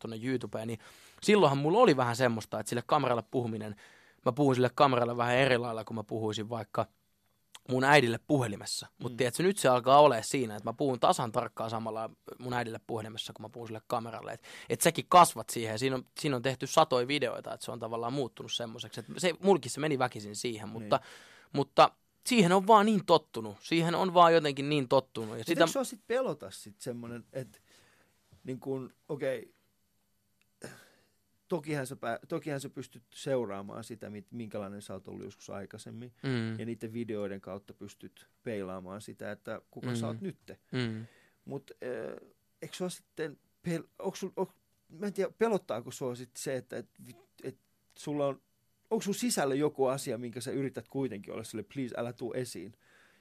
tuonne 0.00 0.18
YouTubeen, 0.22 0.68
niin 0.68 0.78
silloinhan 1.22 1.58
mulla 1.58 1.78
oli 1.78 1.96
vähän 1.96 2.16
semmoista, 2.16 2.60
että 2.60 2.70
sille 2.70 2.82
kameralle 2.86 3.22
puhuminen, 3.30 3.76
mä 4.26 4.32
puhun 4.32 4.54
sille 4.54 4.70
kameralle 4.74 5.16
vähän 5.16 5.34
eri 5.36 5.58
lailla, 5.58 5.84
kun 5.84 5.96
mä 5.96 6.04
puhuisin 6.04 6.48
vaikka 6.48 6.86
mun 7.68 7.84
äidille 7.84 8.20
puhelimessa. 8.26 8.86
Mutta 8.98 9.12
Mm. 9.14 9.16
tiedätkö, 9.16 9.42
nyt 9.42 9.58
se 9.58 9.68
alkaa 9.68 10.00
olemaan 10.00 10.24
siinä, 10.24 10.56
että 10.56 10.68
mä 10.68 10.72
puhun 10.72 11.00
tasan 11.00 11.32
tarkkaan 11.32 11.70
samalla 11.70 12.10
mun 12.38 12.52
äidille 12.52 12.80
puhelimessa, 12.86 13.32
kun 13.32 13.42
mä 13.44 13.48
puhun 13.48 13.68
sille 13.68 13.80
kameralle. 13.86 14.32
Että 14.32 14.48
et 14.68 14.80
säkin 14.80 15.04
kasvat 15.08 15.50
siihen. 15.50 15.78
Siinä 15.78 15.96
on, 15.96 16.04
siinä 16.20 16.36
on 16.36 16.42
tehty 16.42 16.66
satoja 16.66 17.08
videoita, 17.08 17.54
että 17.54 17.64
se 17.64 17.70
on 17.72 17.78
tavallaan 17.80 18.12
muuttunut 18.12 18.52
semmoiseksi. 18.52 19.00
Että 19.00 19.12
se, 19.18 19.34
mulkin 19.42 19.70
se 19.70 19.80
meni 19.80 19.98
väkisin 19.98 20.36
siihen, 20.36 20.68
mutta, 20.68 20.96
Niin. 20.96 21.06
mutta 21.52 21.90
siihen 22.26 22.52
on 22.52 22.66
vaan 22.66 22.86
niin 22.86 23.04
tottunut. 23.06 23.56
Siihen 23.62 23.94
on 23.94 24.14
vaan 24.14 24.34
jotenkin 24.34 24.68
niin 24.68 24.88
tottunut. 24.88 25.38
Ja 25.38 25.44
Sitä... 25.44 25.60
sitä, 25.66 25.72
sua 25.72 25.84
sit 25.84 26.00
pelota 26.06 26.50
sit 26.50 26.80
semmoinen, 26.80 27.24
että 27.32 27.58
niin 28.44 28.60
kun, 28.60 28.94
okei, 29.08 29.54
tokihan 31.50 31.86
sä, 31.86 31.96
tokihan 32.28 32.60
sä 32.60 32.70
pystyt 32.70 33.02
seuraamaan 33.14 33.84
sitä, 33.84 34.10
minkälainen 34.30 34.82
sä 34.82 34.92
oot 34.94 35.08
ollut 35.08 35.24
joskus 35.24 35.50
aikaisemmin. 35.50 36.12
mm, 36.22 36.58
Ja 36.58 36.66
niiden 36.66 36.92
videoiden 36.92 37.40
kautta 37.40 37.74
pystyt 37.74 38.26
peilaamaan 38.42 39.00
sitä, 39.02 39.30
että 39.32 39.60
kuka 39.70 39.86
mm. 39.86 39.92
Mm. 39.92 39.96
sä 39.96 40.06
oot 40.06 40.20
nytte. 40.20 40.58
mm. 40.72 41.06
Mutta 41.44 41.74
äh, 41.84 42.28
eikö 42.62 42.76
sua 42.76 42.88
sitten, 42.88 43.38
pel- 43.68 43.88
onko 43.98 44.16
sul, 44.16 44.30
on, 44.36 44.46
mä 44.88 45.06
en 45.06 45.12
tiedä, 45.12 45.32
pelottaako 45.38 45.90
sua 45.90 46.14
sitten 46.14 46.42
se, 46.42 46.56
että 46.56 46.76
et, 46.76 46.88
et 47.42 47.58
sulla 47.98 48.26
on, 48.26 48.42
onko 48.90 49.02
sun 49.02 49.14
sisällä 49.14 49.54
joku 49.54 49.86
asia, 49.86 50.18
minkä 50.18 50.40
sä 50.40 50.50
yrität 50.50 50.88
kuitenkin 50.88 51.32
olla 51.34 51.44
sille, 51.44 51.64
please 51.74 51.94
älä 51.98 52.12
tuu 52.12 52.32
esiin. 52.32 52.72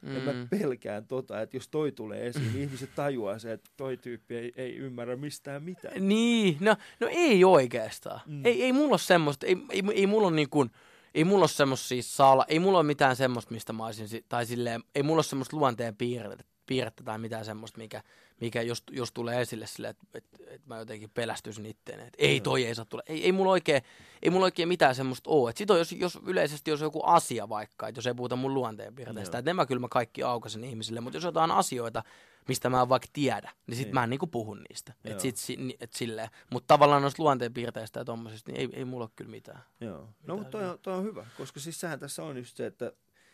Mm. 0.02 0.16
Ja 0.16 0.22
mä 0.22 0.48
pelkään 0.50 1.06
tota, 1.06 1.42
että 1.42 1.58
jos 1.58 1.68
toi 1.68 1.92
tulee 1.92 2.28
esiin, 2.28 2.54
niin 2.54 2.62
ihmiset 2.64 2.90
tajuaa 2.96 3.40
se, 3.40 3.52
että 3.52 3.70
toi 3.78 3.98
tyyppi 3.98 4.36
ei, 4.36 4.54
ei 4.56 4.76
ymmärrä 4.76 5.16
mistään 5.16 5.64
mitään. 5.64 6.08
Niin, 6.08 6.58
no, 6.60 6.76
no 7.00 7.08
ei 7.12 7.44
oikeastaan. 7.44 8.22
Mm. 8.28 8.46
Ei, 8.46 8.64
ei 8.64 8.74
mulla 8.74 8.90
ole 8.90 8.98
semmoista, 9.00 9.46
ei, 9.46 9.58
ei, 9.70 9.84
ei 9.94 10.08
mulla 10.08 10.28
ole 10.28 10.36
niin 10.36 10.50
kuin, 10.50 10.72
ei 11.16 11.24
mulla 11.24 11.44
ole 11.44 11.48
semmoista 11.50 11.88
siis 11.88 12.18
sala, 12.18 12.46
ei 12.48 12.60
mulla 12.60 12.78
ole 12.78 12.88
mitään 12.88 13.16
semmoista, 13.16 13.54
mistä 13.54 13.74
mä 13.74 13.86
olisin, 13.86 14.08
si- 14.08 14.26
tai 14.30 14.46
silleen, 14.46 14.84
ei 14.96 15.04
mulla 15.04 15.18
ole 15.18 15.24
semmoista 15.24 15.58
luonteen 15.58 15.96
piirrettä, 15.96 16.44
piirrettä 16.70 17.04
tai 17.04 17.18
mitään 17.18 17.46
semmoista, 17.46 17.78
mikä, 17.78 18.04
mikä 18.42 18.62
jos, 18.62 18.84
jos 18.92 19.12
tulee 19.12 19.42
esille 19.42 19.68
silleen, 19.68 19.92
että 19.92 20.06
et, 20.14 20.26
et 20.48 20.66
mä 20.68 20.78
jotenkin 20.78 21.10
pelästyisin 21.10 21.66
itteen, 21.66 22.00
että 22.00 22.18
ei 22.18 22.38
Joo. 22.38 22.44
toi 22.44 22.66
ei 22.66 22.76
saa 22.76 22.86
tulla. 22.86 23.04
Ei, 23.08 23.24
ei, 23.26 23.32
mulla 23.32 23.52
oikein, 23.52 23.82
ei 24.24 24.30
mulla 24.30 24.46
oikein 24.46 24.68
mitään 24.68 24.96
semmoista 24.96 25.30
ole. 25.30 25.50
Et 25.50 25.58
sit 25.58 25.72
on, 25.72 25.78
jos, 25.78 25.92
jos 25.92 26.20
yleisesti 26.26 26.72
jos 26.72 26.82
on 26.82 26.86
joku 26.86 27.02
asia 27.04 27.50
vaikka, 27.50 27.88
että 27.88 27.98
jos 28.00 28.08
ei 28.08 28.14
puhuta 28.14 28.36
mun 28.36 28.54
luonteen 28.54 28.96
piirteistä, 28.96 29.38
että 29.38 29.50
nämä 29.50 29.66
kyllä 29.66 29.80
mä 29.82 29.88
kaikki 29.92 30.24
aukasen 30.24 30.64
ihmisille, 30.64 31.02
mutta 31.02 31.18
jos 31.18 31.24
jotain 31.24 31.52
asioita, 31.52 32.04
mistä 32.48 32.70
mä 32.70 32.82
en 32.82 32.90
vaikka 32.90 33.08
tiedä, 33.14 33.52
niin 33.68 33.78
sit 33.78 33.86
Niin. 33.88 33.94
mä 33.94 34.04
en 34.04 34.10
niinku 34.10 34.28
puhu 34.28 34.54
niistä. 34.54 34.94
Joo. 35.04 35.14
Et 35.14 35.20
sit, 35.20 35.38
si, 35.38 35.78
et 35.80 35.94
silleen. 35.94 36.30
Mutta 36.50 36.68
tavallaan 36.68 37.02
noista 37.02 37.24
luonteenpiirteistä 37.24 38.00
ja 38.00 38.06
tommosista, 38.06 38.52
niin 38.52 38.62
ei, 38.62 38.70
ei 38.80 38.86
mulla 38.86 39.04
ole 39.04 39.12
kyllä 39.16 39.32
mitään. 39.32 39.64
Joo. 39.82 39.98
No 39.98 40.08
Mitä 40.22 40.34
mutta 40.34 40.50
toi, 40.52 40.70
on- 40.70 40.80
toi 40.82 40.94
on 40.94 41.04
hyvä, 41.04 41.26
koska 41.38 41.60
siis 41.60 41.80
sehän 41.80 42.00
tässä 42.00 42.24
on 42.24 42.38
just 42.38 42.58
se, 42.58 42.66
että 42.66 42.92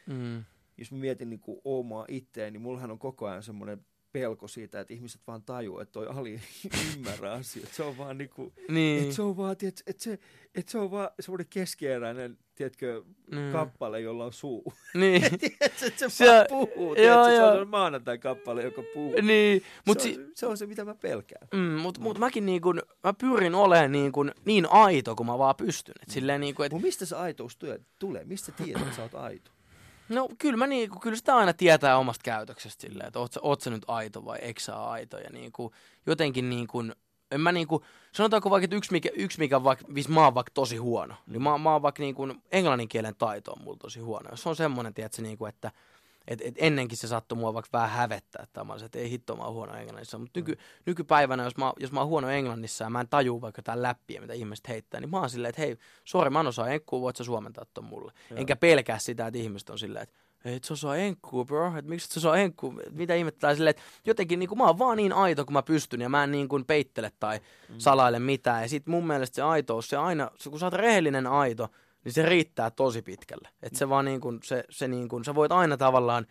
Mm. 0.08 0.44
Jos 0.78 0.92
mä 0.92 0.98
mietin 0.98 1.30
niin 1.30 1.40
kuin 1.40 1.62
omaa 1.66 2.06
itteen, 2.08 2.54
niin 2.54 2.62
mullahan 2.62 2.92
on 2.92 3.00
koko 3.00 3.26
ajan 3.28 3.44
semmoinen 3.44 3.86
pelko 4.12 4.48
siitä, 4.48 4.80
että 4.80 4.94
ihmiset 4.94 5.22
vaan 5.28 5.44
tajuu, 5.44 5.80
että 5.80 5.92
toi 5.92 6.08
Ali 6.08 6.40
ymmärrä 6.96 7.32
asioita. 7.32 7.74
Se 7.74 7.84
on 7.84 7.98
vaan 7.98 8.18
niinku, 8.18 8.54
Niin. 8.70 9.04
että 9.04 9.16
se 9.16 9.22
on 9.22 9.38
vaan, 9.38 9.58
tiedät, 9.58 9.82
että 9.88 10.04
se, 10.04 10.20
että 10.56 10.72
se 10.72 10.78
on 10.78 10.92
vaan 10.92 11.10
semmoinen 11.20 11.48
keskeeräinen, 11.50 12.38
tiedätkö, 12.56 13.04
Mm. 13.32 13.52
kappale, 13.52 14.02
jolla 14.02 14.26
on 14.26 14.34
suu. 14.34 14.74
Niin. 14.94 15.22
tiedätkö, 15.40 15.66
että 15.86 16.00
se, 16.00 16.10
Se- 16.10 16.26
vaan 16.28 16.46
puhuu, 16.50 16.86
joo, 16.88 16.96
tiedätkö, 16.96 17.26
se 17.30 17.36
joo. 17.36 17.62
on 17.62 17.68
maanantai 17.70 18.18
kappale, 18.18 18.64
joka 18.64 18.82
puhuu. 18.94 19.16
niin. 19.22 19.64
Mut 19.88 20.00
se, 20.00 20.04
si- 20.10 20.20
on, 20.20 20.32
se 20.36 20.46
on 20.48 20.58
se, 20.58 20.66
mitä 20.66 20.86
mä 20.86 20.96
pelkään. 20.96 21.48
Mm, 21.54 21.60
mutta 21.82 22.02
mut 22.02 22.20
mäkin 22.20 22.46
niin 22.46 22.62
kun, 22.62 22.82
mä 23.04 23.14
pyrin 23.14 23.56
olemaan 23.56 23.92
niin, 23.92 24.12
kun, 24.12 24.32
niin 24.46 24.66
aito 24.72 25.16
kuin 25.16 25.28
mä 25.28 25.38
vaan 25.38 25.56
pystyn. 25.56 25.96
Et 26.04 26.10
silleen 26.10 26.42
niin 26.42 26.56
kun, 26.56 26.66
et, 26.66 26.72
Mutta 26.72 26.86
mistä 26.86 27.06
se 27.06 27.16
aitous 27.16 27.58
tulee? 28.00 28.24
Mistä 28.26 28.52
tiedät, 28.52 28.82
että 28.82 28.96
sä 28.96 29.02
oot 29.02 29.16
aito? 29.16 29.52
No 30.10 30.30
kyllä, 30.38 30.58
mä 30.58 30.68
niin 30.68 30.90
kun, 30.90 31.02
kyllä 31.02 31.16
sitä 31.16 31.36
aina 31.36 31.54
tietää 31.54 31.98
omasta 31.98 32.24
käytöksestä 32.24 32.82
silleen, 32.82 33.08
että 33.08 33.20
oot, 33.20 33.32
oot 33.42 33.62
sä 33.62 33.70
nyt 33.70 33.84
aito 33.88 34.26
vai 34.26 34.38
eikö 34.40 34.62
sä 34.62 34.84
aito. 34.84 35.18
Ja 35.18 35.30
niin 35.30 35.52
kun, 35.52 35.72
jotenkin 36.06 36.50
niin 36.50 36.68
kun, 36.68 36.96
en 37.32 37.42
mä 37.42 37.52
niin 37.52 37.68
kun, 37.68 37.84
sanotaanko 38.12 38.50
vaikka, 38.50 38.64
että 38.64 38.76
yksi 38.76 38.92
mikä, 38.92 39.10
yksi 39.16 39.40
mikä 39.40 39.64
vaikka, 39.64 39.86
missä 39.88 40.12
mä 40.12 40.24
oon 40.24 40.36
vaikka 40.36 40.52
tosi 40.54 40.78
huono, 40.78 41.16
niin 41.28 41.42
mä, 41.42 41.58
mä 41.58 41.72
oon 41.72 41.82
vaikka 41.82 42.04
niin 42.04 42.16
kun, 42.16 42.42
englannin 42.52 42.88
kielen 42.88 43.16
taito 43.16 43.52
on 43.52 43.64
mulla 43.64 43.78
tosi 43.78 44.00
huono. 44.00 44.30
Jos 44.30 44.48
on 44.48 44.56
semmoinen, 44.56 44.94
tiedätkö, 44.94 45.22
niin 45.22 45.38
kun, 45.38 45.50
että 45.50 45.72
et, 46.28 46.42
et 46.44 46.56
ennenkin 46.58 46.98
se 46.98 47.08
saattoi 47.08 47.38
mua 47.38 47.54
vaikka 47.54 47.70
vähän 47.74 47.90
hävettää, 47.90 48.44
että, 48.44 48.64
mä 48.64 48.74
olisin, 48.74 48.86
että 48.86 49.00
ei 49.00 49.10
hitto, 49.10 49.36
mä 49.36 49.44
oon 49.44 49.54
huono 49.54 49.76
englannissa. 49.76 50.18
Mutta 50.18 50.40
nyky, 50.40 50.58
nykypäivänä, 50.86 51.44
jos 51.44 51.58
mä, 51.58 51.74
jos 51.80 51.92
mä 51.92 52.00
oon 52.00 52.10
huono 52.10 52.30
englannissa 52.30 52.84
ja 52.84 52.90
mä 52.90 53.02
en 53.02 53.08
tajua 53.10 53.42
vaikka 53.42 53.60
jotain 53.60 53.82
läppiä, 53.82 54.22
mitä 54.22 54.34
ihmiset 54.34 54.68
heittää, 54.68 55.00
niin 55.02 55.10
mä 55.10 55.20
oon 55.20 55.30
silleen, 55.30 55.50
että 55.50 55.62
hei, 55.62 55.78
sori, 56.04 56.30
mä 56.30 56.40
en 56.40 56.48
osaa 56.48 56.70
enkkuu, 56.70 57.02
voit 57.02 57.16
sä 57.16 57.24
suomentaa 57.24 57.66
ton 57.74 57.84
mulle. 57.86 58.12
Joo. 58.30 58.40
Enkä 58.40 58.56
pelkää 58.56 59.00
sitä, 59.00 59.28
että 59.28 59.40
ihmiset 59.40 59.70
on 59.70 59.80
silleen, 59.80 60.04
että 60.04 60.16
et 60.46 60.64
sä 60.64 60.74
osaa 60.74 60.96
enkkuu, 60.96 61.46
bro, 61.46 61.78
että 61.78 61.90
miksi 61.90 62.08
sä 62.08 62.20
osaa 62.20 62.38
enkkuu, 62.38 62.74
mitä 62.92 63.16
ihmettä, 63.16 63.56
silleen, 63.56 63.70
että 63.70 63.82
jotenkin 64.06 64.40
niin 64.40 64.50
kuin, 64.50 64.58
mä 64.60 64.66
oon 64.66 64.80
vaan 64.80 64.98
niin 64.98 65.14
aito, 65.14 65.46
kun 65.46 65.54
mä 65.54 65.62
pystyn, 65.64 66.02
ja 66.02 66.10
mä 66.10 66.24
en 66.24 66.32
niin 66.32 66.48
kuin 66.50 66.66
peittele 66.66 67.12
tai 67.20 67.40
Mm. 67.70 67.76
salaile 67.78 68.20
mitään. 68.20 68.62
Ja 68.62 68.70
sit 68.70 68.88
mun 68.88 69.08
mielestä 69.08 69.36
se 69.36 69.42
aitous, 69.42 69.88
se 69.90 69.98
aina, 69.98 70.32
se, 70.38 70.50
kun 70.50 70.60
sä 70.60 70.66
oot 70.66 70.74
rehellinen 70.74 71.28
aito, 71.28 71.68
niin 72.06 72.14
se 72.14 72.26
riittää 72.26 72.72
tosi 72.72 73.02
pitkälle. 73.02 73.50
Että 73.64 73.80
se 73.80 73.90
vaan 73.90 74.06
niin 74.06 74.22
kuin, 74.22 74.40
se, 74.44 74.64
se 74.70 74.88
niin 74.88 75.10
kuin, 75.10 75.26
sä 75.26 75.36
voit 75.36 75.52
aina 75.52 75.78
tavallaan 75.78 76.26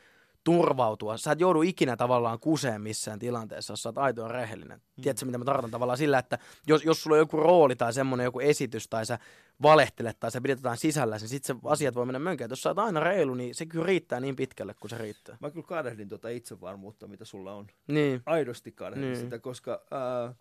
turvautua. 0.45 1.17
Sä 1.17 1.33
et 1.33 1.41
joudu 1.41 1.63
ikinä 1.63 1.97
tavallaan 1.97 2.39
kuseen 2.41 2.83
missään 2.83 3.19
tilanteessa, 3.19 3.73
jos 3.73 3.83
sä 3.83 3.89
oot 3.89 3.99
aito 3.99 4.23
ja 4.23 4.29
rehellinen. 4.29 4.79
Mm. 4.79 5.03
Tiedätkö, 5.03 5.27
mitä 5.27 5.39
mä 5.39 5.45
tarkoitan 5.45 5.71
tavallaan 5.71 5.99
sillä, 5.99 6.19
että 6.19 6.39
jos, 6.67 6.85
jos 6.85 7.03
sulla 7.03 7.15
on 7.15 7.19
joku 7.19 7.37
rooli 7.37 7.77
tai 7.77 7.93
semmoinen 7.93 8.25
joku 8.25 8.41
esitys 8.41 8.89
tai 8.89 9.07
sä 9.07 9.19
valehtelet 9.63 10.21
tai 10.21 10.31
sä 10.31 10.41
pidät 10.41 10.59
jotain 10.59 10.79
sisällä, 10.79 11.17
niin 11.17 11.29
sit 11.29 11.45
se 11.45 11.55
asiat 11.65 11.95
voi 11.95 12.07
mennä 12.07 12.19
mönkään. 12.19 12.51
Jos 12.51 12.63
sä 12.63 12.71
oot 12.71 12.79
aina 12.79 13.01
reilu, 13.01 13.35
niin 13.35 13.55
se 13.55 13.67
kyllä 13.67 13.87
riittää 13.87 14.21
niin 14.21 14.37
pitkälle 14.37 14.75
kuin 14.81 14.91
se 14.91 14.99
riittää. 14.99 15.37
Mä 15.41 15.51
kyllä 15.51 15.67
kadehdin 15.67 16.09
tuota 16.09 16.29
itsevarmuutta, 16.29 17.09
mitä 17.09 17.25
sulla 17.25 17.53
on. 17.55 17.67
Niin. 17.87 18.23
Aidosti 18.27 18.73
kadehdin 18.73 19.13
Niin. 19.13 19.21
sitä, 19.21 19.39
koska 19.39 19.83
ää, 19.91 20.35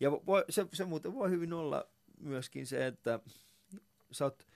ja 0.00 0.10
voi, 0.10 0.44
se, 0.48 0.66
se 0.72 0.84
muuten 0.84 1.14
voi 1.14 1.30
hyvin 1.30 1.52
olla 1.52 1.86
myöskin 2.20 2.66
se, 2.66 2.86
että 2.86 3.20
sä 4.12 4.24
oot, 4.24 4.46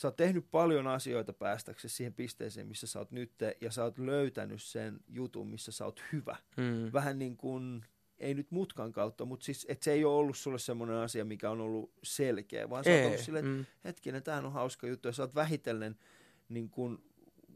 sä 0.00 0.08
oot 0.08 0.16
tehnyt 0.16 0.50
paljon 0.50 0.86
asioita 0.86 1.32
päästäksesi 1.32 1.96
siihen 1.96 2.14
pisteeseen, 2.14 2.66
missä 2.66 2.86
sä 2.86 2.98
oot 2.98 3.10
nyt, 3.10 3.32
ja 3.60 3.70
sä 3.70 3.84
oot 3.84 3.98
löytänyt 3.98 4.62
sen 4.62 5.00
jutun, 5.08 5.48
missä 5.48 5.72
sä 5.72 5.84
oot 5.84 6.02
hyvä. 6.12 6.36
Mm. 6.56 6.92
Vähän 6.92 7.18
niin 7.18 7.36
kuin, 7.36 7.84
ei 8.18 8.34
nyt 8.34 8.50
mutkan 8.50 8.92
kautta, 8.92 9.24
mutta 9.24 9.44
siis, 9.44 9.66
että 9.68 9.84
se 9.84 9.92
ei 9.92 10.04
ole 10.04 10.14
ollut 10.16 10.36
sulle 10.36 10.58
semmoinen 10.58 10.96
asia, 10.96 11.24
mikä 11.24 11.50
on 11.50 11.60
ollut 11.60 11.92
selkeä, 12.02 12.70
vaan 12.70 12.84
sä 12.84 12.90
oot 12.90 13.04
ollut 13.06 13.20
silleen, 13.20 13.44
että 13.46 13.58
Mm. 13.58 13.66
hetkinen, 13.84 14.22
tämähän 14.22 14.46
on 14.46 14.52
hauska 14.52 14.86
juttu, 14.86 15.08
ja 15.08 15.12
sä 15.12 15.22
oot 15.22 15.34
vähitellen 15.34 15.96
niin 16.48 16.70
kuin 16.70 16.98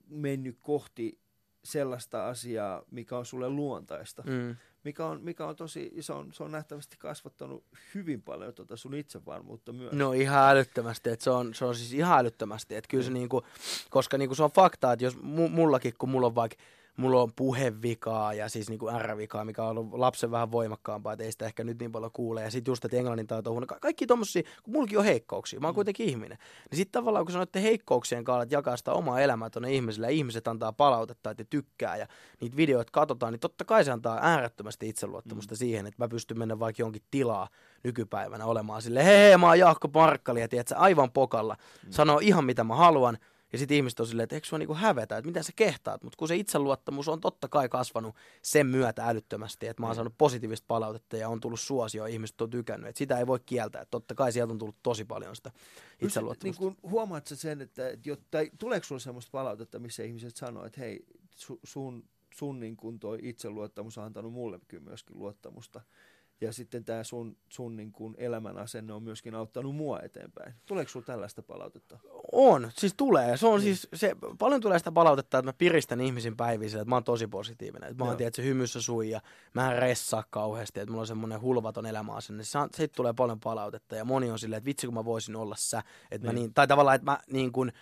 mennyt 0.09 0.57
kohti 0.61 1.19
sellaista 1.65 2.29
asiaa, 2.29 2.83
mikä 2.91 3.19
on 3.19 3.27
sulle 3.27 3.49
luontaista, 3.49 4.23
Mm. 4.27 4.57
mikä 4.85 5.07
on, 5.07 5.21
mikä 5.23 5.47
on 5.47 5.57
tosi, 5.57 5.93
se 6.01 6.13
on, 6.13 6.33
se 6.33 6.43
on 6.43 6.53
nähtävästi 6.53 6.97
kasvattanut 6.99 7.65
hyvin 7.95 8.23
paljon 8.23 8.55
tuota 8.55 8.77
sun 8.77 8.95
itsevarmuutta 8.95 9.73
myös. 9.73 9.93
No 9.93 10.13
ihan 10.13 10.51
älyttömästi, 10.51 11.11
että 11.11 11.25
se 11.25 11.31
on, 11.31 11.55
se 11.55 11.65
on 11.65 11.75
siis 11.75 11.93
ihan 11.93 12.19
älyttömästi, 12.19 12.75
että 12.75 12.89
kyllä 12.89 13.05
se 13.05 13.11
niinku, 13.11 13.43
koska 13.91 14.19
niinku 14.19 14.35
se 14.35 14.43
on 14.43 14.51
fakta, 14.53 14.93
että 14.93 15.05
jos 15.05 15.17
mu, 15.23 15.49
mullakin, 15.49 15.95
kun 15.99 16.09
mulla 16.09 16.27
on 16.27 16.35
vaikka 16.35 16.57
mulla 16.97 17.23
on 17.23 17.33
puhevikaa 17.37 18.35
ja 18.35 18.49
siis 18.49 18.69
niinku 18.69 18.91
R-vikaa, 18.99 19.45
mikä 19.45 19.65
on 19.65 19.79
ollut 19.79 19.99
lapsen 19.99 20.31
vähän 20.31 20.53
voimakkaampaa, 20.53 21.13
että 21.13 21.25
ei 21.25 21.33
sitä 21.33 21.47
ehkä 21.47 21.65
nyt 21.65 21.79
niin 21.79 21.93
paljon 21.93 22.13
kuule. 22.13 22.43
Ja 22.43 22.51
sitten 22.51 22.73
just, 22.73 22.85
että 22.85 22.97
englannin 22.97 23.27
taito 23.27 23.51
on 23.51 23.55
huono. 23.55 23.67
Ka- 23.67 23.79
kaikki 23.81 24.07
tommosia, 24.07 24.43
kun 24.63 24.73
mullakin 24.73 24.99
on 24.99 25.05
heikkouksia, 25.05 25.61
mä 25.61 25.67
oon 25.67 25.75
kuitenkin 25.75 26.09
ihminen. 26.09 26.39
Niin 26.71 26.77
sitten 26.77 26.93
tavallaan, 26.93 27.25
kun 27.25 27.33
sanoitte 27.33 27.63
heikkouksien 27.63 28.25
kanssa, 28.25 28.43
että 28.43 28.55
jakaa 28.55 28.77
sitä 28.77 28.93
omaa 28.93 29.21
elämää 29.21 29.51
tuonne 29.51 29.73
ihmisille, 29.73 30.07
ja 30.07 30.11
ihmiset 30.11 30.49
antaa 30.49 30.73
palautetta, 30.73 31.31
että 31.31 31.45
tykkää, 31.51 31.97
ja 31.97 32.07
niitä 32.41 32.57
videoita 32.57 32.93
katsotaan, 32.93 33.33
niin 33.33 33.41
totta 33.41 33.65
kai 33.65 33.85
se 33.85 33.91
antaa 33.91 34.19
äärettömästi 34.23 34.89
itseluottamusta 34.89 35.55
mm. 35.55 35.57
siihen, 35.57 35.87
että 35.87 36.05
mä 36.05 36.09
pystyn 36.09 36.39
mennä 36.39 36.59
vaikka 36.59 36.83
jonkin 36.83 37.03
tilaa 37.11 37.49
nykypäivänä 37.83 38.45
olemaan 38.45 38.83
sille 38.83 39.05
hei, 39.05 39.19
hei 39.19 39.39
mä 39.39 39.47
oon 39.47 39.59
Jaakko 39.59 39.89
Parkkali, 39.89 40.41
ja 40.41 40.49
tiedät, 40.49 40.73
aivan 40.77 41.11
pokalla, 41.11 41.57
mm. 41.87 41.91
sanoo 41.91 42.19
ihan 42.19 42.45
mitä 42.45 42.65
mä 42.65 42.77
haluan, 42.77 43.19
ja 43.53 43.59
sitten 43.59 43.77
ihmiset 43.77 44.01
on 44.01 44.07
silleen, 44.07 44.25
että 44.25 44.37
eikö 44.37 44.47
sua 44.47 44.59
niinku 44.59 44.75
hävetä, 44.75 45.17
että 45.17 45.27
miten 45.27 45.45
sä 45.45 45.53
kehtaat. 45.57 46.03
Mutta 46.03 46.17
kun 46.17 46.29
se 46.29 46.37
itseluottamus 46.37 47.09
on 47.09 47.21
totta 47.21 47.49
kai 47.49 47.69
kasvanut 47.69 48.17
sen 48.43 48.67
myötä 48.67 49.07
älyttömästi, 49.07 49.67
että 49.67 49.83
mä 49.83 49.87
oon 49.87 49.95
mm. 49.95 49.97
saanut 49.97 50.15
positiivista 50.19 50.65
palautetta 50.69 51.17
ja 51.17 51.29
on 51.29 51.41
tullut 51.41 51.61
suosio 51.61 52.07
ja 52.07 52.13
ihmiset 52.13 52.41
on 52.41 52.51
tykännyt. 52.51 52.89
Että 52.89 52.99
sitä 52.99 53.19
ei 53.19 53.27
voi 53.27 53.41
kieltää. 53.47 53.85
Totta 53.91 54.15
kai 54.15 54.33
sieltä 54.33 54.53
on 54.53 54.59
tullut 54.59 54.77
tosi 54.83 55.05
paljon 55.05 55.37
sitä 55.37 55.53
itseluottamusta. 56.01 56.65
Niin 56.65 56.77
huomaat 56.83 57.27
sä 57.27 57.37
sen, 57.37 57.61
että, 57.61 57.83
tai 58.31 58.51
tuleeko 58.59 58.87
sulle 58.87 59.01
sellaista 59.01 59.31
palautetta, 59.33 59.79
missä 59.79 60.03
ihmiset 60.03 60.37
sanoo, 60.37 60.65
että 60.65 60.81
hei, 60.81 61.07
su, 61.37 61.61
sun, 61.65 62.05
sun 62.35 62.61
niin 62.61 62.77
kun 62.77 62.99
toi 62.99 63.19
itseluottamus 63.23 63.99
on 63.99 64.05
antanut 64.05 64.33
mulle 64.33 64.61
kyllä 64.69 64.85
myöskin 64.85 65.19
luottamusta 65.19 65.81
ja 66.43 66.53
sitten 66.53 66.85
tämä 66.85 67.05
sun, 67.05 67.37
sun 67.49 67.77
niin 67.77 67.93
kuin 67.93 68.15
elämän 68.19 68.59
asenne 68.59 68.93
on 68.93 69.03
myöskin 69.03 69.35
auttanut 69.35 69.77
mua 69.77 70.01
eteenpäin. 70.01 70.55
Tuleeko 70.67 70.89
sinulla 70.91 71.07
tällaista 71.07 71.43
palautetta? 71.43 71.99
On, 72.33 72.71
siis 72.77 72.95
tulee. 72.97 73.37
Se 73.37 73.47
on 73.47 73.61
niin. 73.61 73.77
siis, 73.77 73.89
se, 73.95 74.17
paljon 74.39 74.61
tulee 74.61 74.79
sitä 74.79 74.93
palautetta, 74.93 75.39
että 75.39 75.49
mä 75.49 75.53
piristän 75.53 76.01
ihmisin 76.01 76.37
päiviä 76.37 76.67
että 76.67 76.85
mä 76.85 76.97
oon 76.97 77.05
tosi 77.05 77.27
positiivinen. 77.27 77.91
Että 77.91 78.05
mä 78.05 78.11
oon, 78.11 78.19
se 78.33 78.45
hymyssä 78.45 78.83
sui 78.83 79.11
ja 79.11 79.21
mä 79.55 79.73
en 79.73 79.79
ressaa 79.79 80.25
kauheasti, 80.31 80.81
että 80.81 80.91
mulla 80.91 81.01
on 81.01 81.07
semmoinen 81.07 81.41
hulvaton 81.41 81.87
elämäasenne. 81.87 82.45
Se, 82.45 82.59
siitä 82.75 82.95
tulee 82.97 83.13
paljon 83.13 83.41
palautetta 83.41 83.97
ja 83.97 84.05
moni 84.05 84.31
on 84.31 84.39
silleen, 84.39 84.59
että 84.59 84.69
vitsi 84.69 84.87
kun 84.87 84.95
mä 84.95 85.05
voisin 85.05 85.37
olla 85.37 85.57
sä. 85.59 85.83
Että 86.11 86.27
niin. 86.27 86.27
Mä 86.27 86.33
niin, 86.33 86.55
tai 86.55 86.67
tavallaan, 86.67 86.95
että 86.95 87.11
mä 87.11 87.19
niin 87.31 87.53
kuin, 87.53 87.73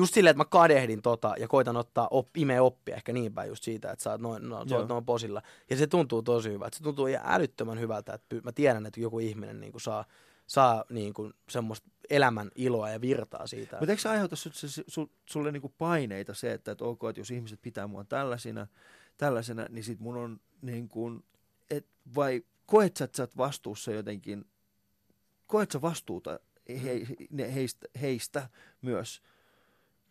just 0.00 0.14
silleen, 0.14 0.30
että 0.30 0.40
mä 0.40 0.44
kadehdin 0.44 1.02
tota 1.02 1.34
ja 1.38 1.48
koitan 1.48 1.76
ottaa 1.76 2.08
op, 2.10 2.28
imeä 2.36 2.62
oppia 2.62 2.96
ehkä 2.96 3.12
niin 3.12 3.34
päin 3.34 3.48
just 3.48 3.64
siitä, 3.64 3.90
että 3.90 4.02
sä 4.02 4.10
oot 4.10 4.20
noin, 4.20 4.48
no, 4.48 4.68
sä 4.68 4.76
oot 4.76 4.88
noin 4.88 5.04
posilla. 5.04 5.42
Ja 5.70 5.76
se 5.76 5.86
tuntuu 5.86 6.22
tosi 6.22 6.52
hyvältä. 6.52 6.76
Se 6.76 6.82
tuntuu 6.82 7.06
ihan 7.06 7.26
älyttömän 7.26 7.80
hyvältä, 7.80 8.14
että 8.14 8.36
mä 8.44 8.52
tiedän, 8.52 8.86
että 8.86 9.00
joku 9.00 9.18
ihminen 9.18 9.60
niin 9.60 9.72
kuin 9.72 9.82
saa, 9.82 10.04
saa 10.46 10.84
niin 10.90 11.14
kuin 11.14 11.32
semmoista 11.48 11.88
elämän 12.10 12.50
iloa 12.54 12.90
ja 12.90 13.00
virtaa 13.00 13.46
siitä. 13.46 13.76
Mutta 13.80 13.92
eikö 13.92 14.02
se 14.02 14.08
aiheuta 14.08 14.36
su, 14.36 14.50
su, 14.52 14.82
su, 14.86 15.10
sulle 15.26 15.52
niin 15.52 15.60
kuin 15.60 15.74
paineita 15.78 16.34
se, 16.34 16.52
että, 16.52 16.72
että 16.72 16.84
ok, 16.84 17.00
että 17.08 17.20
jos 17.20 17.30
ihmiset 17.30 17.62
pitää 17.62 17.86
mua 17.86 18.04
tällaisena, 18.04 18.66
tällaisena 19.16 19.66
niin 19.68 19.84
sit 19.84 20.00
mun 20.00 20.16
on 20.16 20.40
niin 20.62 20.88
kuin, 20.88 21.24
et, 21.70 21.86
vai 22.14 22.42
koet 22.66 22.96
sä, 22.96 23.04
että 23.04 23.16
sä 23.16 23.22
oot 23.22 23.36
vastuussa 23.36 23.92
jotenkin, 23.92 24.44
koet 25.46 25.70
sä 25.70 25.80
vastuuta 25.80 26.40
he, 26.68 27.00
he, 27.38 27.52
heistä, 27.54 27.86
heistä 28.00 28.48
myös 28.82 29.22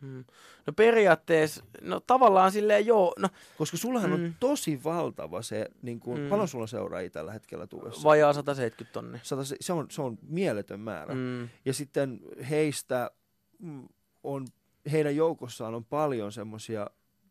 Mm. 0.01 0.25
No 0.67 0.73
periaatteessa, 0.73 1.63
no 1.81 1.99
tavallaan 1.99 2.51
silleen 2.51 2.85
joo. 2.85 3.13
No, 3.19 3.29
Koska 3.57 3.77
sullahan 3.77 4.09
mm. 4.09 4.13
on 4.13 4.35
tosi 4.39 4.83
valtava 4.83 5.41
se, 5.41 5.67
niin 5.81 5.99
kuin, 5.99 6.21
mm. 6.21 6.29
paljon 6.29 6.47
sulla 6.47 6.67
seuraajia 6.67 7.09
tällä 7.09 7.33
hetkellä 7.33 7.67
tuvessa? 7.67 8.03
Vajaa 8.03 8.33
170 8.33 8.93
tonni. 8.93 9.19
se, 9.61 9.73
on, 9.73 9.87
se 9.89 10.01
on 10.01 10.17
mieletön 10.27 10.79
määrä. 10.79 11.15
Mm. 11.15 11.49
Ja 11.65 11.73
sitten 11.73 12.19
heistä 12.49 13.11
mm, 13.59 13.87
on, 14.23 14.47
heidän 14.91 15.15
joukossaan 15.15 15.75
on 15.75 15.85
paljon 15.85 16.31
semmoisia 16.31 16.87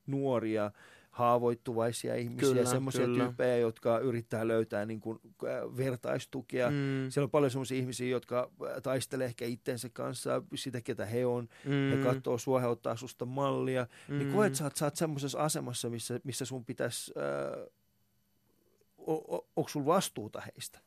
nuoria, 0.06 0.70
haavoittuvaisia 1.18 2.14
ihmisiä, 2.14 2.64
semmoisia 2.64 3.06
tyyppejä, 3.06 3.56
jotka 3.56 3.98
yrittää 3.98 4.48
löytää 4.48 4.86
niin 4.86 5.00
kuin, 5.00 5.18
vertaistukea. 5.76 6.70
Mm. 6.70 7.10
Siellä 7.10 7.24
on 7.26 7.30
paljon 7.30 7.50
semmoisia 7.50 7.78
ihmisiä, 7.78 8.08
jotka 8.08 8.50
taistelee 8.82 9.26
ehkä 9.26 9.44
itsensä 9.44 9.88
kanssa 9.88 10.42
sitä, 10.54 10.80
ketä 10.80 11.06
he 11.06 11.26
on, 11.26 11.48
mm. 11.64 11.90
ja 11.90 12.04
katsoo 12.04 12.38
sua, 12.38 12.60
he 12.60 12.66
ottaa 12.66 12.96
susta 12.96 13.26
mallia. 13.26 13.82
Niin 13.82 14.18
mm. 14.18 14.18
Niin 14.18 14.32
koet, 14.32 14.52
että 14.52 14.78
sä 14.78 14.84
oot 14.84 14.96
semmoisessa 14.96 15.38
asemassa, 15.38 15.90
missä, 15.90 16.20
missä 16.24 16.44
sun 16.44 16.64
pitäisi, 16.64 17.12
äh, 17.16 17.66
onko 19.56 19.68
sulla 19.68 19.86
vastuuta 19.86 20.40
heistä? 20.40 20.80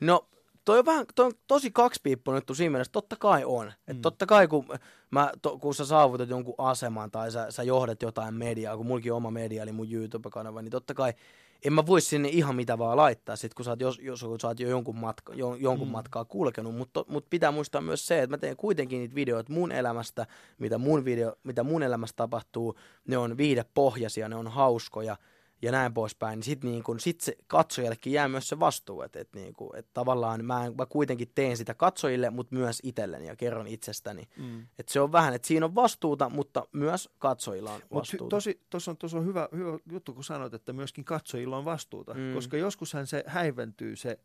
No 0.00 0.28
toi 0.64 0.78
on, 0.78 0.86
vähän, 0.86 1.06
toi 1.14 1.26
on 1.26 1.32
tosi 1.46 1.70
kaksipiippunen 1.70 2.36
juttu 2.36 2.54
siinä 2.54 2.70
mielessä, 2.70 2.92
totta 2.92 3.16
kai 3.16 3.42
on. 3.44 3.72
Et 3.88 3.96
mm. 3.96 4.02
totta 4.02 4.26
kai 4.26 4.48
kun, 4.48 4.66
mä, 5.10 5.30
to, 5.42 5.58
kun 5.58 5.74
sä 5.74 5.84
saavutat 5.84 6.28
jonkun 6.28 6.54
aseman 6.58 7.10
tai 7.10 7.32
sä, 7.32 7.50
sä 7.50 7.62
johdat 7.62 8.02
jotain 8.02 8.34
mediaa, 8.34 8.76
kun 8.76 8.86
mullakin 8.86 9.12
on 9.12 9.16
oma 9.16 9.30
media 9.30 9.62
eli 9.62 9.72
mun 9.72 9.92
YouTube-kanava, 9.92 10.62
niin 10.62 10.70
totta 10.70 10.94
kai 10.94 11.12
en 11.64 11.72
mä 11.72 11.86
voi 11.86 12.00
sinne 12.00 12.28
ihan 12.28 12.56
mitä 12.56 12.78
vaan 12.78 12.96
laittaa, 12.96 13.36
sit 13.36 13.54
kun 13.54 13.64
sä 13.64 13.70
oot, 13.70 13.80
jos, 13.80 13.98
jos 14.02 14.22
kun 14.22 14.40
sä 14.40 14.48
oot 14.48 14.60
jo 14.60 14.68
jonkun, 14.68 14.96
matka, 14.96 15.34
jo, 15.34 15.54
jonkun 15.54 15.88
mm. 15.88 15.92
matkaa 15.92 16.24
kulkenut, 16.24 16.74
mutta 16.74 17.04
mut 17.08 17.26
pitää 17.30 17.50
muistaa 17.50 17.80
myös 17.80 18.06
se, 18.06 18.22
että 18.22 18.36
mä 18.36 18.38
teen 18.38 18.56
kuitenkin 18.56 18.98
niitä 18.98 19.14
videoita 19.14 19.52
mun 19.52 19.72
elämästä, 19.72 20.26
mitä 20.58 20.78
mun, 20.78 21.04
video, 21.04 21.36
mitä 21.44 21.62
mun 21.62 21.82
elämässä 21.82 22.16
tapahtuu, 22.16 22.78
ne 23.08 23.18
on 23.18 23.36
viihdepohjaisia, 23.36 24.28
ne 24.28 24.36
on 24.36 24.48
hauskoja, 24.48 25.16
ja 25.62 25.72
näin 25.72 25.94
poispäin, 25.94 26.36
niin 26.36 26.44
sitten 26.44 26.70
niin 26.70 26.82
sit 26.98 27.20
se 27.20 27.36
katsojallekin 27.46 28.12
jää 28.12 28.28
myös 28.28 28.48
se 28.48 28.60
vastuu, 28.60 29.02
että 29.02 29.20
et 29.20 29.28
niin 29.34 29.54
kuin, 29.54 29.70
et 29.76 29.86
tavallaan 29.94 30.44
mä, 30.44 30.72
mä 30.78 30.86
kuitenkin 30.86 31.28
teen 31.34 31.56
sitä 31.56 31.74
katsojille, 31.74 32.30
mutta 32.30 32.54
myös 32.54 32.80
itselleni 32.82 33.26
ja 33.26 33.36
kerron 33.36 33.66
itsestäni. 33.66 34.28
Mm. 34.36 34.66
Että 34.78 34.92
se 34.92 35.00
on 35.00 35.12
vähän, 35.12 35.34
että 35.34 35.48
siinä 35.48 35.66
on 35.66 35.74
vastuuta, 35.74 36.28
mutta 36.28 36.66
myös 36.72 37.08
katsojilla 37.18 37.72
on 37.72 37.80
vastuuta. 37.94 38.24
Mut 38.24 38.28
tosi, 38.70 38.90
on, 38.90 38.96
tossa 38.96 39.18
on 39.18 39.26
hyvä, 39.26 39.48
hyvä 39.56 39.78
juttu, 39.92 40.14
kun 40.14 40.24
sanot, 40.24 40.54
että 40.54 40.72
myöskin 40.72 41.04
katsojilla 41.04 41.56
on 41.56 41.64
vastuuta, 41.64 42.14
mm. 42.14 42.34
koska 42.34 42.56
joskushan 42.56 43.06
se 43.06 43.24
häiventyy 43.26 43.96
se 43.96 44.18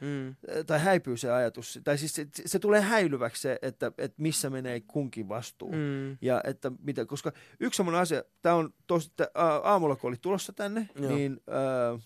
Mm. 0.00 0.36
Tai 0.66 0.80
häipyy 0.80 1.16
se 1.16 1.30
ajatus, 1.30 1.80
tai 1.84 1.98
siis 1.98 2.14
se, 2.14 2.26
se 2.46 2.58
tulee 2.58 2.80
häilyväksi 2.80 3.42
se, 3.42 3.58
että, 3.62 3.92
että 3.98 4.22
missä 4.22 4.50
menee 4.50 4.80
kunkin 4.80 5.28
vastuu. 5.28 5.72
Mm. 5.72 6.18
Ja 6.20 6.40
että 6.44 6.72
mitä, 6.82 7.06
koska 7.06 7.32
yksi 7.60 7.76
semmoinen 7.76 8.00
asia, 8.00 8.22
tämä 8.42 8.54
on 8.54 8.74
tosi, 8.86 9.08
että 9.10 9.30
aamulla 9.62 9.96
kun 9.96 10.08
olit 10.08 10.20
tulossa 10.20 10.52
tänne, 10.52 10.88
Joo. 10.94 11.16
niin 11.16 11.40
äh, 11.48 12.00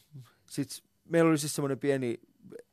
sit 0.47 0.69
meillä 1.05 1.31
oli 1.31 1.39
siis 1.39 1.55
semmoinen 1.55 1.79
pieni 1.79 2.21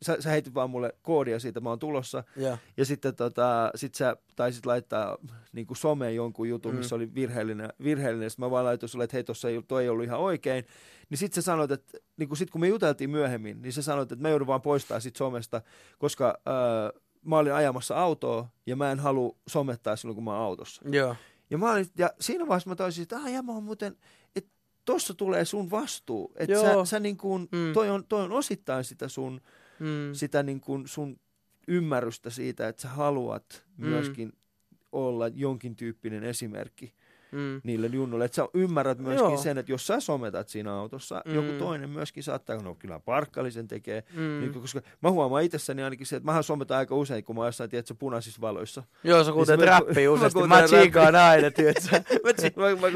sä, 0.06 0.22
sä 0.22 0.30
heitit 0.30 0.54
vaan 0.54 0.70
mulle 0.70 0.94
koodia 1.02 1.40
siitä, 1.40 1.60
mä 1.60 1.70
oon 1.70 1.80
tulossa. 1.80 2.24
Ja, 2.36 2.58
ja 2.78 2.86
sitten 2.86 3.16
tota, 3.16 3.72
sit 3.76 3.96
sä 3.96 4.18
taisit 4.36 4.66
laittaa 4.66 5.18
niin 5.52 5.68
kuin 5.68 5.78
someen 5.78 6.16
jonkun 6.16 6.50
jutun, 6.50 6.72
mm. 6.72 6.78
missä 6.78 6.96
oli 6.96 7.14
virheellinen. 7.16 7.70
virheellinen. 7.84 8.30
Sitten 8.30 8.46
mä 8.46 8.52
vaan 8.52 8.66
laitoin 8.66 8.90
sulle, 8.90 9.04
että 9.04 9.18
hei, 9.18 9.24
tossa 9.24 9.50
ei, 9.50 9.62
toi 9.68 9.84
ei 9.84 9.90
ollut 9.90 10.06
ihan 10.06 10.20
oikein. 10.20 10.66
Niin 11.10 11.18
sitten 11.18 11.44
sä 11.44 11.46
sanoit, 11.46 11.72
että 11.72 11.98
niin 12.18 12.30
kuin 12.30 12.38
sit 12.38 12.50
kun 12.50 12.62
me 12.62 12.68
juteltiin 12.68 13.10
myöhemmin, 13.10 13.62
niin 13.62 13.74
sä 13.74 13.82
sanoit, 13.82 14.12
että 14.12 14.22
mä 14.22 14.30
joudun 14.30 14.48
vaan 14.48 14.62
poistaa 14.62 15.00
sit 15.00 15.16
somesta, 15.16 15.62
koska 15.98 16.40
äh, 16.48 17.02
mä 17.26 17.38
olin 17.38 17.54
ajamassa 17.54 17.96
autoa 17.96 18.48
ja 18.66 18.76
mä 18.76 18.92
en 18.92 19.00
halua 19.00 19.36
somettaa 19.48 19.96
silloin, 19.96 20.16
kun 20.16 20.24
mä 20.24 20.32
oon 20.32 20.46
autossa. 20.46 20.82
Joo. 20.92 21.16
Ja, 21.50 21.58
mä 21.58 21.72
olin, 21.72 21.86
ja 21.98 22.10
siinä 22.20 22.48
vaiheessa 22.48 22.70
mä 22.70 22.76
toisin, 22.76 23.02
että 23.02 23.18
ah, 23.18 23.32
ja 23.32 23.44
mä 23.44 23.52
oon 23.52 23.64
muuten, 23.64 23.98
että 24.36 24.50
tossa 24.86 25.14
tulee 25.14 25.46
sun 25.46 25.72
vastuu. 25.72 26.32
Että 26.36 26.62
sä, 26.62 26.86
sä 26.86 27.00
niin 27.00 27.18
kuin, 27.18 27.48
mm. 27.52 27.74
toi, 27.74 27.90
on, 27.90 28.06
toi 28.10 28.22
on 28.22 28.32
osittain 28.32 28.84
sitä 28.84 29.08
sun 29.08 29.42
mm. 29.82 30.14
sitä 30.14 30.44
niin 30.44 30.62
kuin 30.62 30.88
sun 30.88 31.20
ymmärrystä 31.68 32.30
siitä, 32.30 32.68
että 32.68 32.82
sä 32.82 32.90
haluat 32.90 33.66
mm. 33.78 33.88
myöskin 33.88 34.34
olla 34.92 35.28
jonkin 35.28 35.76
tyyppinen 35.76 36.24
esimerkki 36.24 36.94
mm. 37.32 37.62
niille 37.64 37.88
junnuille. 37.88 38.26
Että 38.26 38.36
sä 38.36 38.48
ymmärrät 38.54 39.00
myöskin 39.00 39.30
Joo. 39.30 39.38
sen, 39.38 39.58
että 39.58 39.72
jos 39.72 39.88
sä 39.88 40.00
sometat 40.00 40.50
siinä 40.50 40.74
autossa, 40.74 41.22
mm. 41.26 41.36
joku 41.36 41.52
toinen 41.60 41.90
myöskin 41.90 42.24
saattaa, 42.24 42.56
no 42.56 42.76
kyllä 42.76 43.00
parkkallisen 43.00 43.68
tekee. 43.68 44.04
Mm. 44.14 44.40
Niin, 44.40 44.54
koska 44.54 44.82
mä 45.02 45.12
huomaan 45.12 45.44
itsessäni 45.44 45.84
ainakin 45.84 46.08
se, 46.08 46.16
että 46.16 46.26
mähän 46.26 46.44
sometan 46.44 46.78
aika 46.78 46.96
usein, 46.96 47.24
kun 47.24 47.36
mä 47.36 47.42
oon 47.42 47.48
jossain, 47.48 47.70
tiedätkö, 47.70 47.96
punaisissa 48.00 48.42
valoissa. 48.42 48.84
Joo, 49.04 49.24
sä 49.24 49.32
kuuntelet 49.32 49.60
niin 49.60 49.70
räppiä 49.70 50.12
useasti. 50.16 50.40
Mä, 50.48 50.48
mä 50.48 50.64
tsiikaan 50.64 51.16
aina, 51.16 51.52
tiedätkö. 51.52 52.02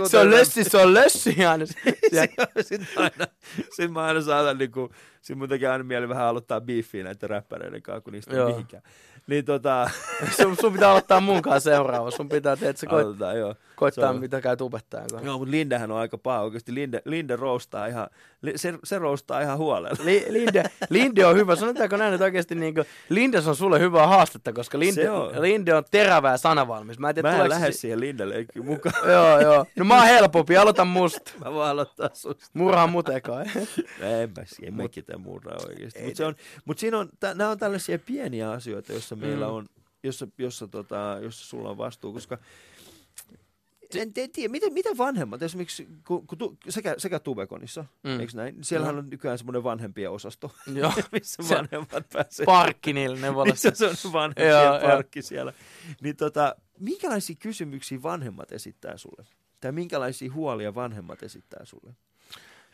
se 0.08 0.18
on 0.18 0.32
lössi, 0.32 0.64
se 0.64 0.78
on 0.78 0.94
lössi 0.94 1.46
aina. 1.46 1.66
Sitten 2.62 2.88
aina, 2.96 3.28
sit 3.72 3.92
mä 3.92 4.04
aina 4.04 4.22
saatan 4.22 4.58
niinku, 4.58 4.90
sit 5.22 5.38
mun 5.38 5.50
tekee 5.50 5.70
aina 5.70 5.84
mieli 5.84 6.10
vähän 6.10 6.26
aloittaa 6.26 6.62
biiffiä 6.62 7.04
näiden 7.04 7.30
räppäreiden 7.30 7.82
kanssa, 7.82 8.02
kun 8.02 8.14
niistä 8.14 8.46
on 8.46 8.52
mihinkään. 8.52 8.84
Niin 9.28 9.46
tota... 9.46 9.90
sun, 10.42 10.58
sun 10.62 10.74
pitää 10.74 11.20
mun 11.22 11.42
kanssa 11.42 11.70
seuraava. 11.70 12.12
Sun 12.12 12.30
pitää, 12.30 12.56
teet, 12.56 12.78
sä 12.78 12.88
koit, 12.88 13.06
Aloitetaan, 13.06 13.40
joo. 13.40 13.56
koittaa, 13.76 14.10
on... 14.10 14.20
mitä 14.20 14.42
käy 14.42 14.58
tubettajan 14.58 15.08
kanssa. 15.12 15.28
Joo, 15.28 15.38
mutta 15.38 15.52
Lindehän 15.52 15.92
on 15.92 15.98
aika 15.98 16.18
paha. 16.18 16.42
Oikeasti 16.42 16.76
Linde, 16.76 17.02
Linde 17.06 17.36
roustaa 17.36 17.88
ihan, 17.88 18.08
se, 18.56 18.74
se 18.84 19.00
roustaa 19.00 19.42
ihan 19.42 19.58
huolella. 19.58 19.98
Li, 20.04 20.26
Linde, 20.30 20.64
Linde 20.90 21.26
on 21.26 21.36
hyvä. 21.36 21.56
Sanotaanko 21.56 21.98
näin, 21.98 22.14
että 22.14 22.24
oikeasti 22.24 22.56
niin 22.56 22.74
kuin, 22.74 22.86
Linde 23.10 23.38
on 23.48 23.56
sulle 23.56 23.80
hyvää 23.80 24.08
haastetta, 24.08 24.54
koska 24.54 24.80
Linde, 24.80 25.10
on. 25.10 25.42
Linde 25.42 25.74
on 25.74 25.84
terävää 25.92 26.38
sanavalmis. 26.38 27.00
Mä 27.00 27.10
en, 27.10 27.16
tiedä, 27.16 27.32
mä 27.32 27.44
en 27.44 27.50
lähde 27.50 27.72
si- 27.72 27.78
siihen 27.78 28.00
Lindelle 28.00 28.46
mukaan. 28.64 28.96
joo, 29.12 29.40
joo. 29.40 29.66
No 29.76 29.86
mä 29.86 29.98
oon 29.98 30.08
helpompi, 30.08 30.58
aloita 30.58 30.86
musta. 30.86 31.32
mä 31.46 31.54
voin 31.54 31.70
aloittaa 31.70 32.10
susta. 32.14 32.46
Murhaa 32.54 32.88
mutekaa. 32.88 33.44
en 33.44 34.32
mä, 34.38 34.44
en 34.64 34.74
mä 34.74 34.88
ketään 34.88 35.22
murraa 35.22 35.58
oikeasti. 35.68 36.04
Mutta 36.04 36.34
mut 36.66 36.80
siinä 36.80 37.00
on, 37.00 37.10
nämä 37.36 37.50
on 37.50 37.58
tällaisia 37.58 38.00
pieniä 38.00 38.52
asioita, 38.52 38.92
joissa 38.92 39.15
meillä 39.16 39.48
mm. 39.48 39.54
on, 39.54 39.66
jossa, 40.04 40.28
jossa, 40.38 40.68
tota, 40.68 41.18
jossa 41.22 41.46
sulla 41.46 41.70
on 41.70 41.78
vastuu, 41.78 42.14
koska 42.14 42.38
en 43.96 44.14
te- 44.14 44.28
tiedä, 44.28 44.52
miten, 44.52 44.74
miten 44.74 44.98
vanhemmat, 44.98 45.42
esimerkiksi 45.42 45.88
kun, 46.08 46.28
kun 46.28 46.38
tu, 46.38 46.58
sekä, 46.70 46.96
sekä 46.98 47.20
Tubekonissa, 47.20 47.86
Mm. 48.04 48.20
eikö 48.20 48.34
näin? 48.36 48.64
Siellähän 48.64 48.96
Joo. 48.96 49.04
on 49.04 49.10
nykyään 49.10 49.38
semmoinen 49.38 49.64
vanhempien 49.64 50.12
osasto, 50.12 50.52
Joo, 50.76 50.94
missä 51.12 51.44
vanhemmat 51.50 52.10
pääsee. 52.14 52.46
parkki 52.46 52.94
niille, 52.94 53.20
ne 53.20 53.36
voi 53.36 53.46
Missä 53.46 53.72
se 53.74 53.86
on 53.86 54.14
vanhempien 54.14 54.50
Joo, 54.50 54.80
parkki 54.82 55.22
siellä. 55.22 55.54
Niin 56.02 56.16
tota, 56.16 56.56
minkälaisia 56.80 57.36
kysymyksiä 57.40 58.04
vanhemmat 58.04 58.52
esittää 58.52 58.98
sulle? 58.98 59.26
Tai 59.62 59.72
minkälaisia 59.72 60.34
huolia 60.34 60.76
vanhemmat 60.76 61.24
esittää 61.24 61.66
sulle? 61.66 61.94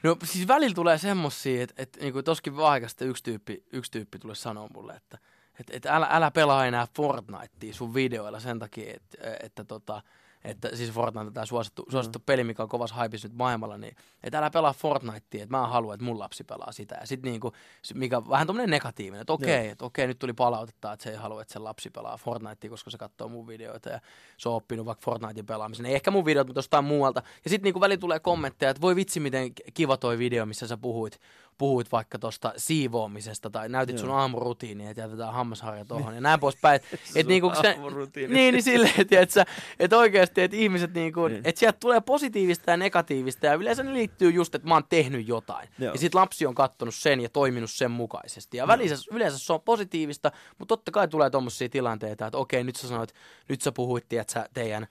No 0.03 0.17
siis 0.23 0.47
välillä 0.47 0.75
tulee 0.75 0.97
semmosia, 0.97 1.63
että 1.63 1.75
et, 1.77 1.97
niinku 2.01 2.23
toskin 2.23 2.55
vaikasta 2.57 3.05
yksi 3.05 3.23
tyyppi, 3.23 3.63
yksi 3.71 3.91
tyyppi 3.91 4.19
tulee 4.19 4.35
sanoa 4.35 4.67
mulle, 4.73 4.93
että 4.93 5.17
et, 5.59 5.67
et 5.69 5.85
älä, 5.85 6.07
älä 6.09 6.31
pelaa 6.31 6.65
enää 6.65 6.87
Fortnitea 6.95 7.73
sun 7.73 7.93
videoilla 7.93 8.39
sen 8.39 8.59
takia, 8.59 8.93
että, 8.95 9.17
että 9.43 9.63
tota, 9.63 10.01
että 10.43 10.75
siis 10.75 10.91
Fortnite 10.91 11.27
on 11.27 11.33
tämä 11.33 11.45
suosittu, 11.45 11.85
suosittu 11.89 12.19
Mm. 12.19 12.23
peli, 12.25 12.43
mikä 12.43 12.63
on 12.63 12.69
kovassa 12.69 12.95
haipissa 12.95 13.27
nyt 13.27 13.37
maailmalla, 13.37 13.77
niin 13.77 13.95
että 14.23 14.37
älä 14.37 14.49
pelaa 14.49 14.73
Fortnitea, 14.73 15.43
että 15.43 15.57
mä 15.57 15.67
haluan, 15.67 15.93
että 15.93 16.05
mun 16.05 16.19
lapsi 16.19 16.43
pelaa 16.43 16.71
sitä. 16.71 16.95
Ja 16.99 17.07
sitten 17.07 17.31
niinku, 17.31 17.51
se- 17.81 17.93
mikä 17.93 18.21
vähän 18.29 18.47
tommonen 18.47 18.69
negatiivinen, 18.69 19.21
että 19.21 19.33
okei, 19.33 19.67
että 19.69 19.85
okei, 19.85 20.07
nyt 20.07 20.19
tuli 20.19 20.33
palautetta, 20.33 20.93
että 20.93 21.03
se 21.03 21.09
ei 21.09 21.15
halua, 21.15 21.41
että 21.41 21.53
sen 21.53 21.63
lapsi 21.63 21.89
pelaa 21.89 22.17
Fortnitea, 22.17 22.69
koska 22.69 22.89
se 22.91 22.97
katsoo 22.97 23.27
mun 23.27 23.47
videoita 23.47 23.89
ja 23.89 23.99
se 24.37 24.49
on 24.49 24.55
oppinut 24.55 24.85
vaikka 24.85 25.03
Fortnitein 25.05 25.45
pelaamisen. 25.45 25.85
Ei 25.85 25.95
ehkä 25.95 26.11
mun 26.11 26.25
videot, 26.25 26.47
mutta 26.47 26.57
jostain 26.59 26.85
muualta. 26.85 27.23
Ja 27.43 27.49
sitten 27.49 27.63
niinku 27.67 27.81
väli 27.81 27.97
tulee 27.97 28.19
kommentteja, 28.19 28.69
että 28.69 28.81
voi 28.81 28.95
vitsi, 28.95 29.19
miten 29.19 29.51
kiva 29.73 29.97
toi 29.97 30.17
video, 30.17 30.45
missä 30.45 30.67
sä 30.67 30.77
puhuit, 30.77 31.19
puhuit 31.57 31.91
vaikka 31.91 32.19
tuosta 32.19 32.53
siivoamisesta 32.57 33.49
tai 33.49 33.69
näytit 33.69 33.97
sun 33.97 34.09
Joo. 34.09 34.17
aamurutiiniin, 34.17 34.89
että 34.89 35.01
jätetään 35.01 35.33
hammasharja 35.33 35.85
tuohon 35.91 36.15
ja 36.15 36.21
näin 36.21 36.39
poispäin. 36.39 36.79
Et 37.15 37.27
niinku, 37.27 37.51
se, 37.61 37.77
niin, 38.15 38.53
niin 38.53 38.63
silleen, 38.63 38.93
että 38.97 39.45
et 39.79 39.93
oikeasti, 39.93 40.41
että 40.41 40.57
ihmiset 40.57 40.93
niinku, 40.93 41.27
Niin. 41.27 41.41
että 41.43 41.59
sieltä 41.59 41.77
tulee 41.79 42.01
positiivista 42.01 42.71
ja 42.71 42.77
negatiivista 42.77 43.45
ja 43.45 43.53
yleensä 43.53 43.83
ne 43.83 43.93
liittyy 43.93 44.29
just, 44.31 44.55
että 44.55 44.67
mä 44.67 44.73
oon 44.73 44.83
tehnyt 44.89 45.27
jotain. 45.27 45.69
Joo. 45.79 45.93
Ja 45.93 45.99
sit 45.99 46.13
lapsi 46.15 46.45
on 46.45 46.55
kattonut 46.55 46.95
sen 46.95 47.21
ja 47.21 47.29
toiminut 47.29 47.71
sen 47.71 47.91
mukaisesti. 47.91 48.57
Ja 48.57 48.67
välissä, 48.67 48.95
yleensä 49.11 49.39
se 49.39 49.53
on 49.53 49.61
positiivista, 49.61 50.31
mutta 50.59 50.77
totta 50.77 50.91
kai 50.91 51.07
tulee 51.07 51.29
tommosia 51.29 51.69
tilanteita, 51.69 52.27
että 52.27 52.37
okei, 52.37 52.63
nyt 52.63 52.75
sä 52.75 52.87
sanoit, 52.87 53.13
nyt 53.49 53.61
sä 53.61 53.71
puhuit, 53.71 54.13
että 54.13 54.33
sä 54.33 54.49
teidän, 54.53 54.87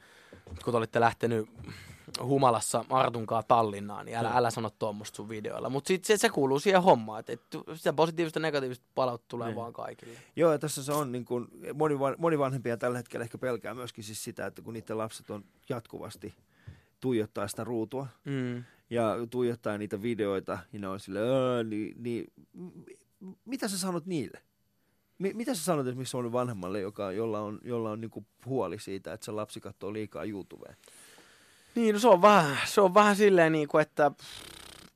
kun 0.64 0.72
te 0.72 0.76
olitte 0.76 1.00
lähtenyt 1.00 1.48
humalassa 2.22 2.84
Artunkaa 2.90 3.42
Tallinnaan, 3.42 4.06
niin 4.06 4.16
älä, 4.18 4.28
Joo. 4.28 4.38
älä 4.38 4.50
sano 4.50 4.70
tuommoista 4.78 5.16
sun 5.16 5.28
videoilla. 5.28 5.70
Mutta 5.70 5.88
sit 5.88 6.04
se, 6.04 6.16
se 6.16 6.28
kuuluu 6.28 6.61
siihen 6.61 6.82
hommaan, 6.82 7.20
että 7.20 7.32
et, 7.32 7.40
sitä 7.74 7.92
positiivista 7.92 8.38
ja 8.38 8.42
negatiivista 8.42 8.84
palautta 8.94 9.26
tulee 9.28 9.48
Niin. 9.48 9.56
vaan 9.56 9.72
kaikille. 9.72 10.14
Joo, 10.36 10.52
ja 10.52 10.58
tässä 10.58 10.82
se 10.84 10.92
on, 10.92 11.12
niin 11.12 11.24
kuin, 11.24 11.48
moni, 11.74 11.94
moni 12.18 12.38
vanhempia 12.38 12.76
tällä 12.76 12.98
hetkellä 12.98 13.24
ehkä 13.24 13.38
pelkää 13.38 13.74
myöskin 13.74 14.04
siis 14.04 14.24
sitä, 14.24 14.46
että 14.46 14.62
kun 14.62 14.74
niiden 14.74 14.98
lapset 14.98 15.30
on 15.30 15.44
jatkuvasti 15.68 16.34
tuijottaa 17.00 17.48
sitä 17.48 17.64
ruutua 17.64 18.06
Mm. 18.24 18.64
ja 18.90 19.16
tuijottaa 19.30 19.78
niitä 19.78 20.02
videoita, 20.02 20.58
ja 20.72 20.78
ne 20.78 20.88
on 20.88 21.00
silleen, 21.00 21.70
niin, 21.70 21.94
niin 22.02 22.32
mitä 23.44 23.68
sä 23.68 23.78
sanot 23.78 24.06
niille? 24.06 24.42
Mi- 25.18 25.34
mitä 25.34 25.54
sä 25.54 25.64
sanot 25.64 25.86
esimerkiksi 25.86 26.11
semmoinen 26.11 26.32
vanhemmalle, 26.32 26.80
joka, 26.80 27.12
jolla 27.12 27.40
on, 27.40 27.58
jolla 27.64 27.90
on 27.90 28.00
niin 28.00 28.11
kuin 28.11 28.26
huoli 28.46 28.78
siitä, 28.78 29.12
että 29.12 29.24
se 29.24 29.30
lapsi 29.32 29.61
katsoo 29.61 29.92
liikaa 29.92 30.24
YouTubea? 30.24 30.74
Niin, 31.75 31.93
no 31.95 31.99
se 31.99 32.09
on 32.09 32.23
vähän, 32.23 32.57
se 32.64 32.81
on 32.81 32.95
vähän 32.95 33.16
silleen 33.16 33.53
niin 33.53 33.68
kuin, 33.68 33.83
että 33.83 34.11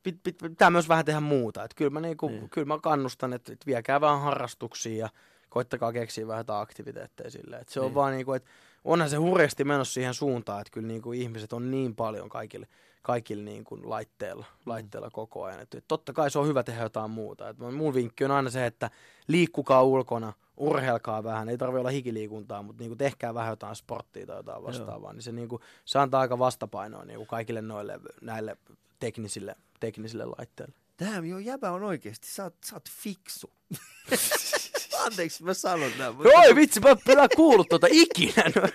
pit, 0.02 0.16
pit, 0.22 0.38
pitää 0.38 0.70
myös 0.70 0.88
vähän 0.88 1.04
tehdä 1.04 1.20
muuta. 1.20 1.64
Että 1.64 1.74
kyllä, 1.76 1.90
mä 1.90 2.00
niin 2.00 2.16
kuin, 2.16 2.32
Niin. 2.34 2.50
kyllä 2.50 2.66
mä 2.66 2.78
kannustan, 2.82 3.32
että, 3.32 3.52
että 3.52 3.66
viekää 3.66 4.00
vähän 4.00 4.20
harrastuksia 4.20 4.98
ja 5.04 5.08
koittakaa 5.48 5.92
keksiä 5.92 6.26
vähän 6.26 6.40
jotain 6.40 6.62
aktiviteetteja 6.62 7.30
silleen. 7.30 7.62
Että 7.62 7.72
se 7.72 7.80
on 7.80 7.86
Niin. 7.86 7.94
vaan 7.94 8.12
niin 8.12 8.26
kuin, 8.26 8.36
että 8.36 8.50
onhan 8.84 9.10
se 9.10 9.16
hurjasti 9.16 9.64
menossa 9.64 9.94
siihen 9.94 10.14
suuntaan, 10.14 10.60
että 10.60 10.70
kyllä 10.72 10.88
niin 10.88 11.02
kuin 11.02 11.20
ihmiset 11.20 11.52
on 11.52 11.70
niin 11.70 11.96
paljon 11.96 12.28
kaikille, 12.28 12.66
kaikille 13.04 13.42
niin 13.42 13.64
kuin 13.64 13.90
laitteilla, 13.90 14.46
laitteilla 14.66 15.10
koko 15.10 15.44
ajan. 15.44 15.60
Että 15.60 15.80
totta 15.88 16.12
kai 16.12 16.30
se 16.30 16.38
on 16.38 16.46
hyvä 16.46 16.62
tehdä 16.62 16.82
jotain 16.82 17.10
muuta. 17.10 17.48
Että 17.48 17.64
mun 17.70 17.94
vinkki 17.94 18.24
on 18.24 18.30
aina 18.30 18.50
se, 18.50 18.66
että 18.66 18.90
liikkukaa 19.28 19.82
ulkona, 19.82 20.32
urheilkaa 20.56 21.24
vähän, 21.24 21.48
ei 21.48 21.58
tarvitse 21.58 21.78
olla 21.78 21.90
hikiliikuntaa, 21.90 22.62
mutta 22.62 22.82
niinku 22.82 22.96
tehkää 22.96 23.34
vähän 23.34 23.52
jotain 23.52 23.76
sporttia 23.76 24.26
tai 24.26 24.36
jotain 24.36 24.62
vastaavaa, 24.62 25.12
niin 25.12 25.22
se, 25.22 25.32
niinku, 25.32 25.60
se 25.84 25.98
antaa 25.98 26.20
aika 26.20 26.38
vastapainoa 26.38 27.04
niinku 27.04 27.26
kaikille 27.26 27.62
noille 27.62 28.00
näille 28.20 28.56
teknisille, 29.00 29.56
teknisille 29.80 30.24
laitteille. 30.24 30.74
Damn, 31.00 31.26
joo, 31.26 31.38
jäbä 31.38 31.70
on 31.70 31.82
oikeasti, 31.82 32.26
sä 32.26 32.44
oot, 32.44 32.54
sä 32.64 32.76
oot 32.76 32.88
fiksu. 32.90 33.50
Anteeksi, 35.00 35.44
mä 35.44 35.54
sanon 35.54 35.92
näin. 35.98 36.14
Oi 36.16 36.54
vitsi, 36.54 36.80
mä 36.80 36.90
en 36.90 37.28
kuullut 37.36 37.68
tuota 37.68 37.86
ikinä. 37.90 38.44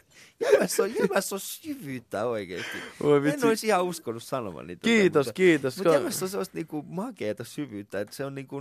Jäbässä 0.52 0.84
on, 0.84 0.96
jäbässä 0.96 1.36
on 1.36 1.40
syvyyttä 1.40 2.26
oikeesti. 2.26 2.78
Oi 3.04 3.18
En 3.18 3.24
vitsi. 3.24 3.48
olisi 3.48 3.68
ihan 3.68 3.84
uskonut 3.84 4.24
sanovan 4.24 4.68
niitä. 4.68 4.84
Kiitos, 4.84 5.26
mutta, 5.26 5.34
kiitos. 5.34 5.78
Mutta 5.78 5.94
jäbässä 5.94 6.26
on 6.26 6.30
sellaista 6.30 6.58
niinku 6.58 6.82
makeata 6.88 7.44
syvyyttä, 7.44 8.00
että 8.00 8.16
se 8.16 8.26
on 8.26 8.36
niinku, 8.36 8.58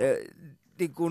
äh, 0.00 0.46
niinku 0.78 1.10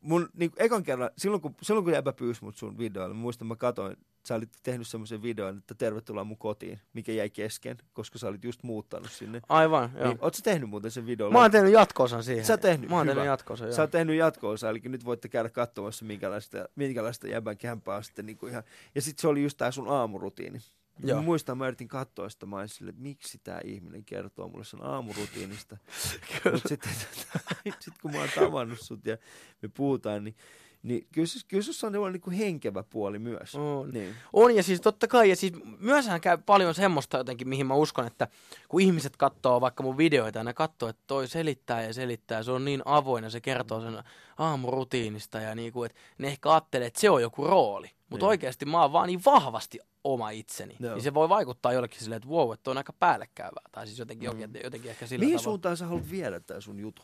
mun 0.00 0.28
niinku 0.34 0.56
ekan 0.58 0.82
kerran, 0.82 1.10
silloin 1.18 1.42
kun, 1.42 1.54
silloin 1.62 1.84
kun 1.84 1.92
jäbä 1.92 2.12
pyysi 2.12 2.44
mut 2.44 2.56
sun 2.56 2.78
videoille, 2.78 3.14
mä 3.14 3.20
muistan 3.20 3.48
mä 3.48 3.56
katoin, 3.56 3.96
sä 4.26 4.34
olit 4.34 4.50
tehnyt 4.62 4.86
semmoisen 4.86 5.22
videon, 5.22 5.58
että 5.58 5.74
tervetuloa 5.74 6.24
mun 6.24 6.38
kotiin, 6.38 6.80
mikä 6.92 7.12
jäi 7.12 7.30
kesken, 7.30 7.78
koska 7.92 8.18
sä 8.18 8.28
olit 8.28 8.44
just 8.44 8.62
muuttanut 8.62 9.10
sinne. 9.10 9.40
Aivan, 9.48 9.90
joo. 9.94 10.08
Niin, 10.08 10.18
oot 10.20 10.34
sä 10.34 10.42
tehnyt 10.42 10.70
muuten 10.70 10.90
sen 10.90 11.06
videon? 11.06 11.32
Mä 11.32 11.40
oon 11.40 11.50
tehnyt 11.50 11.72
jatkoosan 11.72 12.22
siihen. 12.22 12.44
Sä 12.44 12.56
tehnyt, 12.56 12.90
Mä 12.90 12.96
oon 12.96 13.06
hyvä. 13.06 13.14
tehnyt 13.14 13.26
jatkoosan, 13.26 13.68
joo. 13.68 13.76
Sä 13.76 13.82
oot 13.82 13.90
tehnyt 13.90 14.16
jatko-osa, 14.16 14.70
eli 14.70 14.80
nyt 14.84 15.04
voitte 15.04 15.28
käydä 15.28 15.48
katsomassa, 15.48 16.04
minkälaista, 16.04 16.68
minkälaista 16.76 17.28
jäbän 17.28 17.58
kämpää 17.58 18.02
sitten 18.02 18.26
niinku 18.26 18.46
ihan... 18.46 18.62
Ja 18.94 19.02
sitten 19.02 19.22
se 19.22 19.28
oli 19.28 19.42
just 19.42 19.56
tää 19.56 19.70
sun 19.70 19.88
aamurutiini. 19.88 20.58
Joo. 21.04 21.18
Mä 21.18 21.24
muistan, 21.24 21.58
mä 21.58 21.66
yritin 21.66 21.88
katsoa 21.88 22.28
sitä, 22.28 22.46
mä 22.46 22.66
silleen, 22.66 22.94
että 22.94 23.02
miksi 23.02 23.40
tämä 23.44 23.60
ihminen 23.64 24.04
kertoo 24.04 24.48
mulle 24.48 24.64
sen 24.64 24.82
aamurutiinista. 24.82 25.76
Mutta 26.52 26.68
sitten 26.68 26.92
sit 27.80 27.94
kun 28.02 28.12
mä 28.12 28.18
oon 28.18 28.28
tavannut 28.34 28.80
sut 28.80 29.06
ja 29.06 29.16
me 29.62 29.68
puhutaan, 29.76 30.24
niin, 30.24 30.36
niin 30.84 31.06
kyllä, 31.12 31.26
kyllä 31.48 31.62
sussa 31.62 31.86
on 31.86 32.12
niinku 32.12 32.30
henkevä 32.30 32.82
puoli 32.82 33.18
myös. 33.18 33.54
On. 33.54 33.90
Niin. 33.90 34.14
On 34.32 34.56
ja 34.56 34.62
siis 34.62 34.80
totta 34.80 35.08
kai, 35.08 35.28
ja 35.30 35.36
siis 35.36 35.52
myöshän 35.78 36.20
käy 36.20 36.38
paljon 36.46 36.74
semmoista 36.74 37.16
jotenkin, 37.16 37.48
mihin 37.48 37.66
mä 37.66 37.74
uskon, 37.74 38.06
että 38.06 38.28
kun 38.68 38.80
ihmiset 38.80 39.16
katsoo 39.16 39.60
vaikka 39.60 39.82
mun 39.82 39.96
videoita 39.98 40.38
ja 40.38 40.44
ne 40.44 40.54
katsoo, 40.54 40.88
että 40.88 41.02
toi 41.06 41.28
selittää 41.28 41.82
ja 41.82 41.94
selittää, 41.94 42.42
se 42.42 42.50
on 42.50 42.64
niin 42.64 42.82
avoin 42.84 43.24
ja 43.24 43.30
se 43.30 43.40
kertoo 43.40 43.80
sen 43.80 44.02
aamurutiinista 44.38 45.38
ja 45.40 45.54
niinku, 45.54 45.84
että 45.84 46.00
ne 46.18 46.28
ehkä 46.28 46.50
ajattelee, 46.52 46.86
että 46.86 47.00
se 47.00 47.10
on 47.10 47.22
joku 47.22 47.44
rooli. 47.44 47.90
Mutta 48.10 48.24
Niin. 48.26 48.28
oikeasti 48.28 48.64
mä 48.64 48.82
oon 48.82 48.92
vaan 48.92 49.06
niin 49.06 49.20
vahvasti 49.26 49.78
oma 50.04 50.30
itseni. 50.30 50.76
Joo. 50.80 50.94
Niin 50.94 51.02
se 51.02 51.14
voi 51.14 51.28
vaikuttaa 51.28 51.72
jollekin 51.72 52.00
silleen, 52.00 52.16
että 52.16 52.28
wow, 52.28 52.52
että 52.52 52.70
on 52.70 52.78
aika 52.78 52.92
päällekkäyvää. 52.92 53.64
Tai 53.72 53.86
siis 53.86 53.98
jotenkin, 53.98 54.30
Mm. 54.30 54.40
jotenkin, 54.40 54.60
jotenkin 54.64 54.90
ehkä 54.90 55.06
sillä 55.06 55.20
Mihin 55.24 55.32
tavalla. 55.32 55.44
suuntaan 55.44 55.76
sä 55.76 55.86
haluat 55.86 56.10
viedä 56.10 56.40
tää 56.40 56.60
sun 56.60 56.80
jutu? 56.80 57.02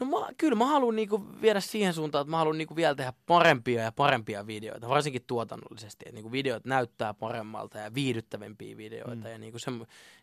No 0.00 0.06
mä, 0.06 0.26
kyllä 0.38 0.54
mä 0.56 0.66
haluan 0.66 0.96
niinku 0.96 1.26
viedä 1.42 1.60
siihen 1.60 1.94
suuntaan, 1.94 2.22
että 2.22 2.30
mä 2.30 2.36
haluan 2.36 2.58
niinku 2.58 2.76
vielä 2.76 2.94
tehdä 2.94 3.12
parempia 3.26 3.82
ja 3.82 3.92
parempia 3.92 4.46
videoita, 4.46 4.88
varsinkin 4.88 5.24
tuotannollisesti. 5.26 6.04
Että 6.06 6.14
niinku 6.14 6.32
videot 6.32 6.64
näyttää 6.64 7.14
paremmalta 7.14 7.78
ja 7.78 7.94
viihdyttävämpiä 7.94 8.76
videoita 8.76 9.14
Mm. 9.24 9.30
ja 9.32 9.38
niinku 9.38 9.58
se, 9.58 9.70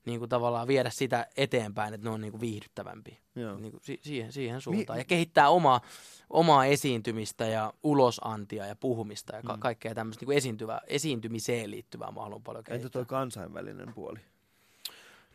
niinku 0.06 0.28
tavallaan 0.28 0.68
viedä 0.68 0.90
sitä 0.90 1.28
eteenpäin, 1.38 1.94
että 1.94 2.08
ne 2.08 2.14
on 2.14 2.22
niinku 2.22 2.40
viihdyttävämpiä. 2.40 3.16
Joo. 3.36 3.58
Niinku 3.58 3.78
si- 3.82 4.00
siihen, 4.02 4.32
siihen 4.32 4.62
suuntaan. 4.62 5.00
ja 5.00 5.06
kehittää 5.06 5.50
omaa, 5.50 5.82
omaa 6.30 6.66
esiintymistä 6.66 7.46
ja 7.46 7.74
ulosantia 7.84 8.66
ja 8.66 8.76
puhumista 8.76 9.36
ja 9.36 9.42
ka- 9.44 9.54
Mm. 9.56 9.60
kaikkea 9.60 9.96
tämmöistä 9.96 10.22
niinku 10.22 10.32
esiintyvää, 10.38 10.82
esiintymiseen 10.88 11.72
liittyvää 11.72 12.12
mä 12.12 12.22
haluan 12.22 12.44
paljon 12.44 12.60
Entä 12.62 12.70
kehittää. 12.72 12.90
toi 12.90 13.06
kansainvälinen 13.06 13.94
puoli? 13.94 14.20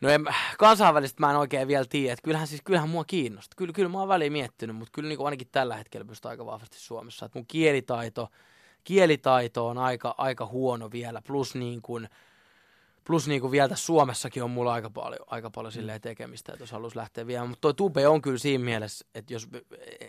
No 0.01 0.09
en, 0.09 0.25
kansainvälisesti 0.59 1.21
mä 1.21 1.31
en 1.31 1.37
oikein 1.37 1.69
vielä 1.69 1.85
tiedä, 1.89 2.13
että 2.13 2.23
kyllähän, 2.23 2.47
siis, 2.47 2.63
kyllähän 2.65 2.89
mua 2.89 3.05
kiinnostaa. 3.05 3.55
Kyllä, 3.57 3.73
kyllä 3.73 3.89
mä 3.89 3.99
oon 3.99 4.09
väliin 4.09 4.33
miettinyt, 4.33 4.77
mutta 4.77 4.93
kyllä 4.93 5.09
niin 5.09 5.17
kuin 5.17 5.27
ainakin 5.27 5.49
tällä 5.53 5.77
hetkellä 5.77 6.05
pystyy 6.05 6.31
aika 6.31 6.47
vahvasti 6.47 6.79
Suomessa. 6.81 7.27
Et 7.27 7.35
mun 7.35 7.47
kielitaito, 7.47 8.29
kielitaito 8.85 9.67
on 9.67 9.79
aika, 9.79 10.15
aika 10.19 10.47
huono 10.47 10.91
vielä, 10.91 11.23
plus 11.27 11.55
niin 11.55 11.83
kuin, 11.83 12.09
plus 13.07 13.29
niin 13.29 13.41
kuin 13.41 13.51
vielä 13.51 13.69
tässä 13.69 13.85
Suomessakin 13.87 14.43
on 14.43 14.51
mulla 14.51 14.73
aika 14.73 14.91
paljon, 14.91 15.27
aika 15.27 15.51
paljon 15.51 15.73
silleen 15.73 16.01
tekemistä, 16.01 16.53
että 16.53 16.63
jos 16.63 16.73
haluaisi 16.73 16.97
lähteä 16.97 17.27
viemään. 17.27 17.49
Mutta 17.49 17.61
toi 17.61 17.75
tube 17.75 18.09
on 18.09 18.23
kyllä 18.23 18.39
siinä 18.39 18.65
mielessä, 18.65 19.07
että, 19.15 19.33
jos, 19.33 19.49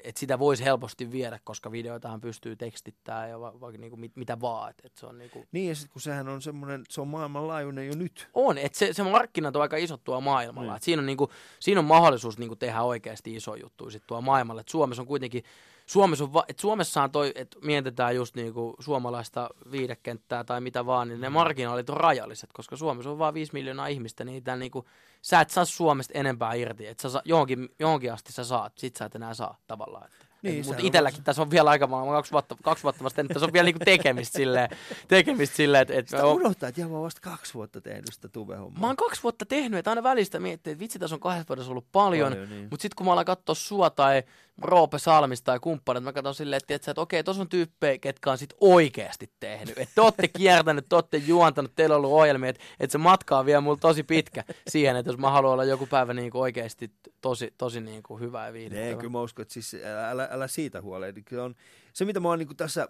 että 0.04 0.20
sitä 0.20 0.39
voisi 0.39 0.64
helposti 0.64 1.12
viedä, 1.12 1.39
koska 1.43 1.72
videoitahan 1.72 2.22
pystyy 2.22 2.56
tekstittämään 2.56 3.30
ja 3.30 3.39
va, 3.39 3.60
vaikka 3.62 3.78
niin 3.78 3.89
kuin 3.89 4.00
mit, 4.00 4.16
mitä 4.16 4.41
vaan. 4.41 4.70
Että, 4.70 4.84
että 4.86 5.00
se 5.00 5.06
on 5.06 5.18
niin 5.18 5.30
kuin, 5.30 5.48
Niin, 5.52 5.70
ja 5.70 5.76
sitten 5.76 5.93
kun 5.93 6.02
sehän 6.02 6.28
on 6.28 6.41
semmoinen, 6.41 6.84
se 6.89 7.02
on 7.02 7.08
maailmanlaajuinen 7.08 7.88
jo 7.88 7.93
nyt. 7.96 8.30
on, 8.34 8.58
että 8.58 8.78
se, 8.78 8.93
se 8.93 9.04
markkinat 9.04 9.56
on 9.56 9.62
aika 9.62 9.78
isot 9.78 10.04
tuolla 10.04 10.22
maailmalla. 10.22 10.72
Niin. 10.72 10.78
Et 10.78 10.84
siinä, 10.84 11.00
on 11.00 11.06
niinku, 11.06 11.32
siinä 11.60 11.80
on 11.80 11.86
mahdollisuus 11.86 12.38
niinku 12.38 12.56
tehdä 12.56 12.82
oikeasti 12.82 13.36
iso 13.36 13.56
juttu 13.56 13.89
sit 13.89 14.04
tuolla 14.08 14.22
maailmalla. 14.22 14.62
Et 14.62 14.70
Suomessa 14.70 15.02
on 15.02 15.08
kuitenkin, 15.08 15.43
Suomessa 15.86 16.24
on, 16.24 16.34
va- 16.34 16.46
et 16.48 16.60
Suomessahan 16.60 17.12
toi, 17.12 17.32
että 17.36 17.58
mietitään 17.62 18.16
just 18.16 18.36
niinku 18.36 18.76
suomalaista 18.80 19.50
viidekenttää 19.72 20.44
tai 20.44 20.62
mitä 20.62 20.86
vaan, 20.86 21.08
niin 21.08 21.22
ne 21.22 21.30
marginaalit 21.30 21.90
on 21.90 21.98
rajalliset, 21.98 22.50
koska 22.54 22.76
Suomessa 22.76 23.12
on 23.12 23.20
vain 23.20 23.34
5 23.34 23.54
miljoonaa 23.54 23.88
ihmistä, 23.88 24.24
niin 24.24 24.44
tää 24.44 24.56
niinku, 24.56 24.86
sä 25.22 25.42
et 25.42 25.50
saa 25.50 25.66
Suomesta 25.66 26.14
enempää 26.14 26.54
irti. 26.54 26.88
Et 26.88 27.00
sä 27.00 27.10
saa, 27.10 27.22
johonkin, 27.26 27.70
johonkin 27.80 28.14
asti 28.14 28.34
sä 28.34 28.44
saat, 28.44 28.78
sit 28.78 28.96
sä 28.96 29.06
et 29.06 29.16
enää 29.16 29.34
saa 29.34 29.58
tavallaan. 29.68 30.06
Että. 30.06 30.26
Niin, 30.52 30.66
Mutta 30.66 30.82
itselläkin 30.86 31.24
tässä 31.24 31.42
on 31.42 31.52
vielä 31.52 31.70
aika 31.70 31.88
mä 31.88 31.96
kaksi 32.12 32.32
vuotta, 32.32 32.56
kaksi 32.64 32.84
vuotta 32.84 33.04
vasta, 33.04 33.22
että 33.22 33.34
tässä 33.34 33.46
on 33.46 33.54
vielä 33.54 33.66
niinku 33.66 33.86
tekemistä 33.86 34.38
silleen, 34.38 34.70
tekemistä 35.08 35.56
silleen 35.56 35.82
että, 35.82 35.94
että 35.94 36.10
Sitä 36.10 36.26
unohtaa, 36.26 36.70
että 36.70 36.86
on 36.86 37.04
vasta 37.04 37.22
kaksi 37.22 37.54
vuotta 37.54 37.82
tehnyt 37.82 38.14
sitä 38.14 38.30
tubehommaa. 38.30 38.82
Mä 38.82 38.88
oon 38.88 38.96
kaksi 38.96 39.24
vuotta 39.24 39.46
tehnyt, 39.46 39.78
että 39.80 39.92
aina 39.92 40.04
välistä 40.04 40.40
miettii, 40.40 40.72
että 40.72 40.80
vitsi, 40.80 41.00
tässä 41.00 41.16
on 41.16 41.20
kahdessa 41.20 41.48
vuodessa 41.50 41.72
ollut 41.72 41.86
paljon, 41.92 42.32
Paljon, 42.32 42.50
niin. 42.50 42.68
mutta 42.72 42.82
sitten 42.82 42.96
kun 42.96 43.06
mä 43.06 43.14
alan 43.14 43.26
katsoa 43.26 43.56
sua 43.56 43.90
tai 43.90 44.24
Roope 44.62 44.99
Salmista 44.99 45.45
tai 45.45 45.60
kumppanit, 45.60 46.03
mä 46.03 46.14
katson 46.14 46.36
silleen, 46.36 46.58
että, 46.58 46.68
tiiätkö, 46.68 46.91
että 46.91 47.01
okei, 47.01 47.24
tuossa 47.24 47.41
on 47.41 47.49
tyyppejä, 47.49 47.97
ketkä 47.97 48.32
on 48.32 48.38
sit 48.38 48.53
oikeasti 48.62 49.32
tehnyt. 49.39 49.78
Että 49.78 49.95
te 49.95 50.01
ootte 50.01 50.28
kiertänyt, 50.28 50.86
te 50.89 50.95
ootte 50.95 51.18
juontanut, 51.18 51.72
teillä 51.76 51.95
on 51.95 51.97
ollut 51.97 52.12
ohjelmia, 52.18 52.49
että, 52.49 52.64
että 52.80 52.91
se 52.91 52.97
matka 52.97 53.39
on 53.39 53.45
vielä 53.45 53.62
mulla 53.62 53.78
tosi 53.78 54.03
pitkä 54.03 54.43
siihen, 54.68 54.95
että 54.95 55.12
jos 55.12 55.18
mä 55.18 55.30
haluan 55.30 55.53
olla 55.53 55.64
joku 55.64 55.86
päivä 55.88 56.14
niin 56.14 56.32
kuin 56.32 56.41
oikeasti 56.41 56.91
tosi, 57.22 57.53
tosi 57.58 57.82
niin 57.82 58.03
kuin 58.03 58.22
hyvä 58.22 58.45
ja 58.45 58.53
viihdyttävä. 58.53 58.89
kyllä 58.97 59.12
mä 59.12 59.22
uskon, 59.22 59.43
että 59.43 59.53
siis 59.53 59.76
älä, 60.12 60.28
älä, 60.32 60.47
siitä 60.47 60.82
huolehdi. 60.82 61.24
On, 61.43 61.56
se, 61.93 62.06
mitä 62.06 62.20
mä 62.20 62.28
oon 62.28 62.39
niin 62.39 62.58
tässä, 62.58 62.88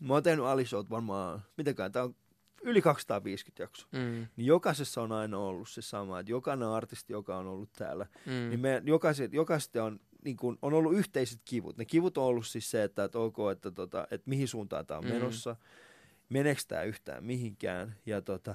mä 0.00 0.14
oon 0.14 0.22
tehnyt 0.22 0.44
Alishowt 0.44 0.90
varmaan, 0.90 1.42
mitenkään, 1.56 1.92
tää 1.92 2.02
on 2.02 2.14
yli 2.62 2.82
250 2.82 3.62
jaksoa. 3.62 3.88
Mm, 3.92 4.26
Niin 4.36 4.46
jokaisessa 4.46 5.02
on 5.02 5.12
aina 5.12 5.38
ollut 5.38 5.68
se 5.68 5.82
sama, 5.82 6.20
että 6.20 6.32
jokainen 6.32 6.68
artisti, 6.68 7.12
joka 7.12 7.36
on 7.36 7.46
ollut 7.46 7.70
täällä, 7.78 8.06
mm, 8.26 8.32
niin 8.32 8.60
me 8.60 8.82
jokaiset, 8.84 9.32
jokaisesti 9.32 9.78
on, 9.78 10.00
niin 10.26 10.36
kuin, 10.36 10.58
on 10.62 10.74
ollut 10.74 10.94
yhteiset 10.94 11.40
kivut. 11.44 11.76
Ne 11.76 11.84
kivut 11.84 12.18
on 12.18 12.24
ollut 12.24 12.46
siis 12.46 12.70
se, 12.70 12.82
että, 12.82 13.04
että 13.04 13.18
ok, 13.18 13.36
että, 13.52 13.70
tota, 13.70 14.06
että 14.10 14.30
mihin 14.30 14.48
suuntaan 14.48 14.86
tämä 14.86 14.98
on 14.98 15.04
Mm. 15.04 15.12
menossa, 15.12 15.56
meneekö 16.28 16.62
tämä 16.68 16.82
yhtään 16.82 17.24
mihinkään, 17.24 17.96
ja 18.06 18.22
tota, 18.22 18.54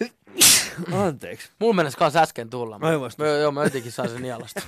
anteeksi, 0.92 1.50
Mulla 1.58 1.74
mennessä 1.74 1.98
kanssa 1.98 2.22
äsken 2.22 2.50
tulla. 2.50 2.80
Vasta. 3.00 3.22
Mä, 3.22 3.28
joo, 3.28 3.52
mä 3.52 3.64
jotenkin 3.64 3.92
sain 3.92 4.10
sen 4.10 4.22
nialasta. 4.22 4.60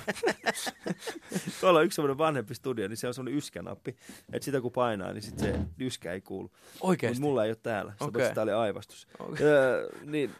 tuolla 1.61 1.79
on 1.79 1.85
yksi 1.85 1.95
semmoinen 1.95 2.17
vanhempi 2.17 2.55
studio, 2.55 2.87
niin 2.87 2.97
se 2.97 3.07
on 3.07 3.13
semmoinen 3.13 3.37
yskänappi, 3.37 3.95
että 4.33 4.45
sitä 4.45 4.61
kun 4.61 4.71
painaa, 4.71 5.13
niin 5.13 5.21
sit 5.21 5.39
se 5.39 5.59
yskä 5.79 6.13
ei 6.13 6.21
kuulu. 6.21 6.43
Mutta 6.47 6.87
Oikeesti. 6.87 7.21
mulla 7.21 7.45
ei 7.45 7.51
ole 7.51 7.57
täällä, 7.63 7.93
Okei. 7.99 8.31
okay. 8.31 8.43
oli 8.43 8.51
aivastus. 8.51 9.07
Okei. 9.19 9.45
Öö, 9.45 9.89
niin, 10.05 10.31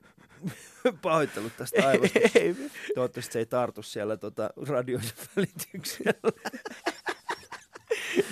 pahoittelut 1.02 1.58
tästä 1.58 1.88
aivastuksesta. 1.88 2.40
Ei, 2.40 2.56
Toivottavasti 2.96 3.34
se 3.34 3.40
ei 3.40 3.46
tartu 3.46 3.84
siellä 3.84 4.18
tota, 4.18 4.50
radioiden 4.68 5.10
välityksellä. 5.36 6.14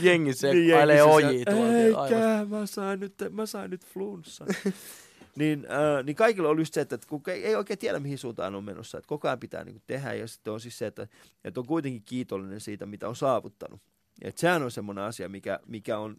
jengi 0.01 0.33
se 0.33 0.53
Niin 0.53 0.77
ailee 0.77 0.97
sisä- 0.97 1.51
tuolta 1.51 2.45
mä 2.49 2.65
sain 2.65 2.99
nyt, 2.99 3.13
mä 3.31 3.45
sain 3.45 3.71
nyt 3.71 3.85
flunssa. 3.85 4.45
niin, 5.35 5.67
äh, 5.71 6.03
niin 6.05 6.15
kaikilla 6.15 6.49
oli 6.49 6.61
just 6.61 6.73
se, 6.73 6.81
että 6.81 6.95
että 6.95 7.07
kun 7.07 7.21
ei 7.27 7.55
oikein 7.55 7.79
tiedä, 7.79 7.99
mihin 7.99 8.17
suuntaan 8.17 8.55
on 8.55 8.63
menossa. 8.63 8.97
Että 8.97 9.07
koko 9.07 9.27
ajan 9.27 9.39
pitää 9.39 9.63
niin 9.63 9.81
tehdä 9.87 10.13
ja 10.13 10.27
sitten 10.27 10.53
on 10.53 10.59
siis 10.59 10.77
se, 10.77 10.87
että, 10.87 11.07
että 11.43 11.59
on 11.59 11.65
kuitenkin 11.65 12.03
kiitollinen 12.05 12.59
siitä, 12.61 12.85
mitä 12.85 13.09
on 13.09 13.15
saavuttanut. 13.15 13.81
Et 14.21 14.37
sehän 14.37 14.63
on 14.63 14.71
semmoinen 14.71 15.03
asia, 15.03 15.29
mikä, 15.29 15.59
mikä, 15.67 15.97
on, 15.97 16.17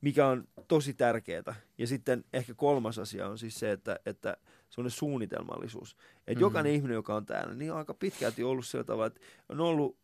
mikä 0.00 0.26
on 0.26 0.48
tosi 0.68 0.94
tärkeää. 0.94 1.54
Ja 1.78 1.86
sitten 1.86 2.24
ehkä 2.32 2.54
kolmas 2.54 2.98
asia 2.98 3.28
on 3.28 3.38
siis 3.38 3.58
se, 3.58 3.72
että, 3.72 3.98
että 4.06 4.36
semmoinen 4.74 4.90
suunnitelmallisuus. 4.98 5.96
Että 6.18 6.32
Mhm. 6.32 6.40
jokainen 6.40 6.72
ihminen, 6.72 6.94
joka 6.94 7.14
on 7.14 7.26
täällä, 7.26 7.54
niin 7.54 7.72
on 7.72 7.78
aika 7.78 7.94
pitkälti 7.94 8.44
ollut 8.44 8.66
sillä 8.66 8.84
tavalla, 8.84 9.06
että 9.06 9.20
on 9.48 9.60
ollut, 9.60 9.98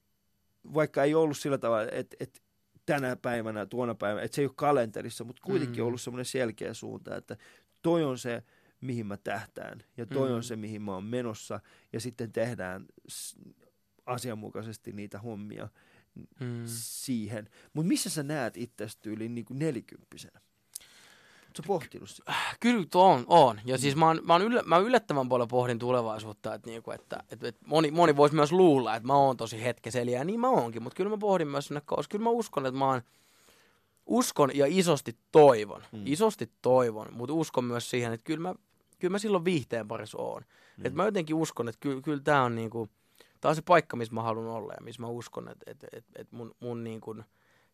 vaikka 0.74 1.04
ei 1.04 1.14
ollut 1.14 1.36
sillä 1.38 1.58
tavalla, 1.58 1.88
että, 1.92 2.16
että 2.20 2.40
tänä 2.86 3.16
päivänä, 3.16 3.66
tuona 3.66 3.94
päivänä, 3.94 4.24
että 4.24 4.34
se 4.34 4.42
ei 4.42 4.46
ole 4.46 4.52
kalenterissa, 4.56 5.24
mutta 5.24 5.42
kuitenkin 5.44 5.76
Mm. 5.76 5.82
on 5.82 5.86
ollut 5.86 6.00
semmoinen 6.00 6.24
selkeä 6.24 6.74
suunta, 6.74 7.16
että 7.16 7.36
toi 7.82 8.04
on 8.04 8.18
se, 8.18 8.42
mihin 8.80 9.06
mä 9.06 9.16
tähtään 9.16 9.84
ja 9.96 10.06
toi 10.06 10.28
Mm. 10.28 10.34
on 10.34 10.42
se, 10.42 10.56
mihin 10.56 10.82
mä 10.82 10.92
oon 10.94 11.04
menossa 11.04 11.60
ja 11.92 12.00
sitten 12.00 12.32
tehdään 12.32 12.86
asianmukaisesti 14.06 14.92
niitä 14.92 15.18
hommia 15.18 15.68
Mm. 16.40 16.62
siihen. 16.66 17.48
Mutta 17.72 17.88
missä 17.88 18.10
sä 18.10 18.22
näet 18.22 18.56
itsestä 18.56 19.02
tyyliin 19.02 19.34
niin 19.34 19.44
kuin 19.44 19.58
nelikymppisenä? 19.58 20.40
Oletko 21.50 21.62
pohtinut 21.66 22.10
sitä? 22.10 22.32
Kyllä 22.60 22.86
tuo 22.90 23.04
on, 23.04 23.24
on. 23.26 23.60
Ja 23.64 23.78
siis 23.78 23.96
mä, 23.96 24.06
oon, 24.06 24.20
mä, 24.24 24.32
oon 24.32 24.42
yllä, 24.42 24.62
mä 24.66 24.78
yllättävän 24.78 25.28
paljon 25.28 25.48
pohdin 25.48 25.78
tulevaisuutta, 25.78 26.54
että, 26.54 26.70
niinku, 26.70 26.90
että, 26.90 27.24
että, 27.30 27.48
että 27.48 27.60
moni, 27.66 27.90
moni 27.90 28.16
voisi 28.16 28.34
myös 28.34 28.52
luulla, 28.52 28.96
että 28.96 29.06
mä 29.06 29.14
oon 29.14 29.36
tosi 29.36 29.62
hetkeseliä, 29.64 30.18
ja 30.18 30.24
niin 30.24 30.40
mä 30.40 30.48
oonkin, 30.50 30.82
mutta 30.82 30.96
kyllä 30.96 31.10
mä 31.10 31.16
pohdin 31.18 31.48
myös 31.48 31.66
sinne, 31.66 31.82
koska 31.86 32.12
kyllä 32.12 32.24
mä 32.24 32.30
uskon, 32.30 32.66
että 32.66 32.78
mä 32.78 32.86
oon, 32.86 33.02
uskon 34.06 34.50
ja 34.56 34.66
isosti 34.68 35.16
toivon, 35.32 35.82
Mm. 35.92 36.02
isosti 36.04 36.50
toivon, 36.62 37.06
mutta 37.12 37.34
uskon 37.34 37.64
myös 37.64 37.90
siihen, 37.90 38.12
että 38.12 38.24
kyllä 38.24 38.40
mä, 38.48 38.54
kyllä 38.98 39.12
mä 39.12 39.18
silloin 39.18 39.44
viihteen 39.44 39.88
parissa 39.88 40.18
oon. 40.18 40.42
Mm. 40.76 40.86
Että 40.86 40.96
mä 40.96 41.04
jotenkin 41.04 41.36
uskon, 41.36 41.68
että 41.68 41.80
kyllä, 41.80 42.02
kyllä 42.02 42.20
tämä 42.24 42.42
on 42.42 42.54
niinku, 42.54 42.88
tää 43.40 43.48
on 43.48 43.56
se 43.56 43.62
paikka, 43.62 43.96
missä 43.96 44.14
mä 44.14 44.22
haluan 44.22 44.46
olla 44.48 44.72
ja 44.72 44.84
missä 44.84 45.02
mä 45.02 45.08
uskon, 45.08 45.48
että, 45.48 45.70
että, 45.70 45.86
että, 45.92 46.10
että 46.16 46.36
mun, 46.36 46.54
mun 46.60 46.84
niinku, 46.84 47.16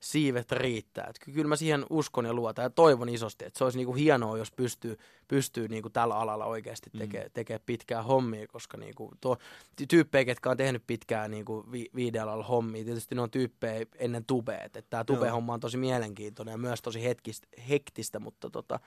siivet 0.01 0.53
riittää. 0.53 1.07
Et 1.11 1.19
ky- 1.19 1.33
kyllä 1.33 1.49
mä 1.49 1.57
siihen 1.57 1.87
uskon 1.91 2.25
ja 2.25 2.33
luotan 2.35 2.63
ja 2.63 2.71
toivon 2.71 3.09
isosti, 3.09 3.45
että 3.45 3.59
se 3.59 3.65
olisi 3.65 3.79
niinku 3.79 3.95
hienoa, 3.95 4.39
jos 4.39 4.53
pystyy, 4.53 4.99
pystyy 5.29 5.69
niinku 5.69 5.91
tällä 5.91 6.17
alalla 6.17 6.45
oikeasti 6.45 6.91
Mm. 6.93 6.99
tekemään 6.99 7.31
tekee 7.35 7.59
pitkää 7.59 8.03
hommia, 8.03 8.47
koska 8.47 8.77
niinku 8.77 9.13
tuo, 9.21 9.37
ty- 9.83 9.87
tyyppejä, 9.89 10.25
ketkä 10.25 10.51
on 10.51 10.57
tehnyt 10.57 10.83
pitkää 10.87 11.29
niinku 11.29 11.65
vi- 11.73 11.91
viidealalla 11.95 12.45
hommia, 12.45 12.85
tietysti 12.85 13.15
ne 13.15 13.21
on 13.21 13.31
tyyppejä 13.31 13.87
ennen 13.99 14.25
tubeet, 14.25 14.77
että 14.77 14.91
tämä 14.91 15.05
tube-homma 15.05 15.55
on 15.55 15.61
tosi 15.61 15.77
mielenkiintoinen 15.77 16.53
ja 16.53 16.59
myös 16.59 16.83
tosi 16.83 17.05
hetkistä, 17.05 17.49
hektistä, 17.69 18.19
mutta 18.19 18.51
tota, 18.51 18.81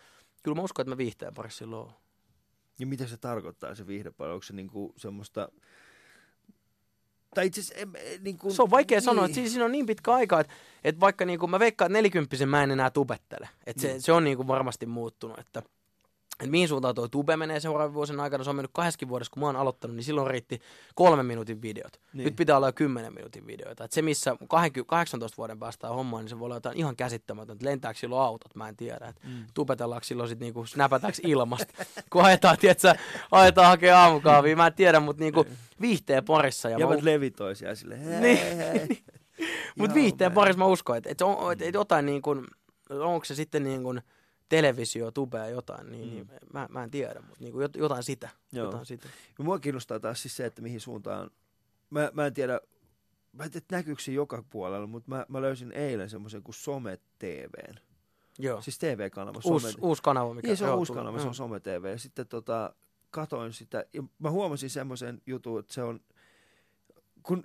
kyllä 0.44 0.56
mä 0.56 0.62
uskon, 0.62 0.84
että 0.84 0.90
mä 0.92 0.98
viihteen 0.98 1.34
parissa 1.34 1.58
silloin. 1.58 1.92
Ja 2.80 2.88
mitä 2.88 3.08
se 3.08 3.18
tarkoittaa 3.18 3.76
se 3.76 3.88
viihdepalvelu? 3.88 4.34
Onko 4.34 4.44
se 4.44 4.54
niinku 4.54 4.94
semmoista... 4.98 5.50
Tai 7.36 7.46
itse 7.48 7.62
asiassa... 7.62 7.84
em- 7.84 7.96
em- 7.98 8.20
Niinku, 8.24 8.54
Se 8.54 8.62
on 8.62 8.72
vaikea 8.72 8.96
niin. 8.98 9.04
sanoa, 9.06 9.26
että 9.26 9.36
siinä, 9.36 9.50
siinä 9.50 9.66
on 9.66 9.72
niin 9.72 9.86
pitkä 9.86 10.14
aika, 10.14 10.40
että, 10.40 10.54
että 10.84 11.00
vaikka 11.02 11.26
niin 11.26 11.40
kuin 11.40 11.50
mä 11.50 11.60
veikkaan, 11.60 11.92
että 11.92 11.98
nelikymppisen 11.98 12.50
mä 12.50 12.64
en 12.64 12.72
enää 12.72 12.90
tubettele. 12.90 13.50
Että 13.66 13.82
se, 13.82 13.94
Mm. 13.94 14.00
se 14.00 14.12
on 14.12 14.24
niin 14.24 14.38
kuin 14.38 14.48
varmasti 14.48 14.86
muuttunut, 14.86 15.40
että, 15.40 15.64
että 16.40 16.52
mihin 16.52 16.68
suuntaan 16.68 16.96
tuo 16.96 17.08
tube 17.08 17.38
menee 17.38 17.60
seuraavien 17.60 17.94
vuosien 17.94 18.20
aikana. 18.20 18.44
Se 18.44 18.50
on 18.50 18.56
mennyt 18.56 18.72
kahdessakin 18.74 19.10
vuodessa, 19.10 19.32
kun 19.32 19.40
mä 19.42 19.46
oon 19.46 19.56
aloittanut, 19.56 19.96
niin 19.96 20.04
silloin 20.04 20.28
riitti 20.28 20.62
kolmen 20.96 21.26
minuutin 21.26 21.62
videot. 21.62 21.94
Niin. 21.94 22.10
Niin. 22.18 22.26
Nyt 22.26 22.36
pitää 22.36 22.58
olla 22.58 22.68
jo 22.68 22.74
kymmenen 22.74 23.14
minuutin 23.14 23.48
videoita. 23.48 23.84
Et 23.84 23.92
se, 23.92 24.02
missä 24.02 24.36
20, 24.50 24.90
18 24.90 25.38
vuoden 25.38 25.60
päästä 25.60 25.90
on 25.90 25.96
hommaa, 25.96 26.20
niin 26.22 26.30
se 26.30 26.40
voi 26.40 26.46
olla 26.46 26.56
jotain 26.56 26.78
ihan 26.78 26.96
käsittämätöntä. 26.96 27.66
Lentääkö 27.66 28.00
silloin 28.00 28.22
autot, 28.22 28.56
mä 28.56 28.70
en 28.70 28.76
tiedä. 28.76 29.06
Et 29.08 29.20
Mm. 29.24 29.46
tupetellaanko 29.54 30.04
silloin 30.04 30.30
sitten 30.30 30.46
niinku, 30.46 30.66
snäpätäänkö 30.66 31.20
ilmasta, 31.24 31.74
kun 32.12 32.24
ajetaan, 32.24 32.58
tiedätkö, 32.58 32.96
ajetaan 33.32 33.68
hakea 33.68 34.00
aamukahvia, 34.00 34.56
mä 34.56 34.68
en 34.68 34.74
tiedä, 34.74 35.00
mutta 35.00 35.24
niinku, 35.24 35.46
viihteen 35.82 36.26
parissa. 36.26 36.70
Ja 36.70 36.78
mä 36.78 36.84
Jävät 36.84 37.04
levitoi 37.04 37.56
siellä 37.56 37.76
silleen, 37.76 38.02
hei, 38.02 38.22
Niin. 38.22 38.58
hei. 38.58 38.88
Mutta 39.78 39.92
Joo, 39.98 40.04
viihteen 40.04 40.32
mä- 40.32 40.36
parissa 40.36 40.58
mä 40.60 40.66
uskon, 40.66 40.98
että, 41.06 41.26
on, 41.26 41.52
että, 41.52 41.66
että 41.66 41.78
jotain 41.78 42.06
niin 42.06 42.22
kuin, 42.22 42.46
onko 42.90 43.26
se 43.26 43.36
sitten 43.36 43.64
niin 43.64 43.84
kuin 43.84 44.02
televisio, 44.50 45.12
tubea 45.12 45.48
jotain, 45.48 45.92
niin, 45.92 46.04
Mm. 46.04 46.10
mm. 46.10 46.14
niin 46.16 46.30
mä, 46.54 46.68
mä 46.72 46.84
en 46.84 46.92
tiedä, 46.92 47.20
mutta 47.22 47.44
niin 47.44 47.54
kuin 47.54 47.66
jot- 47.70 47.78
jotain 47.80 48.04
sitä. 48.04 48.30
Joo. 48.52 48.66
Jotain 48.66 48.86
sitä. 48.86 49.08
Ja 49.38 49.44
mua 49.44 49.60
kiinnostaa 49.60 50.00
taas 50.00 50.22
siis 50.22 50.36
se, 50.38 50.46
että 50.46 50.62
mihin 50.62 50.80
suuntaan, 50.82 51.32
mä, 51.90 52.10
mä 52.14 52.26
en 52.26 52.34
tiedä, 52.34 52.62
mä 53.34 53.44
en 53.44 53.52
tiedä 53.52 53.66
näkyykö 53.72 54.02
se 54.02 54.12
joka 54.12 54.44
puolella, 54.50 54.88
mutta 54.88 55.10
mä, 55.10 55.26
mä 55.28 55.42
löysin 55.42 55.72
eilen 55.72 56.10
semmoisen 56.10 56.44
kuin 56.44 56.56
Some 56.56 56.98
TVn. 57.20 57.76
Joo. 58.40 58.62
Siis 58.62 58.80
TV-kanava. 58.80 59.40
Uusi, 59.46 59.72
Some... 59.72 59.88
uusi 59.88 60.04
kanava, 60.04 60.34
mikä 60.34 60.48
Niin, 60.48 60.58
se 60.58 60.64
on 60.64 60.70
joo, 60.70 60.78
uusi 60.78 60.90
tuli. 60.94 60.98
kanava, 61.00 61.18
se 61.18 61.22
Joo. 61.24 61.28
on 61.30 61.36
Some 61.36 61.60
TV. 61.60 61.86
Ja 61.92 62.00
sitten 62.00 62.28
tota, 62.28 62.74
katoin 63.12 63.54
sitä, 63.54 63.86
ja 63.94 64.04
mä 64.20 64.30
huomasin 64.32 64.70
semmoisen 64.70 65.22
jutun, 65.26 65.60
että 65.60 65.74
se 65.74 65.84
on, 65.84 66.00
kun 67.24 67.44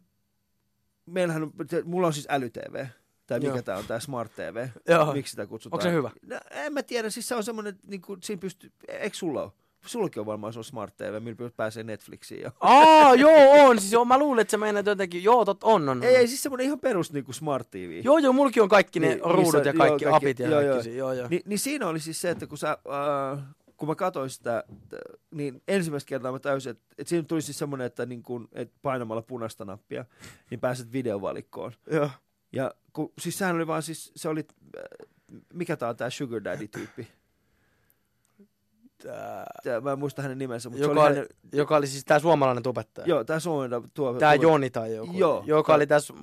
meillähän 1.07 1.43
on, 1.43 1.53
mulla 1.85 2.07
on 2.07 2.13
siis 2.13 2.27
äly-TV, 2.31 2.87
tai 3.27 3.41
mikä 3.41 3.63
tämä 3.63 3.79
on, 3.79 3.85
tämä 3.89 4.01
Smart 4.01 4.33
TV. 4.35 4.69
Joo. 4.89 5.13
Miksi 5.13 5.31
sitä 5.31 5.47
kutsutaan? 5.47 5.77
Onko 5.79 5.91
se 5.91 5.93
hyvä? 5.97 6.11
No, 6.27 6.41
en 6.51 6.73
mä 6.73 6.83
tiedä, 6.83 7.11
siis 7.11 7.29
se 7.29 7.35
on 7.35 7.45
semmoinen, 7.45 7.79
niin 7.87 8.03
kuin, 8.03 8.23
siinä 8.23 8.41
pystyy, 8.41 8.73
eikö 8.89 9.17
sulla 9.17 9.43
ole? 9.43 9.53
Sullakin 9.87 10.21
on 10.21 10.27
varmaan 10.27 10.53
se 10.53 10.59
on 10.59 10.65
Smart 10.65 10.97
TV, 10.97 11.23
millä 11.23 11.51
pääsee 11.57 11.83
Netflixiin. 11.83 12.41
Ja... 12.43 12.53
Aa, 12.61 13.15
joo, 13.25 13.69
on. 13.69 13.81
Siis 13.81 13.93
joo, 13.93 14.05
mä 14.05 14.19
luulin, 14.19 14.41
että 14.41 14.51
se 14.51 14.57
meinaat 14.57 14.87
jotenkin, 14.87 15.25
joo, 15.25 15.45
tot, 15.45 15.65
on, 15.65 15.89
on. 15.89 16.03
Ei, 16.03 16.15
on. 16.15 16.21
ei 16.21 16.29
siis 16.29 16.43
semmoinen 16.43 16.67
ihan 16.67 16.81
perus 16.81 17.13
niin 17.13 17.25
kuin 17.25 17.35
Smart 17.35 17.71
TV. 17.71 18.01
Joo, 18.05 18.19
joo, 18.19 18.33
mulki 18.33 18.61
on 18.61 18.69
kaikki 18.69 19.01
ne 19.01 19.07
Niin, 19.09 19.21
ruudut 19.21 19.39
missä- 19.55 19.59
ja 19.59 19.73
kaikki, 19.75 20.05
joo, 20.05 20.11
kaikki- 20.13 20.27
apit 20.27 20.39
ja 20.39 20.47
joo, 20.49 20.55
kaikki. 20.55 20.69
joo. 20.71 20.83
siinä, 20.83 20.99
Joo, 20.99 21.13
joo. 21.13 21.29
Ni, 21.31 21.41
niin 21.45 21.59
siinä 21.59 21.87
oli 21.89 22.01
siis 22.01 22.21
se, 22.21 22.31
että 22.31 22.47
kun, 22.47 22.59
sä, 22.59 22.71
äh, 22.71 23.45
kun 23.77 23.89
mä 23.89 23.95
katsoin 23.95 24.31
sitä, 24.31 24.65
niin 25.31 25.63
ensimmäistä 25.69 26.09
kertaa 26.09 26.33
mä 26.33 26.39
täysin, 26.39 26.71
että, 26.71 26.85
että 26.99 27.09
siinä 27.09 27.25
tuli 27.29 27.43
siis 27.43 27.59
semmoinen, 27.59 27.87
että, 27.87 28.07
niin 28.07 28.23
kun, 28.23 28.49
että 28.53 28.75
painamalla 28.83 29.23
punaista 29.23 29.65
nappia, 29.65 30.05
niin 30.51 30.61
pääset 30.61 30.93
videovalikkoon. 30.93 31.73
joo. 31.91 32.11
Ja 32.55 32.71
kun, 32.93 33.13
siis 33.21 33.39
sehän 33.39 33.57
oli 33.57 33.67
vaan 33.67 33.83
siis, 33.83 34.13
se 34.17 34.29
oli, 34.29 34.47
äh, 34.79 34.83
mikä 35.53 35.77
tää 35.77 35.89
on 35.89 35.97
tää 35.97 36.11
Sugar 36.11 36.45
Daddy-tyyppi? 36.45 37.09
Tää, 39.03 39.45
Tää, 39.65 39.81
mä 39.81 39.93
en 39.93 39.99
muista 39.99 40.23
hänen 40.23 40.39
nimensä, 40.39 40.69
mutta 40.69 40.85
joka, 40.85 40.95
se 40.95 41.01
oli 41.01 41.09
oli, 41.09 41.17
hänen, 41.17 41.29
joka 41.53 41.77
oli 41.77 41.87
siis 41.87 42.05
tää 42.05 42.19
suomalainen 42.19 42.63
tubettaja. 42.63 43.07
joo, 43.07 43.25
tää 43.25 43.41
Suomen 43.41 43.71
tuo. 43.95 44.15
Tää 44.15 44.35
Joni 44.35 44.71
tai 44.71 44.95
joku. 44.95 45.13
Joo. 45.17 45.43
Joka 45.47 45.75
oli 45.75 45.87
tässä 45.87 46.15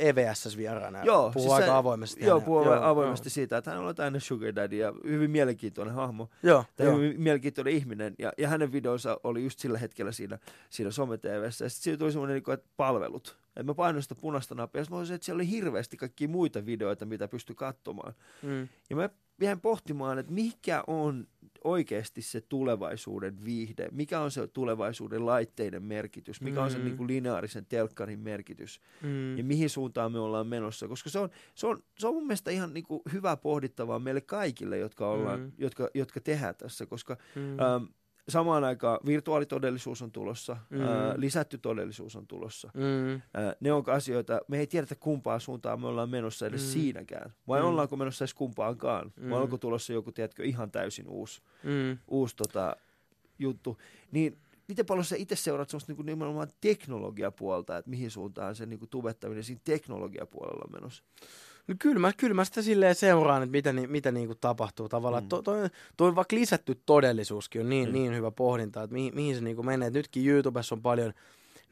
mm, 0.00 0.06
EVS 0.08 0.56
vieraana. 0.56 1.04
Joo, 1.04 1.30
puhuu 1.34 1.48
siis 1.48 1.52
aika 1.54 1.66
se- 1.66 1.72
avoimesti. 1.72 2.24
Joo, 2.24 2.40
puhuu 2.40 2.70
avoimesti 2.70 3.30
siitä, 3.30 3.56
että 3.56 3.70
hän 3.70 3.80
on 3.80 3.94
täynnä 3.94 4.20
sugar 4.20 4.54
daddy 4.56 4.76
ja 4.76 4.92
hyvin 5.04 5.30
mielenkiintoinen 5.30 5.94
hahmo. 5.94 6.28
Joo, 6.42 6.64
Tai 6.76 6.86
joo. 6.86 6.96
hyvin 6.96 7.20
mielenkiintoinen 7.20 7.74
ihminen. 7.74 8.14
Ja, 8.18 8.32
ja 8.38 8.48
hänen 8.48 8.72
videonsa 8.72 9.20
oli 9.24 9.44
just 9.44 9.58
sillä 9.58 9.78
hetkellä 9.78 10.12
siinä, 10.12 10.38
siinä 10.70 10.90
some 10.90 11.18
TVssä. 11.18 11.64
Ja 11.64 11.68
sitten 11.68 11.82
siitä 11.84 11.98
tuli 11.98 12.12
semmoinen, 12.12 12.34
niin 12.46 12.54
että 12.54 12.68
palvelut. 12.76 13.36
Että 13.46 13.62
mä 13.62 13.74
painoin 13.74 14.02
sitä 14.02 14.14
punaista 14.14 14.54
nappia. 14.54 14.82
Ja 14.82 14.86
mä 14.90 14.96
olisin, 14.96 15.14
että 15.14 15.24
siellä 15.24 15.36
oli 15.36 15.50
hirveästi 15.50 15.96
kaikkia 15.96 16.28
muita 16.28 16.66
videoita, 16.66 17.06
mitä 17.06 17.28
pystyi 17.28 17.56
katsomaan. 17.56 18.14
Mm. 18.42 18.68
Ja 18.90 18.96
mä 18.96 19.08
jäin 19.40 19.60
pohtimaan, 19.60 20.18
että 20.18 20.32
mikä 20.32 20.84
on 20.86 21.26
oikeasti 21.64 22.22
se 22.22 22.40
tulevaisuuden 22.40 23.44
viihde, 23.44 23.88
mikä 23.92 24.20
on 24.20 24.30
se 24.30 24.46
tulevaisuuden 24.46 25.26
laitteiden 25.26 25.82
merkitys, 25.82 26.40
mikä 26.40 26.62
on 26.62 26.70
se 26.70 26.78
Mm. 26.78 26.84
niin 26.84 26.96
kuin 26.96 27.06
lineaarisen 27.06 27.66
telkkarin 27.66 28.18
merkitys 28.20 28.80
Mm. 29.02 29.38
ja 29.38 29.44
mihin 29.44 29.70
suuntaan 29.70 30.12
me 30.12 30.18
ollaan 30.18 30.46
menossa. 30.46 30.88
Koska 30.88 31.10
se 31.10 31.18
on, 31.18 31.28
se 31.54 31.66
on, 31.66 31.82
se 31.98 32.06
on 32.06 32.14
mun 32.14 32.26
mielestä 32.26 32.50
ihan 32.50 32.74
niin 32.74 32.84
kuin 32.84 33.02
hyvä 33.12 33.36
pohdittavaa 33.36 33.98
meille 33.98 34.20
kaikille, 34.20 34.78
jotka, 34.78 35.08
ollaan, 35.10 35.40
Mm. 35.40 35.52
jotka, 35.58 35.88
jotka 35.94 36.20
tehdään 36.20 36.54
tässä, 36.54 36.86
koska 36.86 37.16
Mm. 37.36 37.58
ähm, 37.60 37.84
samaan 38.30 38.64
aikaan 38.64 38.98
virtuaalitodellisuus 39.06 40.02
on 40.02 40.12
tulossa, 40.12 40.56
Mm. 40.70 40.80
ää, 40.80 41.14
lisätty 41.16 41.58
todellisuus 41.58 42.16
on 42.16 42.26
tulossa. 42.26 42.70
Mm. 42.74 43.22
Ää, 43.34 43.54
ne 43.60 43.72
on 43.72 43.84
asioita, 43.86 44.40
me 44.48 44.58
ei 44.58 44.66
tiedetä 44.66 44.94
kumpaa 44.94 45.38
suuntaan 45.38 45.80
me 45.80 45.86
ollaan 45.86 46.10
menossa 46.10 46.46
edes 46.46 46.62
Mm. 46.62 46.68
siinäkään. 46.72 47.32
Vai 47.48 47.60
Mm. 47.60 47.66
ollaanko 47.66 47.96
menossa 47.96 48.24
edes 48.24 48.34
kumpaankaan? 48.34 49.12
Mm. 49.16 49.30
Vai 49.30 49.40
onko 49.42 49.58
tulossa 49.58 49.92
joku, 49.92 50.12
tiedätkö, 50.12 50.44
ihan 50.44 50.70
täysin 50.70 51.08
uusi, 51.08 51.42
Mm. 51.62 51.98
uusi 52.08 52.36
tota, 52.36 52.76
juttu. 53.38 53.78
Niin 54.12 54.38
miten 54.68 54.86
paljon 54.86 55.04
sä 55.04 55.16
itse 55.16 55.36
seuraat 55.36 55.68
semmoista 55.70 55.92
niin 55.92 56.06
nimenomaan 56.06 56.48
teknologiapuolta, 56.60 57.76
että 57.76 57.90
mihin 57.90 58.10
suuntaan 58.10 58.54
se 58.54 58.66
niin 58.66 58.80
tubettaminen 58.90 59.44
siinä 59.44 59.60
teknologiapuolella 59.64 60.64
on 60.66 60.72
menossa? 60.72 61.04
No 61.70 61.76
kyllä 61.78 61.98
mä, 61.98 62.12
kyllä 62.16 62.34
mä 62.34 62.44
sitä 62.44 62.62
silleen 62.62 62.94
seuraan, 62.94 63.42
että 63.42 63.52
mitä, 63.52 63.72
mitä 63.72 64.12
niinku 64.12 64.34
tapahtuu 64.34 64.88
tavallaan. 64.88 65.22
Mm. 65.22 65.26
Mm. 65.26 65.28
Toi, 65.28 65.42
toi, 65.42 65.68
toi 65.96 66.14
vaikka 66.16 66.36
lisätty 66.36 66.80
todellisuuskin 66.86 67.60
on 67.60 67.68
niin, 67.68 67.88
Mm. 67.88 67.94
mm. 67.94 67.98
niin 67.98 68.14
hyvä 68.14 68.30
pohdinta, 68.30 68.82
että 68.82 68.94
mihin, 68.94 69.14
mihin 69.14 69.34
se 69.36 69.40
niinku 69.40 69.62
menee. 69.62 69.86
Et 69.88 69.94
nytkin 69.94 70.26
YouTubessa 70.28 70.74
on 70.74 70.82
paljon 70.82 71.12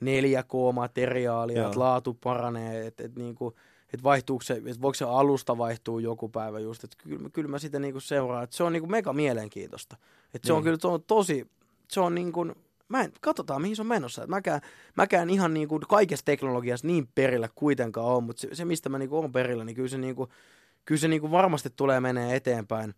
4K-materiaalia, 0.05 1.57
Joo. 1.59 1.67
että 1.67 1.79
laatu 1.81 2.15
paranee, 2.15 2.87
että 2.87 3.05
et 3.05 3.17
niinku, 3.17 3.55
et 3.95 4.03
vaihtuuko 4.03 4.43
se, 4.45 4.63
et 4.67 4.83
voiko 4.83 4.95
se 4.95 5.05
alusta 5.05 5.59
vaihtuu 5.59 5.99
joku 5.99 6.29
päivä 6.29 6.59
just, 6.59 6.85
että 6.85 6.97
kyllä, 7.03 7.19
mä- 7.23 7.31
kyllä 7.31 7.49
mä 7.49 7.59
sitä 7.59 7.79
niinku 7.79 8.01
seuraan, 8.01 8.45
että 8.45 8.57
se 8.57 8.63
on 8.65 8.73
niinku 8.73 8.89
mega 8.89 9.13
mielenkiintoista. 9.13 9.97
Että 10.35 10.47
se 10.47 10.53
on 10.53 10.57
Niin. 10.57 10.65
kyllä 10.65 10.79
to, 10.79 10.99
tosi, 10.99 11.47
se 11.89 12.01
on 12.01 12.15
niinku, 12.15 12.47
mä 12.89 13.03
en, 13.03 13.13
katsotaan 13.21 13.63
mihin 13.63 13.77
se 13.77 13.83
on 13.83 13.87
menossa. 13.89 14.23
Et 14.23 14.29
mäkään, 14.29 14.61
mäkään 14.97 15.31
ihan 15.31 15.55
niinku 15.55 15.81
kaikessa 15.81 16.25
teknologiassa 16.25 16.87
niin 16.87 17.09
perillä 17.15 17.49
kuitenkaan 17.55 18.07
on, 18.07 18.25
mutta 18.25 18.41
se, 18.41 18.55
se 18.55 18.65
mistä 18.65 18.89
mä 18.89 18.99
niinku 18.99 19.19
on 19.19 19.33
perillä, 19.33 19.65
niin 19.65 19.77
kyllä 19.77 19.89
se, 19.89 19.99
niinku, 19.99 20.29
kyllä 20.85 20.99
se 21.01 21.09
niinku 21.09 21.31
varmasti 21.31 21.71
tulee 21.77 22.01
menee 22.01 22.37
eteenpäin 22.37 22.95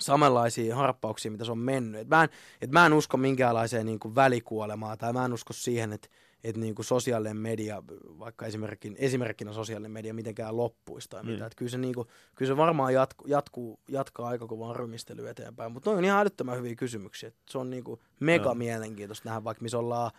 samanlaisia 0.00 0.76
harppauksia, 0.76 1.30
mitä 1.30 1.44
se 1.44 1.52
on 1.52 1.58
mennyt. 1.58 2.00
Et 2.00 2.08
mä, 2.08 2.22
en, 2.22 2.28
et 2.60 2.70
mä 2.70 2.86
en 2.86 2.92
usko 2.92 3.16
minkäänlaiseen 3.16 3.86
niinku 3.86 4.14
välikuolemaan, 4.14 4.98
tai 4.98 5.12
mä 5.12 5.24
en 5.24 5.32
usko 5.32 5.52
siihen, 5.52 5.92
että 5.92 6.08
et 6.44 6.56
niinku 6.56 6.82
sosiaalinen 6.82 7.36
media, 7.36 7.82
vaikka 8.18 8.46
esimerkkin, 8.46 8.96
esimerkkinä 8.98 9.52
sosiaalinen 9.52 9.90
media, 9.90 10.14
mitenkään 10.14 10.56
loppuisi 10.56 11.08
tai 11.08 11.22
Niin. 11.22 11.32
mitä. 11.32 11.46
Et 11.46 11.54
kyllä, 11.54 11.70
se 11.70 11.78
niinku, 11.78 12.06
kyllä 12.34 12.48
se 12.52 12.56
varmaan 12.56 12.94
jatku, 12.94 13.24
jatkuu, 13.26 13.80
jatkaa 13.88 14.28
aika 14.28 14.46
kovaa 14.46 14.72
rymistelyä 14.74 15.30
eteenpäin. 15.30 15.72
Mutta 15.72 15.90
on 15.90 16.04
ihan 16.04 16.20
älyttömän 16.20 16.56
hyviä 16.58 16.74
kysymyksiä. 16.74 17.28
Et 17.28 17.36
se 17.50 17.58
on 17.58 17.70
niinku 17.70 18.02
mega 18.20 18.44
Joo. 18.44 18.54
mielenkiintoista 18.54 19.28
nähdä, 19.28 19.44
vaikka 19.44 19.62
missä 19.62 19.78
ollaan 19.78 20.10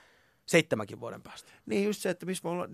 seitsemänkin 0.46 1.00
vuoden 1.00 1.22
päästä. 1.22 1.52
Niin 1.66 1.86
just 1.86 2.02
se, 2.02 2.10
että 2.10 2.26
missä 2.26 2.42
me 2.44 2.50
ollaan, 2.50 2.70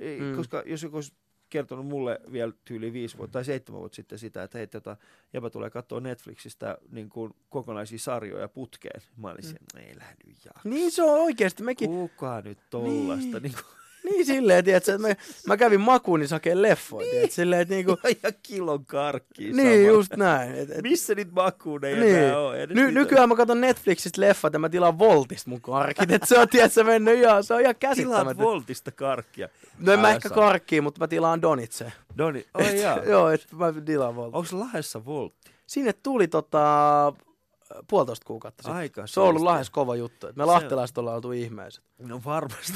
ei, 0.00 0.20
Mm. 0.20 0.36
koska 0.36 0.62
jos 0.66 0.82
joku 0.82 0.96
olisi 0.96 1.12
kertonut 1.50 1.86
mulle 1.86 2.20
vielä 2.32 2.52
tyyli 2.64 2.92
viisi 2.92 3.18
vuotta 3.18 3.32
tai 3.32 3.44
seitsemän 3.44 3.80
vuotta 3.80 3.96
sitten 3.96 4.18
sitä, 4.18 4.42
että 4.42 4.58
hei, 4.58 4.66
tota, 4.66 4.96
jäbä 5.32 5.50
tulee 5.50 5.70
katsoa 5.70 6.00
Netflixistä 6.00 6.78
niin 6.90 7.08
kuin 7.08 7.34
kokonaisia 7.48 7.98
sarjoja 7.98 8.48
putkeen. 8.48 9.02
Mä 9.16 9.30
olisin, 9.30 9.58
mm. 9.74 9.80
ei 9.80 9.98
lähdy 9.98 10.30
jaksa. 10.44 10.68
Niin 10.68 10.92
se 10.92 11.02
on 11.02 11.20
oikeasti. 11.20 11.62
Mekin, 11.62 11.90
Kuka 11.90 12.40
nyt 12.40 12.58
tollasta? 12.70 13.24
Niin. 13.24 13.42
Niin. 13.42 13.42
Niin 13.42 13.54
niin 14.10 14.26
silleen, 14.26 14.64
tiedätkö, 14.64 14.94
että 14.94 15.08
mä, 15.08 15.14
mä 15.46 15.56
kävin 15.56 15.80
makuun, 15.80 16.20
niin 16.20 16.28
sakeen 16.28 16.62
leffoja, 16.62 17.10
tiedätkö, 17.10 17.34
silleen, 17.34 17.62
että 17.62 17.74
niinku, 17.74 17.96
kuin, 18.02 18.16
ja 18.22 18.30
kilon 18.42 18.86
karkkia 18.86 19.52
niin 19.52 19.56
samalla. 19.56 19.88
just 19.88 20.16
näin. 20.16 20.54
Et, 20.54 20.70
et, 20.70 20.82
Missä 20.82 21.14
niitä 21.14 21.32
makuun 21.34 21.84
ei 21.84 21.94
Niin. 22.00 22.34
ole? 22.36 22.62
Edes 22.62 22.74
Ny, 22.76 22.84
niitä- 22.86 22.98
nykyään 23.00 23.28
mä 23.28 23.36
katson 23.36 23.60
Netflixistä 23.60 24.20
leffat 24.20 24.52
ja 24.52 24.58
mä 24.58 24.68
tilaan 24.68 24.98
Voltista 24.98 25.50
mun 25.50 25.60
karkit. 25.60 26.10
Et 26.10 26.22
se 26.24 26.38
on, 26.38 26.48
tiedätkö, 26.48 26.84
mennyt 26.84 27.18
ihan, 27.18 27.44
se 27.44 27.54
on 27.54 27.60
ihan 27.60 27.74
Tilaat 27.74 27.96
käsittämättä. 27.96 28.42
Voltista 28.44 28.90
karkkia. 28.92 29.48
No 29.78 29.92
en 29.92 30.00
mä 30.00 30.10
ehkä 30.10 30.30
karkkiin, 30.30 30.82
mutta 30.82 31.00
mä 31.00 31.08
tilaan 31.08 31.42
Donitse. 31.42 31.92
Doni, 32.18 32.46
ai 32.54 32.80
jaa. 32.80 32.98
Joo, 33.12 33.28
et 33.30 33.46
mä 33.52 33.72
tilaan 33.84 34.16
Voltista. 34.16 34.56
Onko 34.56 34.64
Lahdessa 34.64 35.04
Voltti? 35.04 35.50
Sinne 35.66 35.92
tuli 36.02 36.28
tota, 36.28 37.12
puolitoista 37.88 38.26
kuukautta 38.26 38.62
sitten. 38.62 38.76
Aika 38.76 39.06
Se 39.06 39.20
on 39.20 39.28
ollut. 39.28 39.42
Lahdessa 39.42 39.72
kova 39.72 39.96
juttu. 39.96 40.26
Et 40.26 40.36
me 40.36 40.42
Se- 40.42 40.46
lahtelaiset 40.46 40.98
ollaan 40.98 41.16
oltu 41.16 41.32
ihmeiset. 41.32 41.84
No 41.98 42.20
varmasti. 42.24 42.72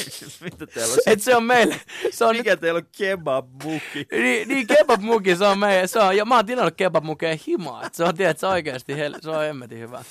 Mitä 0.44 0.66
teillä 0.66 0.92
on? 0.92 0.98
Et 1.12 1.22
se 1.22 1.36
on 1.36 1.44
meille, 1.44 1.80
se 2.10 2.24
on 2.24 2.36
Mikä 2.36 2.56
teillä 2.56 2.78
on 2.78 2.86
kebab-muki? 2.98 4.06
Niin, 4.22 4.48
niin 4.48 4.66
kebabmuki, 4.66 5.36
se 5.36 5.44
on 5.44 5.58
meidän, 5.58 5.88
se 5.88 5.98
on, 5.98 6.16
ja 6.16 6.24
mä 6.24 6.36
oon 6.36 6.46
tilannut 6.46 6.74
kebabmukeja 6.76 7.38
himaa, 7.46 7.86
että 7.86 7.96
se 7.96 8.04
on, 8.04 8.14
tiedät, 8.14 8.38
se 8.38 8.46
oikeesti, 8.46 8.96
hel, 8.96 9.14
se 9.20 9.30
on 9.30 9.44
hemmetin 9.44 9.78
hyvä. 9.78 10.04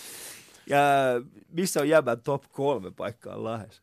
Ja 0.69 0.79
missä 1.49 1.79
on 1.79 1.89
jäbän 1.89 2.21
top 2.21 2.43
kolme 2.51 2.91
paikkaa 2.91 3.43
Lahdessa? 3.43 3.81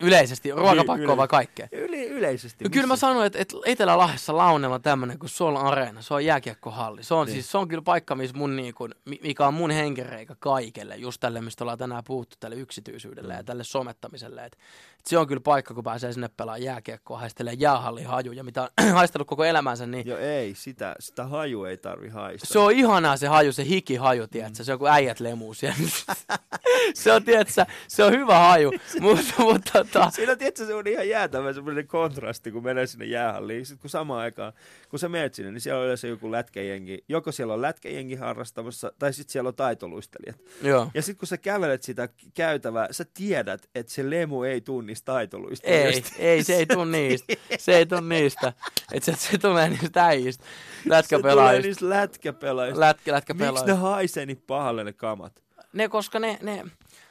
Yleisesti, 0.00 0.50
ruokapakkoa 0.52 1.04
yle- 1.04 1.16
vai 1.16 1.28
kaikkea? 1.28 1.68
Yli, 1.72 2.06
yleisesti. 2.08 2.64
No 2.64 2.70
kyllä 2.72 2.86
mä 2.86 2.96
sanoin, 2.96 3.26
että, 3.26 3.38
että 3.38 3.56
Etelä-Lahdessa 3.66 4.36
Launella 4.36 4.74
on 4.74 4.82
tämmönen 4.82 5.18
kuin 5.18 5.30
Sol 5.30 5.56
Arena, 5.56 6.02
se 6.02 6.14
on 6.14 6.24
jääkiekkohalli. 6.24 7.02
Se 7.02 7.14
on 7.14 7.26
Niin. 7.26 7.34
siis, 7.34 7.50
se 7.50 7.58
on 7.58 7.68
kyllä 7.68 7.82
paikka, 7.82 8.14
missä 8.14 8.36
mun 8.36 8.56
niin 8.56 8.74
kuin, 8.74 8.94
mi- 9.04 9.20
mikä 9.22 9.46
on 9.46 9.54
mun 9.54 9.70
henkereikä 9.70 10.36
kaikelle, 10.38 10.96
just 10.96 11.20
tälle, 11.20 11.40
mistä 11.40 11.64
ollaan 11.64 11.78
tänään 11.78 12.04
puhuttu, 12.06 12.36
tälle 12.40 12.56
yksityisyydelle 12.56 13.34
ja 13.34 13.44
tälle 13.44 13.64
somettamiselle. 13.64 14.44
Et, 14.44 14.52
et 14.98 15.06
se 15.06 15.18
on 15.18 15.26
kyllä 15.26 15.40
paikka, 15.40 15.74
kun 15.74 15.84
pääsee 15.84 16.12
sinne 16.12 16.28
pelaamaan 16.28 16.62
jääkiekkoa, 16.62 17.18
haistelee 17.18 17.52
jäähallin 17.54 18.06
hajuja, 18.06 18.44
mitä 18.44 18.62
on 18.62 18.68
haistellut 18.94 19.28
koko 19.28 19.44
elämänsä, 19.44 19.86
niin 19.86 20.06
Joo 20.06 20.18
ei, 20.18 20.54
sitä, 20.54 20.96
sitä 21.00 21.24
haju 21.26 21.64
ei 21.64 21.76
tarvi 21.76 22.08
haista. 22.08 22.46
Se 22.46 22.58
on 22.58 22.72
ihanaa 22.72 23.16
se 23.16 23.26
haju, 23.26 23.52
se 23.52 23.64
hikihaju, 23.64 24.26
tiedätkö? 24.26 24.64
Se 24.64 24.72
on 24.72 24.78
kuin 24.78 24.92
äijät 24.92 25.20
lemuu 25.20 25.54
siellä. 25.54 25.76
se 26.94 27.12
on, 27.12 27.24
tiedätkö, 27.24 27.66
se 27.88 28.04
on 28.04 28.12
hyvä 28.12 28.38
haju, 28.38 28.72
mutta, 29.00 29.32
mutta 29.38 29.84
tota, 29.92 30.10
Siinä 30.10 30.36
tiedätkö, 30.36 30.66
se 30.66 30.74
on 30.74 30.86
ihan 30.86 31.08
jäätävä 31.08 31.52
semmoinen 31.52 31.86
kontrasti, 31.86 32.50
kun 32.50 32.62
menee 32.64 32.86
sinne 32.86 33.04
jäähalliin. 33.04 33.66
Sitten 33.66 33.80
kun 33.80 33.90
samaan 33.90 34.20
aikaan, 34.20 34.52
kun 34.90 34.98
sä 34.98 35.08
menet 35.08 35.34
sinne, 35.34 35.52
niin 35.52 35.60
siellä 35.60 35.78
on 35.80 35.84
yleensä 35.84 36.08
joku 36.08 36.32
lätkäjengi. 36.32 37.04
Joko 37.08 37.32
siellä 37.32 37.54
on 37.54 37.62
lätkäjengi 37.62 38.14
harrastamassa, 38.14 38.92
tai 38.98 39.12
sitten 39.12 39.32
siellä 39.32 39.48
on 39.48 39.54
taitoluistelijat. 39.54 40.36
joo. 40.62 40.90
Ja 40.94 41.02
sitten 41.02 41.18
kun 41.18 41.28
sä 41.28 41.36
kävelet 41.38 41.82
sitä 41.82 42.08
käytävää, 42.34 42.88
sä 42.90 43.04
tiedät, 43.14 43.68
että 43.74 43.92
se 43.92 44.10
lemu 44.10 44.42
ei 44.42 44.60
tunnista 44.60 45.12
Ei, 45.12 45.14
taitoluistelijoista. 45.16 46.16
ei, 46.18 46.44
se 46.44 46.54
ei 46.54 46.66
tuu 46.66 46.84
niistä. 46.84 47.32
Se 47.58 47.76
ei 47.76 47.86
tuu 47.86 48.00
niistä. 48.00 48.52
Et 48.92 49.02
se, 49.02 49.14
se 49.16 49.38
tulee 49.38 49.68
niistä 49.68 50.04
äijistä. 50.04 50.44
Se 50.44 50.48
tulee 50.84 50.96
Lätkäpelaajista. 50.98 51.66
niistä 51.68 51.88
lätkäpelaajista. 51.88 52.80
Lätkä, 52.80 53.00
Miksi 53.12 53.12
ne 53.12 53.16
lätkäpelaajista. 53.16 53.74
haisee 53.76 54.26
niin 54.26 54.42
pahalle 54.46 54.84
ne 54.84 54.92
kamat? 54.92 55.42
Ne, 55.72 55.88
koska 55.88 56.18
ne, 56.18 56.38
ne 56.42 56.64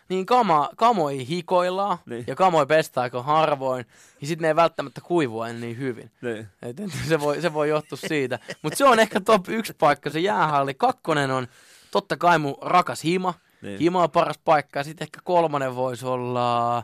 niin 0.09 0.25
kama, 0.25 0.69
kamoi 0.75 1.27
hikoillaan 1.27 1.97
Niin. 2.05 2.23
ja 2.27 2.35
kamoi 2.35 2.65
pestää 2.65 3.01
aika 3.03 3.23
harvoin. 3.23 3.85
Ja 4.21 4.27
sitten 4.27 4.41
ne 4.41 4.47
ei 4.47 4.55
välttämättä 4.55 5.01
kuivua 5.01 5.47
niin 5.47 5.77
hyvin. 5.77 6.11
Niin. 6.21 6.47
Et, 6.61 6.79
et, 6.79 6.91
se, 7.07 7.19
voi, 7.19 7.41
se 7.41 7.53
voi 7.53 7.69
johtua 7.69 7.97
siitä. 8.07 8.39
Mutta 8.61 8.77
se 8.77 8.85
on 8.85 8.99
ehkä 8.99 9.19
top 9.19 9.49
yksi 9.49 9.73
paikka, 9.73 10.09
se 10.09 10.19
jäähalli. 10.19 10.73
Kakkonen 10.73 11.31
on 11.31 11.47
totta 11.91 12.17
kai 12.17 12.39
mun 12.39 12.55
rakas 12.61 13.03
hima. 13.03 13.33
Niin. 13.61 13.79
Hima 13.79 14.03
on 14.03 14.11
paras 14.11 14.37
paikka. 14.45 14.83
Sitten 14.83 15.05
ehkä 15.05 15.19
kolmonen 15.23 15.75
voisi 15.75 16.05
olla, 16.05 16.83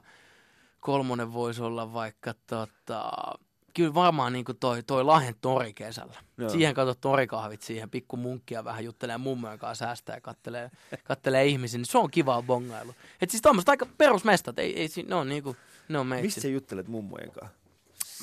kolmonen 0.80 1.34
voisi 1.34 1.62
olla 1.62 1.94
vaikka 1.94 2.34
tota, 2.48 3.12
kyllä 3.74 3.94
varmaan 3.94 4.34
niin 4.34 4.46
toi, 4.60 4.84
toi 4.84 5.04
Lahden 5.04 5.36
tori 5.42 5.74
kesällä. 5.74 6.14
Joo. 6.38 6.50
Siihen 6.50 6.74
katsot 6.74 7.02
torikahvit 7.02 7.62
siihen, 7.62 7.90
pikku 7.90 8.18
munkkia 8.18 8.64
vähän 8.64 8.86
juttelee 8.86 9.18
mummojen 9.18 9.60
kanssa 9.60 9.86
säästää 9.86 10.16
ja 10.16 10.22
kattelee, 10.22 10.72
kattelee 11.04 11.46
ihmisiä, 11.46 11.78
niin 11.78 11.86
se 11.86 11.98
on 11.98 12.12
kivaa 12.12 12.42
bongailu. 12.42 12.96
Et 13.22 13.30
siis 13.30 13.42
tommoset 13.42 13.70
aika 13.70 13.86
perusmestat, 13.98 14.60
ei, 14.60 14.80
ei, 14.80 14.90
ne 15.08 15.16
on 15.16 15.30
niinku, 15.30 15.56
ne 15.90 16.00
on 16.00 16.08
meitsit. 16.08 16.26
Mistä 16.26 16.42
sä 16.42 16.48
juttelet 16.48 16.88
mummojen 16.88 17.32
kanssa? 17.32 17.63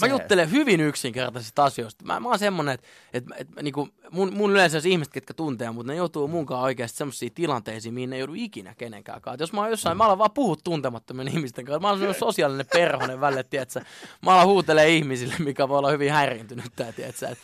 Mä 0.01 0.07
juttelen 0.07 0.51
hyvin 0.51 0.80
yksinkertaisista 0.80 1.64
asioista. 1.64 2.05
Mä, 2.05 2.20
mä 2.20 2.28
oon 2.28 2.38
semmonen, 2.38 2.74
että 2.74 2.86
et, 3.12 3.24
et, 3.36 3.48
niinku, 3.62 3.88
mun, 4.11 4.34
mun 4.34 4.51
yleensä 4.53 4.80
se 4.80 4.88
ihmiset, 4.88 5.12
ketkä 5.12 5.34
tuntee, 5.34 5.70
mutta 5.70 5.92
ne 5.92 5.96
joutuu 5.96 6.28
munkaan 6.28 6.62
oikeasti 6.62 6.98
semmoisiin 6.98 7.32
tilanteisiin, 7.34 7.94
mihin 7.94 8.11
ne 8.11 8.16
ei 8.16 8.20
joudu 8.20 8.32
ikinä 8.36 8.74
kenenkään 8.74 9.20
kanssa. 9.20 9.34
Et 9.34 9.40
Jos 9.40 9.53
mä 9.53 9.61
oon 9.61 9.70
jossain, 9.70 9.96
mä 9.96 10.05
alan 10.05 10.18
vaan 10.18 10.30
puhua 10.30 10.57
tuntemattomien 10.64 11.28
ihmisten 11.28 11.64
kanssa. 11.64 11.80
Mä 11.80 11.88
oon 11.88 11.98
semmoinen 11.98 12.20
sosiaalinen 12.28 12.66
perhonen 12.72 13.20
välillä, 13.20 13.42
tietsä. 13.42 13.84
Mä 14.22 14.32
alan 14.34 14.46
huutelee 14.46 14.88
ihmisille, 14.96 15.34
mikä 15.38 15.68
voi 15.68 15.78
olla 15.78 15.90
hyvin 15.90 16.12
häiriintynyt, 16.12 16.64
tää, 16.76 16.92
tietsä. 16.92 17.28
Et, 17.28 17.38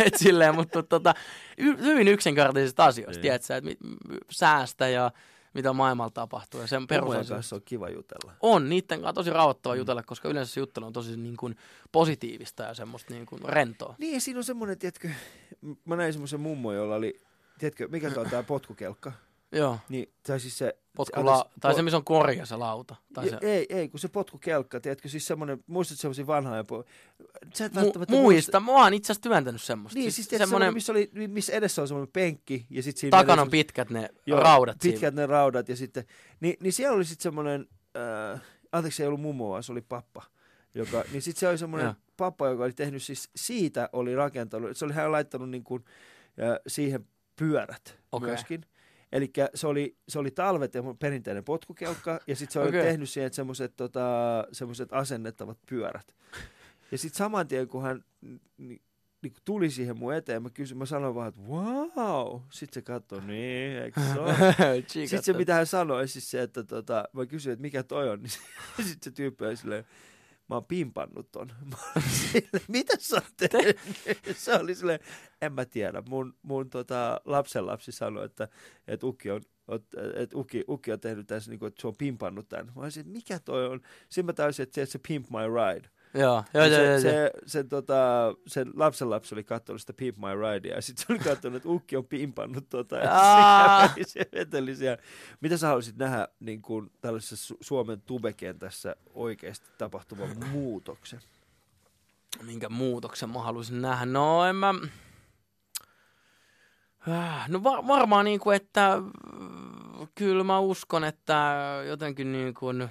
et 0.06 0.14
silleen, 0.16 0.54
mutta 0.54 0.82
tota, 0.82 1.14
hyvin 1.58 2.08
yksinkertaisista 2.08 2.84
asioista, 2.84 3.18
Niin. 3.18 3.22
tietsä. 3.22 3.56
Et, 3.56 3.64
mi- 3.64 3.76
m- 3.84 3.94
säästä 4.30 4.88
ja 4.88 5.10
mitä 5.56 5.72
maailmalla 5.72 6.10
tapahtuu. 6.10 6.60
Ja 6.60 6.66
sen 6.66 6.86
perusasia. 6.86 7.34
kanssa 7.36 7.56
on 7.56 7.62
kiva 7.64 7.88
jutella. 7.88 8.32
On, 8.40 8.68
niiden 8.68 9.00
kanssa 9.00 9.12
tosi 9.12 9.30
rauhoittava 9.30 9.74
Mm. 9.74 9.78
jutella, 9.78 10.02
koska 10.02 10.28
yleensä 10.28 10.54
se 10.54 10.60
juttelu 10.60 10.86
on 10.86 10.92
tosi 10.92 11.16
niin 11.16 11.36
kuin, 11.36 11.56
positiivista 11.92 12.62
ja 12.62 12.74
semmoista 12.74 13.14
niin 13.14 13.26
kuin, 13.26 13.42
rentoa. 13.44 13.94
Niin, 13.98 14.20
siinä 14.20 14.38
on 14.38 14.44
semmoinen, 14.44 14.78
tiedätkö, 14.78 15.10
mä 15.84 15.96
näin 15.96 16.12
semmoisen 16.12 16.40
mummo, 16.40 16.72
jolla 16.72 16.94
oli, 16.94 17.20
tiedätkö, 17.58 17.88
mikä 17.88 18.10
se 18.10 18.20
on 18.20 18.30
tää 18.30 18.42
potkukelkka? 18.42 19.12
Joo, 19.52 19.78
Niin, 19.88 20.12
tai 20.26 20.40
siis 20.40 20.58
se... 20.58 20.76
potkula, 20.96 21.34
anteeksi, 21.34 21.60
tai 21.60 21.72
po- 21.72 21.76
se, 21.76 21.82
missä 21.82 21.96
on 21.96 22.04
korja 22.04 22.46
se 22.46 22.56
lauta. 22.56 22.96
Tai 23.14 23.30
se, 23.30 23.38
ei, 23.40 23.66
ei, 23.68 23.88
kun 23.88 24.00
se 24.00 24.08
potkukelkka, 24.08 24.80
tiedätkö, 24.80 25.08
siis 25.08 25.26
semmoinen, 25.26 25.64
muistat 25.66 25.98
semmoisia 25.98 26.26
vanhaa 26.26 26.64
po... 26.64 26.84
Sä 27.54 27.64
et 27.64 27.72
mu- 27.72 27.76
välttämättä 27.76 28.14
muista, 28.14 28.60
mä 28.60 28.72
oon 28.72 28.94
itse 28.94 29.12
asiassa 29.12 29.28
työntänyt 29.28 29.62
semmoista. 29.62 29.98
Niin, 29.98 30.12
siis 30.12 30.28
tiedätkö, 30.28 30.46
semmoinen, 30.46 30.74
missä, 30.74 30.92
oli, 30.92 31.10
missä 31.28 31.52
edessä 31.52 31.82
on 31.82 31.88
semmoinen 31.88 32.12
penkki, 32.12 32.66
ja 32.70 32.82
sitten 32.82 33.00
siinä... 33.00 33.18
takana 33.18 33.42
on 33.42 33.50
pitkät 33.50 33.90
ne 33.90 34.08
Joo, 34.26 34.40
raudat 34.40 34.76
Pitkät 34.82 35.00
siinä. 35.00 35.22
ne 35.22 35.26
raudat, 35.26 35.68
ja 35.68 35.76
sitten... 35.76 36.04
Niin, 36.40 36.56
niin 36.60 36.72
siellä 36.72 36.96
oli 36.96 37.04
sitten 37.04 37.22
semmoinen, 37.22 37.68
äh, 38.34 38.40
anteeksi, 38.72 38.96
se 38.96 39.02
ei 39.02 39.06
ollut 39.06 39.20
mummo, 39.20 39.50
vaan 39.50 39.62
se 39.62 39.72
oli 39.72 39.82
pappa. 39.82 40.22
Joka, 40.74 41.04
niin 41.12 41.22
sitten 41.22 41.40
se 41.40 41.48
oli 41.48 41.58
semmoinen 41.58 41.94
pappa, 42.16 42.48
joka 42.48 42.64
oli 42.64 42.72
tehnyt 42.72 43.02
siis, 43.02 43.30
siitä 43.36 43.88
oli 43.92 44.14
rakentanut, 44.14 44.76
se 44.76 44.84
oli 44.84 44.92
hän 44.92 45.12
laittanut 45.12 45.50
niin 45.50 45.64
kuin, 45.64 45.84
äh, 46.42 46.58
siihen 46.66 47.06
pyörät 47.36 47.98
Okei. 48.12 48.28
myöskin. 48.28 48.66
Eli 49.12 49.32
se 49.54 49.66
oli, 49.66 49.96
se 50.08 50.18
oli 50.18 50.30
talvet 50.30 50.74
ja 50.74 50.82
perinteinen 50.98 51.44
potkukelkka, 51.44 52.20
ja 52.26 52.36
sitten 52.36 52.52
se 52.52 52.60
oli 52.60 52.68
Okei. 52.68 52.82
tehnyt 52.82 53.10
siihen 53.10 53.32
semmoiset 53.32 53.76
tota, 53.76 54.00
semmoset 54.52 54.92
asennettavat 54.92 55.58
pyörät. 55.68 56.14
Ja 56.92 56.98
sitten 56.98 57.18
saman 57.18 57.48
tien, 57.48 57.68
kun 57.68 57.82
hän 57.82 58.04
niin, 58.58 58.82
niin 59.22 59.32
kun 59.32 59.42
tuli 59.44 59.70
siihen 59.70 59.98
mun 59.98 60.14
eteen, 60.14 60.42
mä 60.42 60.50
kysyin, 60.50 60.78
mä 60.78 60.86
sanoin 60.86 61.14
vaan, 61.14 61.28
että 61.28 61.40
wow. 61.40 62.40
Sitten 62.50 62.74
se 62.74 62.82
katsoi, 62.82 63.20
niin, 63.20 63.82
eikö 63.82 64.00
se 64.00 64.20
ole? 64.20 64.34
Sitten 64.88 65.22
se, 65.22 65.32
mitä 65.32 65.54
hän 65.54 65.66
sanoi, 65.66 66.08
siis 66.08 66.30
se, 66.30 66.42
että 66.42 66.64
tota, 66.64 67.04
mä 67.12 67.26
kysyin, 67.26 67.52
että 67.52 67.62
mikä 67.62 67.82
toi 67.82 68.10
on, 68.10 68.18
niin 68.22 68.30
sitten 68.76 68.98
se 69.02 69.10
tyyppi 69.10 69.44
oli 69.44 69.56
silleen, 69.56 69.84
mä 70.48 70.54
oon 70.56 70.64
pimpannut 70.64 71.32
ton. 71.32 71.52
Silleen, 72.32 72.64
mitä 72.68 72.96
sä 72.98 73.16
oot 73.16 73.36
tehnyt? 73.36 73.78
Se 74.36 74.54
oli 74.54 74.74
silleen, 74.74 75.00
en 75.42 75.52
mä 75.52 75.64
tiedä. 75.64 76.02
Mun, 76.08 76.34
mun 76.42 76.70
tota, 76.70 77.20
lapsenlapsi 77.24 77.92
sanoi, 77.92 78.24
että, 78.24 78.48
että 78.86 79.06
Ukki 79.06 79.30
on 79.30 79.42
että 80.16 80.38
Ukki, 80.38 80.64
Ukki 80.68 80.92
on 80.92 81.00
tehnyt 81.00 81.26
tässä, 81.26 81.50
niin 81.50 81.58
kuin, 81.58 81.66
että 81.68 81.80
se 81.80 81.86
on 81.86 81.96
pimpannut 81.98 82.48
tämän. 82.48 82.66
Mä 82.66 82.82
olisin, 82.82 83.00
että 83.00 83.12
mikä 83.12 83.38
toi 83.38 83.66
on? 83.66 83.80
Sitten 84.08 84.26
mä 84.26 84.32
täysin, 84.32 84.62
että 84.62 84.86
se 84.86 84.98
Pimp 85.08 85.26
My 85.30 85.38
Ride. 85.38 85.88
Joo, 86.14 86.44
joo, 86.54 86.64
joo, 86.64 86.68
se, 86.76 86.84
joo, 86.90 87.00
se, 87.00 87.14
joo. 87.20 87.30
se, 87.46 87.64
tota, 87.64 87.94
sen 88.46 88.70
lapsen 88.74 89.10
lapsi 89.10 89.34
oli 89.34 89.44
katsonut 89.44 89.80
sitä 89.80 89.92
Pimp 89.92 90.18
My 90.18 90.26
Ridea 90.52 90.74
ja 90.74 90.82
sitten 90.82 91.06
se 91.06 91.12
oli 91.12 91.18
katsonut, 91.18 91.56
että 91.56 91.68
Ukki 91.68 91.96
on 91.96 92.06
pimpannut 92.06 92.68
tota. 92.68 92.96
Ja 92.96 93.10
Aa. 93.12 93.88
se, 93.94 93.94
se 94.06 94.20
veteli 94.32 94.76
siellä. 94.76 95.02
Mitä 95.40 95.56
sä 95.56 95.66
haluaisit 95.66 95.96
nähdä 95.96 96.28
niin 96.40 96.62
kuin 96.62 96.90
tällaisessa 97.00 97.54
Su- 97.54 97.58
Suomen 97.60 98.00
tubekentässä 98.00 98.96
oikeasti 99.14 99.66
tapahtuvan 99.78 100.28
muutoksen? 100.50 101.20
Minkä 102.42 102.68
muutoksen 102.68 103.30
mä 103.30 103.42
haluaisin 103.42 103.82
nähdä? 103.82 104.06
No 104.06 104.44
en 104.44 104.56
mä... 104.56 104.74
Äh, 107.08 107.48
No 107.48 107.62
va- 107.64 107.86
varmaan 107.86 108.24
niin 108.24 108.40
kuin, 108.40 108.56
että 108.56 108.92
äh, 108.92 109.00
kyllä 110.14 110.44
mä 110.44 110.58
uskon, 110.58 111.04
että 111.04 111.56
jotenkin 111.88 112.32
niin 112.32 112.54
kuin, 112.54 112.88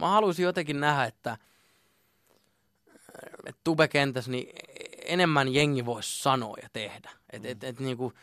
mä 0.00 0.08
haluaisin 0.08 0.42
jotenkin 0.42 0.80
nähdä, 0.80 1.04
että, 1.04 1.36
että 3.46 3.60
tubekentässä 3.64 4.30
niin 4.30 4.48
enemmän 5.04 5.54
jengi 5.54 5.86
voisi 5.86 6.22
sanoa 6.22 6.56
ja 6.62 6.68
tehdä. 6.72 7.10
Et, 7.32 7.46
et, 7.46 7.64
et, 7.64 7.80
niin 7.80 7.96
kuin, 7.96 8.14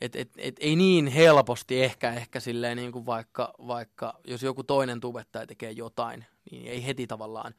et, 0.00 0.16
et, 0.16 0.30
et, 0.38 0.56
ei 0.60 0.76
niin 0.76 1.06
helposti 1.06 1.82
ehkä, 1.82 2.12
ehkä 2.12 2.40
silleen 2.40 2.76
niin 2.76 2.92
kuin 2.92 3.06
vaikka, 3.06 3.54
vaikka 3.66 4.20
jos 4.24 4.42
joku 4.42 4.64
toinen 4.64 5.00
tubettaja 5.00 5.46
tekee 5.46 5.70
jotain, 5.70 6.24
niin 6.50 6.66
ei 6.66 6.86
heti 6.86 7.06
tavallaan 7.06 7.54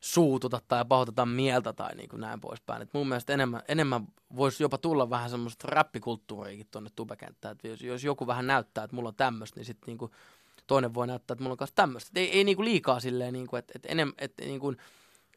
suututa 0.00 0.60
tai 0.68 0.84
pahoiteta 0.84 1.26
mieltä 1.26 1.72
tai 1.72 1.94
niin 1.94 2.08
kuin 2.08 2.20
näin 2.20 2.40
poispäin. 2.40 2.82
Et 2.82 2.88
mun 2.92 3.08
mielestä 3.08 3.32
enemmän, 3.32 3.62
enemmän 3.68 4.06
voisi 4.36 4.62
jopa 4.62 4.78
tulla 4.78 5.10
vähän 5.10 5.30
semmoista 5.30 5.68
räppikulttuuriakin 5.68 6.66
tuonne 6.70 6.90
tubekenttään. 6.96 7.52
Et 7.52 7.64
jos, 7.64 7.82
jos 7.82 8.04
joku 8.04 8.26
vähän 8.26 8.46
näyttää, 8.46 8.84
että 8.84 8.96
mulla 8.96 9.08
on 9.08 9.14
tämmöistä, 9.14 9.60
niin 9.60 9.64
sitten 9.64 9.86
niinku 9.86 10.10
toinen 10.66 10.94
voi 10.94 11.06
näyttää, 11.06 11.34
että 11.34 11.42
mulla 11.42 11.52
on 11.52 11.56
myös 11.60 11.72
tämmöistä. 11.74 12.10
Ei, 12.14 12.30
ei 12.30 12.44
niinku 12.44 12.64
liikaa 12.64 13.00
silleen, 13.00 13.32
niinku, 13.32 13.56
että 13.56 13.72
et 13.76 13.86
enem, 13.86 14.12
et, 14.18 14.32
niinku, 14.40 14.74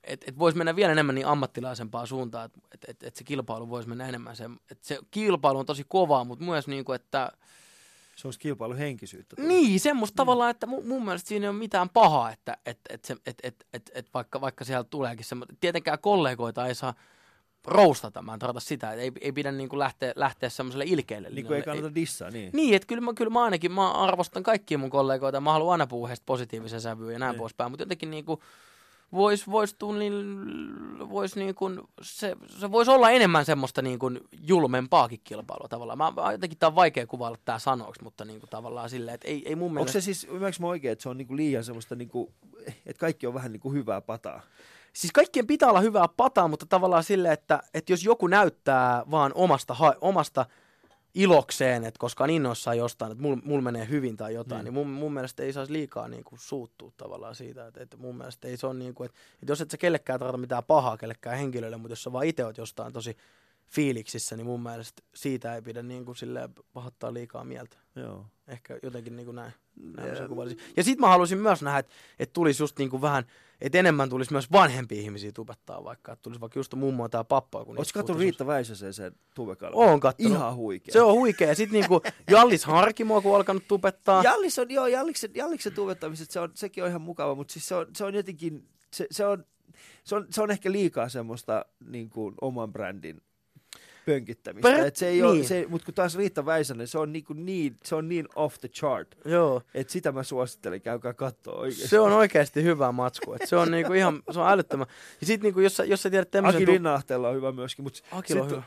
et, 0.04 0.24
et 0.28 0.40
voisi 0.40 0.58
mennä 0.58 0.76
vielä 0.76 0.92
enemmän 0.92 1.16
niin 1.16 1.28
ammattilaisempaan 1.28 2.08
suuntaan, 2.08 2.46
että 2.46 2.60
et, 2.74 2.86
et, 2.88 3.04
et 3.04 3.16
se 3.16 3.24
kilpailu 3.24 3.70
voisi 3.70 3.90
mennä 3.90 4.08
enemmän. 4.08 4.36
Se, 4.36 4.50
et 4.72 4.84
se 4.84 5.00
kilpailu 5.12 5.60
on 5.60 5.66
tosi 5.66 5.84
kovaa, 5.88 6.24
mutta 6.24 6.46
myös 6.46 6.68
niinku, 6.68 6.92
että 6.92 7.32
Se 8.16 8.28
olisi 8.28 8.40
kilpailuhenkisyyttä. 8.40 9.36
niin, 9.42 9.80
semmoista 9.80 10.16
tavallaan, 10.16 10.50
että 10.52 10.68
mun, 10.68 10.88
mun 10.88 11.06
mielestä 11.06 11.28
siinä 11.28 11.46
ei 11.46 11.50
ole 11.50 11.58
mitään 11.58 11.90
pahaa, 11.90 12.32
että 12.32 12.58
et, 12.66 12.80
et, 12.90 13.06
se, 13.06 13.16
et, 13.26 13.38
et, 13.44 13.66
et, 13.74 13.92
et 13.94 14.10
vaikka, 14.14 14.42
vaikka 14.42 14.66
siellä 14.66 14.84
tuleekin 14.84 15.26
semmoista. 15.26 15.56
Tietenkään 15.60 16.00
kollegoita 16.00 16.68
ei 16.68 16.76
saa 16.76 16.94
roustata, 17.66 18.22
mä 18.22 18.34
en 18.34 18.40
tarkoita 18.40 18.60
sitä, 18.68 18.92
että 18.92 19.02
ei, 19.02 19.12
ei 19.22 19.32
pidä 19.32 19.52
niin 19.52 19.70
kuin 19.70 19.80
lähteä, 19.80 20.14
lähteä 20.16 20.50
semmoiselle 20.50 20.86
ilkeille. 20.88 21.30
Niin 21.30 21.46
kuin 21.46 21.58
ei 21.58 21.64
kannata 21.64 21.96
dissaa, 21.96 22.30
niin. 22.30 22.50
Niin, 22.54 22.76
että 22.76 22.88
kyllä 22.88 23.02
mä, 23.02 23.14
kyllä 23.14 23.30
mä 23.32 23.44
ainakin 23.44 23.72
mä 23.72 23.92
arvostan 23.92 24.44
kaikkia 24.44 24.78
mun 24.78 24.90
kollegoita, 24.90 25.42
mä 25.42 25.52
haluan 25.52 25.72
aina 25.72 25.88
puhua 25.88 26.08
heistä 26.08 26.24
positiivisen 26.26 26.82
sävyyn 26.82 27.14
ja 27.14 27.20
näin 27.20 27.32
Niin. 27.32 27.40
poispäin, 27.40 27.72
mutta 27.72 27.82
jotenkin 27.82 28.12
niin 28.12 28.26
kuin 28.26 28.40
vois, 29.14 29.52
vois 29.52 29.74
tunnil, 29.74 30.24
vois 31.10 31.36
niin 31.36 31.56
kuin, 31.56 31.82
se, 32.02 32.36
se 32.60 32.72
voisi 32.72 32.92
olla 32.92 33.10
enemmän 33.10 33.46
semmoista 33.46 33.82
niin 33.82 34.00
kuin 34.00 34.20
julmempaakin 34.42 35.22
kilpailua 35.24 35.68
tavallaan. 35.68 35.98
Mä, 35.98 36.32
jotenkin 36.32 36.60
tää 36.60 36.68
on 36.68 36.76
vaikea 36.76 37.08
kuvailla 37.08 37.38
tää 37.46 37.60
sanoiksi, 37.60 38.04
mutta 38.04 38.26
niin 38.26 38.40
kuin 38.40 38.50
tavallaan 38.50 38.90
silleen, 38.90 39.16
että 39.16 39.28
ei, 39.28 39.50
ei 39.50 39.56
mun 39.56 39.66
Onko 39.66 39.74
mielestä... 39.74 40.02
se 40.02 40.02
siis, 40.02 40.24
ymmärrätkö 40.24 40.62
mä 40.62 40.68
oikein, 40.68 40.92
että 40.92 41.04
se 41.04 41.10
on 41.10 41.18
niinku 41.18 41.36
liian 41.36 41.64
semmoista, 41.64 41.96
niinku, 41.96 42.34
että 42.86 43.00
kaikki 43.00 43.28
on 43.28 43.34
vähän 43.34 43.52
niinku 43.52 43.72
hyvää 43.72 44.02
pataa? 44.02 44.42
Siis 44.94 45.12
kaikkien 45.12 45.48
pitää 45.48 45.70
olla 45.70 45.82
hyvää 45.82 46.08
pataa, 46.18 46.48
mutta 46.48 46.66
tavallaan 46.66 47.04
silleen, 47.04 47.34
että, 47.34 47.60
että 47.74 47.94
jos 47.94 48.04
joku 48.04 48.28
näyttää 48.28 49.04
vaan 49.12 49.32
omasta, 49.36 49.76
omasta 50.02 50.46
ilokseen, 51.14 51.84
että 51.84 52.00
koska 52.00 52.24
on 52.24 52.30
innoissaan 52.30 52.78
jostain, 52.78 53.12
että 53.12 53.22
mulla 53.22 53.42
mul 53.46 53.62
menee 53.62 53.88
hyvin 53.90 54.18
tai 54.18 54.34
jotain, 54.34 54.62
Mm. 54.62 54.66
niin, 54.66 54.74
niin 54.74 54.88
mun, 54.88 55.00
mun 55.00 55.14
mielestä 55.14 55.44
ei 55.44 55.54
saisi 55.54 55.74
liikaa 55.74 56.08
niin 56.08 56.24
kuin, 56.24 56.40
suuttua 56.40 56.92
tavallaan 56.98 57.36
siitä. 57.36 57.68
Että, 57.68 57.84
että 57.84 57.98
mun 57.98 58.18
mielestä 58.18 58.48
ei 58.48 58.58
se 58.58 58.68
ole 58.68 58.74
niin 58.74 58.94
kuin, 58.94 59.06
että, 59.06 59.20
että 59.42 59.52
jos 59.52 59.62
et 59.62 59.72
sä 59.72 59.78
kellekään 59.78 60.20
tarvita 60.20 60.38
mitään 60.38 60.64
pahaa 60.64 60.98
kellekään 60.98 61.38
henkilölle, 61.38 61.78
mutta 61.78 61.92
jos 61.92 62.04
sä 62.04 62.12
vaan 62.12 62.26
itse 62.26 62.46
oot 62.46 62.58
jostain 62.58 62.94
tosi 62.94 63.18
fiiliksissä, 63.76 64.36
niin 64.38 64.46
mun 64.46 64.64
mielestä 64.64 65.04
siitä 65.16 65.56
ei 65.56 65.62
pidä 65.62 65.84
niin 65.84 66.06
kuin, 66.06 66.16
silleen, 66.16 66.50
pahoittaa 66.74 67.14
liikaa 67.14 67.44
mieltä. 67.44 67.78
Joo. 67.96 68.26
Ehkä 68.48 68.80
jotenkin 68.84 69.16
niin 69.16 69.26
kuin 69.26 69.36
näin. 69.36 69.54
näin 69.98 70.30
kuvailisin. 70.30 70.60
Ja 70.78 70.84
sit 70.84 71.00
mä 71.00 71.08
haluaisin 71.08 71.38
myös 71.38 71.62
nähdä, 71.62 71.80
että, 71.80 71.94
että 72.20 72.34
tulisi 72.34 72.64
just 72.64 72.80
niin 72.80 72.90
kuin 72.90 73.02
vähän, 73.02 73.24
että 73.62 73.78
enemmän 73.78 74.10
tulisi 74.10 74.32
myös 74.32 74.52
vanhempia 74.52 75.02
ihmisiä 75.02 75.32
tubettaa 75.32 75.84
vaikka, 75.84 76.12
että 76.12 76.24
tulisi 76.24 76.42
vaikka 76.42 76.60
just 76.60 76.74
mummoa 76.74 77.10
tai 77.10 77.26
pappaa. 77.30 77.66
Kun 77.66 77.78
Oletko 77.78 78.00
katsonut 78.00 78.22
Riitta 78.22 78.48
Väisäsen 78.48 78.94
sen 78.94 79.16
tubekalvon? 79.36 79.90
Oon 79.90 80.00
kattonut. 80.00 80.32
Ihan 80.32 80.56
huikea. 80.56 80.94
Se 80.94 81.02
on 81.02 81.14
huikea. 81.14 81.48
Ja 81.48 81.56
sitten 81.56 81.80
niinku 81.80 82.02
Jallis 82.32 82.66
Harkimoa, 82.66 83.22
kun 83.22 83.32
on 83.32 83.38
alkanut 83.38 83.68
tubettaa. 83.68 84.24
Jallis 84.24 84.60
on, 84.60 84.72
joo, 84.72 84.88
Jalliksen, 84.88 85.32
Jalliksen 85.36 85.74
tubettamiset, 85.74 86.32
se 86.32 86.40
on, 86.40 86.52
sekin 86.54 86.84
on 86.84 86.90
ihan 86.90 87.02
mukava, 87.02 87.36
mutta 87.36 87.54
siis 87.54 87.68
se 87.68 87.76
on, 87.76 87.88
se 87.96 88.06
on 88.06 88.14
jotenkin, 88.14 88.68
se, 88.94 89.08
se, 89.12 89.26
on, 89.26 89.46
se, 90.04 90.16
on, 90.16 90.28
se 90.30 90.42
on 90.42 90.52
ehkä 90.52 90.72
liikaa 90.72 91.10
semmoista 91.10 91.66
niin 91.90 92.10
kuin, 92.10 92.36
oman 92.42 92.74
brändin 92.74 93.22
pönkittämistä. 94.06 94.70
Per- 94.72 94.86
Et 94.86 94.96
se 94.96 95.08
ei 95.08 95.14
niin. 95.14 95.26
ole, 95.26 95.44
se, 95.44 95.66
mutta 95.70 95.86
kun 95.86 95.94
taas 95.94 96.18
Riitta 96.18 96.46
Väisänen, 96.46 96.88
se 96.88 96.98
on 96.98 97.14
niin, 97.14 97.24
kuin 97.26 97.46
niin, 97.46 97.78
se 97.84 97.96
on 97.96 98.10
niin 98.10 98.28
off 98.36 98.58
the 98.60 98.68
chart. 98.70 99.08
Joo. 99.26 99.62
Et 99.74 99.90
sitä 99.90 100.12
mä 100.12 100.24
suosittelen, 100.24 100.82
käykää 100.82 101.14
katsoa 101.14 101.54
oikeasti. 101.60 101.88
Se 101.88 102.00
on 102.00 102.12
oikeasti 102.12 102.64
hyvä 102.64 102.92
matsku. 102.92 103.34
Et 103.34 103.42
se 103.50 103.56
on 103.56 103.72
niinku 103.72 103.94
ihan, 103.94 104.24
se 104.32 104.40
on 104.40 104.48
älyttömän. 104.48 104.88
Ja 105.22 105.28
sit 105.28 105.42
niinku, 105.42 105.60
jos 105.60 105.82
jos 105.86 106.02
sä 106.02 106.10
tiedät 106.10 106.32
tämmöisen... 106.32 106.64
Aki 106.64 106.72
Linnahtella 106.72 107.30
on 107.30 107.36
hyvä 107.36 107.52
myöskin, 107.52 107.84
mutta 107.84 108.00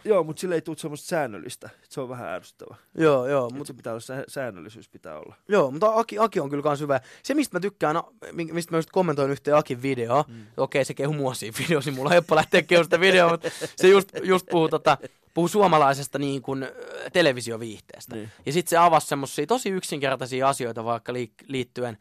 joo, 0.05 0.24
mutta 0.24 0.41
sille 0.41 0.55
ei 0.55 0.61
tule 0.62 0.76
semmoista 0.76 1.09
säännöllistä. 1.09 1.70
Se 1.89 2.01
on 2.01 2.09
vähän 2.09 2.28
ärsyttävä. 2.28 2.76
Joo, 2.99 3.26
joo. 3.28 3.43
Mutta 3.43 3.57
Mut, 3.59 3.66
se 3.66 3.72
pitää 3.74 3.93
olla, 3.93 4.01
sä- 4.01 4.24
säännöllisyys 4.28 4.89
pitää 4.89 5.18
olla. 5.18 5.34
joo, 5.49 5.70
mutta 5.70 5.93
Aki, 5.95 6.18
Aki 6.18 6.41
on 6.41 6.51
kyllä 6.51 6.62
kans 6.62 6.80
hyvä. 6.80 7.01
Se, 7.22 7.34
mistä 7.34 7.57
mä 7.57 7.61
tykkään, 7.61 7.95
no, 7.95 8.12
mi- 8.32 8.53
mistä 8.53 8.72
mä 8.72 8.78
just 8.78 8.91
kommentoin 8.93 9.30
yhteen 9.30 9.57
Akin 9.57 9.82
videoa. 9.82 10.24
Mm. 10.28 10.47
Okei, 10.57 10.84
se 10.84 10.95
kehu 10.95 11.12
mua 11.12 11.34
siinä 11.34 11.59
videossa, 11.64 11.91
niin 11.91 11.97
mulla 11.97 12.09
on 12.09 12.12
helppo 12.12 12.37
lähteä 12.37 12.62
kehu 12.62 12.84
sitä 12.84 13.01
videoa, 13.01 13.30
mutta 13.30 13.49
se 13.76 13.89
just, 13.89 14.09
just 14.22 14.47
puhuu, 14.51 14.68
tota, 14.68 14.99
puhuu 15.37 15.49
suomalaisesta 15.49 16.18
niin 16.18 16.43
kuin, 16.43 16.66
televisioviihteestä. 17.12 18.16
Niin. 18.16 18.30
Ja 18.47 18.53
sitten 18.53 18.70
se 18.70 18.76
avasi 18.76 19.07
semmoisia 19.07 19.47
tosi 19.47 19.68
yksinkertaisia 19.68 20.49
asioita 20.49 20.84
vaikka 20.84 21.12
li- 21.12 21.32
liittyen 21.47 21.99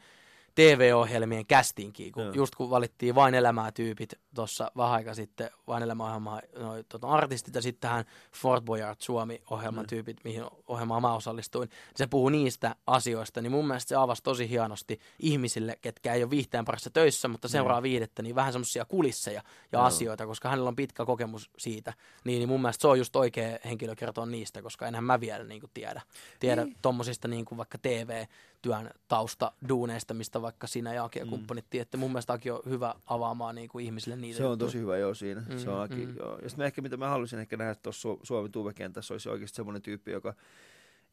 TV-ohjelmien 0.55 1.45
castingiin, 1.45 2.11
kun 2.11 2.23
Joo. 2.23 2.33
just 2.33 2.55
kun 2.55 2.69
valittiin 2.69 3.15
vain 3.15 3.35
elämää 3.35 3.71
tyypit 3.71 4.13
tuossa 4.35 4.71
vähän 4.77 4.93
aika 4.93 5.13
sitten 5.13 5.49
vain 5.67 5.83
elämäohjelmaa 5.83 6.41
noi, 6.59 6.83
tota, 6.89 7.07
artistit 7.07 7.55
ja 7.55 7.61
sitten 7.61 7.81
tähän 7.81 8.05
Fort 8.35 8.65
Boyard 8.65 8.95
Suomi-ohjelman 8.99 9.83
mm. 9.83 9.87
tyypit, 9.87 10.17
mihin 10.23 10.43
ohjelmaan 10.67 11.01
mä 11.01 11.13
osallistuin. 11.13 11.69
Se 11.95 12.07
puhuu 12.07 12.29
niistä 12.29 12.75
asioista, 12.87 13.41
niin 13.41 13.51
mun 13.51 13.67
mielestä 13.67 13.89
se 13.89 13.95
avasi 13.95 14.23
tosi 14.23 14.49
hienosti 14.49 14.99
ihmisille, 15.19 15.77
ketkä 15.81 16.13
ei 16.13 16.23
ole 16.23 16.29
viihteen 16.29 16.65
parissa 16.65 16.89
töissä, 16.89 17.27
mutta 17.27 17.47
seuraa 17.47 17.79
mm. 17.79 17.83
viidettä, 17.83 18.21
niin 18.21 18.35
vähän 18.35 18.53
semmoisia 18.53 18.85
kulisseja 18.85 19.41
ja 19.71 19.79
no. 19.79 19.85
asioita, 19.85 20.25
koska 20.25 20.49
hänellä 20.49 20.67
on 20.67 20.75
pitkä 20.75 21.05
kokemus 21.05 21.49
siitä. 21.57 21.93
Niin, 22.23 22.39
niin 22.39 22.49
mun 22.49 22.61
mielestä 22.61 22.81
se 22.81 22.87
on 22.87 22.97
just 22.97 23.15
oikea 23.15 23.57
henkilö 23.65 23.95
kertoa 23.95 24.25
niistä, 24.25 24.61
koska 24.61 24.87
enhän 24.87 25.03
mä 25.03 25.19
vielä 25.19 25.43
niin 25.43 25.61
kuin 25.61 25.71
tiedä, 25.73 26.01
tiedä 26.39 26.65
niin. 26.65 26.77
tommosista 26.81 27.27
niin 27.27 27.45
kuin 27.45 27.57
vaikka 27.57 27.77
TV- 27.77 28.27
työn 28.65 28.89
tausta 29.07 29.51
duuneista, 29.69 30.13
mistä 30.13 30.41
vaikka 30.41 30.67
sinä 30.67 30.93
ja 30.93 31.03
Aki 31.03 31.19
ja 31.19 31.25
mm. 31.25 31.29
kumppanit 31.29 31.65
tiedätte. 31.69 31.97
Mun 31.97 32.11
mielestä 32.11 32.33
Aki 32.33 32.51
on 32.51 32.61
hyvä 32.69 32.95
avaamaan 33.05 33.55
niin 33.55 33.69
kuin 33.69 33.85
ihmisille 33.85 34.15
niitä. 34.15 34.37
Se 34.37 34.45
on 34.45 34.51
juttuja. 34.51 34.67
tosi 34.67 34.79
hyvä 34.79 34.97
joo 34.97 35.13
siinä. 35.13 35.43
Mm, 35.49 35.57
se 35.57 35.69
on 35.69 35.81
Aki, 35.81 36.05
mm. 36.05 36.15
joo. 36.17 36.39
Ja 36.41 36.49
sitten 36.49 36.65
ehkä 36.65 36.81
mitä 36.81 36.97
mä 36.97 37.09
haluaisin 37.09 37.39
ehkä 37.39 37.57
nähdä 37.57 37.75
tuossa 37.75 38.09
Su- 38.09 38.19
Suomen 38.23 38.51
tuvekentässä 38.51 39.13
olisi 39.13 39.29
oikeasti 39.29 39.55
semmoinen 39.55 39.81
tyyppi, 39.81 40.11
joka 40.11 40.33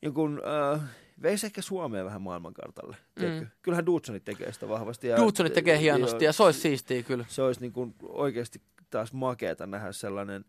jonkun, 0.02 0.42
äh, 0.74 0.80
veisi 1.22 1.46
ehkä 1.46 1.62
Suomeen 1.62 2.04
vähän 2.04 2.22
maailmankartalle. 2.22 2.96
Mm. 3.18 3.46
Kyllähän 3.62 3.86
Dudsonit 3.86 4.24
tekee 4.24 4.52
sitä 4.52 4.68
vahvasti. 4.68 5.08
Ja, 5.08 5.16
Dudsonit 5.16 5.52
tekee 5.52 5.78
hienosti 5.78 6.24
jo, 6.24 6.28
ja 6.28 6.32
se 6.32 6.42
olisi 6.42 6.60
siistiä 6.60 7.02
kyllä. 7.02 7.24
Se 7.28 7.42
olisi 7.42 7.60
niin 7.60 7.72
kuin 7.72 7.94
oikeasti 8.02 8.62
taas 8.90 9.12
makeeta 9.12 9.66
nähdä 9.66 9.92
sellainen, 9.92 10.44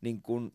niin 0.00 0.22
kuin, 0.22 0.52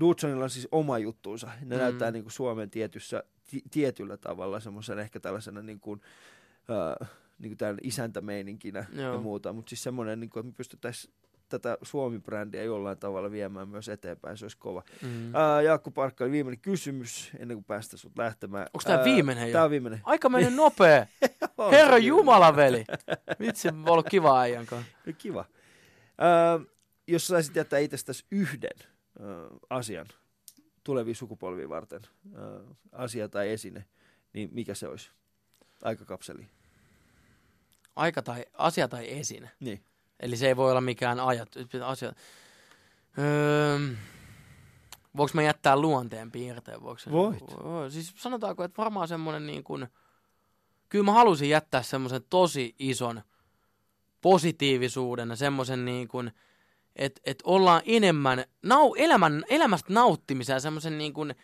Dudsonilla 0.00 0.44
on 0.44 0.50
siis 0.50 0.68
oma 0.72 0.98
juttuunsa. 0.98 1.46
Ne 1.60 1.76
mm. 1.76 1.82
näyttää 1.82 2.10
niin 2.10 2.24
kuin 2.24 2.32
Suomen 2.32 2.70
tietyssä 2.70 3.24
tietyllä 3.70 4.16
tavalla 4.16 4.60
semmoisen 4.60 4.98
ehkä 4.98 5.20
tällaisena 5.20 5.62
niin 5.62 5.80
kuin, 5.80 6.00
äh, 6.70 7.08
niin 7.38 7.50
kuin 7.50 7.58
tämän 7.58 7.78
isäntämeininkinä 7.82 8.86
Joo. 8.92 9.12
ja 9.12 9.20
muuta, 9.20 9.52
mutta 9.52 9.68
siis 9.68 9.82
semmoinen, 9.82 10.20
niin 10.20 10.30
kuin, 10.30 10.40
että 10.40 10.52
me 10.52 10.56
pystyttäisiin 10.56 11.14
tätä 11.58 11.78
Suomi-brändiä 11.82 12.62
jollain 12.62 12.98
tavalla 12.98 13.30
viemään 13.30 13.68
myös 13.68 13.88
eteenpäin, 13.88 14.36
se 14.36 14.44
olisi 14.44 14.58
kova. 14.58 14.82
Mm. 15.02 15.34
Ää, 15.34 15.62
Jaakko 15.62 15.90
Parkka, 15.90 16.30
viimeinen 16.30 16.60
kysymys 16.60 17.30
ennen 17.38 17.56
kuin 17.56 17.64
päästä 17.64 17.96
sut 17.96 18.18
lähtemään. 18.18 18.66
Onko 18.74 18.82
tämä 18.84 19.04
viimeinen 19.04 19.48
jo? 19.48 19.52
Tämä 19.52 19.64
on 19.64 19.70
viimeinen. 19.70 20.00
Aika 20.04 20.28
meni 20.28 20.50
nopea. 20.50 21.06
Herra 21.72 21.98
Jumala, 21.98 22.56
veli. 22.56 22.84
Vitsi, 23.40 23.68
on 23.68 23.88
ollut 23.88 24.08
kiva 24.08 24.40
äijän 24.40 24.66
kanssa. 24.66 24.92
Kiva. 25.18 25.44
Ää, 26.18 26.60
jos 27.08 27.26
saisit 27.26 27.56
jättää 27.56 27.78
itsestäsi 27.78 28.24
yhden 28.30 28.88
ää, 29.20 29.26
asian, 29.70 30.06
tulevia 30.84 31.14
sukupolvia 31.14 31.68
varten 31.68 32.00
äh, 32.26 32.76
asia 32.92 33.28
tai 33.28 33.50
esine, 33.50 33.84
niin 34.32 34.48
mikä 34.52 34.74
se 34.74 34.88
olisi? 34.88 35.10
Aikakapseli. 35.82 36.48
Aika 37.96 38.22
tai 38.22 38.44
asia 38.52 38.88
tai 38.88 39.10
esine? 39.10 39.50
Niin. 39.60 39.84
Eli 40.20 40.36
se 40.36 40.48
ei 40.48 40.56
voi 40.56 40.70
olla 40.70 40.80
mikään 40.80 41.20
ajat, 41.20 41.48
asia. 41.84 42.12
Öö, 43.18 43.78
voiko 45.16 45.30
mä 45.34 45.42
jättää 45.42 45.76
luonteen 45.76 46.32
piirteen? 46.32 46.82
Voiko 46.82 47.00
Voit. 47.10 47.44
Siis 47.92 48.12
sanotaanko, 48.16 48.64
että 48.64 48.82
varmaan 48.82 49.08
semmoinen 49.08 49.46
niin 49.46 49.64
kuin, 49.64 49.86
kyllä 50.88 51.04
mä 51.04 51.12
halusin 51.12 51.48
jättää 51.48 51.82
semmoisen 51.82 52.22
tosi 52.30 52.74
ison 52.78 53.22
positiivisuuden 54.20 55.28
ja 55.28 55.36
semmoisen 55.36 55.84
niin 55.84 56.08
kuin, 56.08 56.32
että 56.96 57.20
et 57.24 57.42
ollaan 57.44 57.82
enemmän 57.86 58.44
nau, 58.62 58.94
elämän, 58.94 59.44
elämästä 59.48 59.92
nauttimisen 59.92 60.54
ja 60.54 60.60
semmoisen 60.60 60.98
niin 60.98 61.12
kuin 61.12 61.34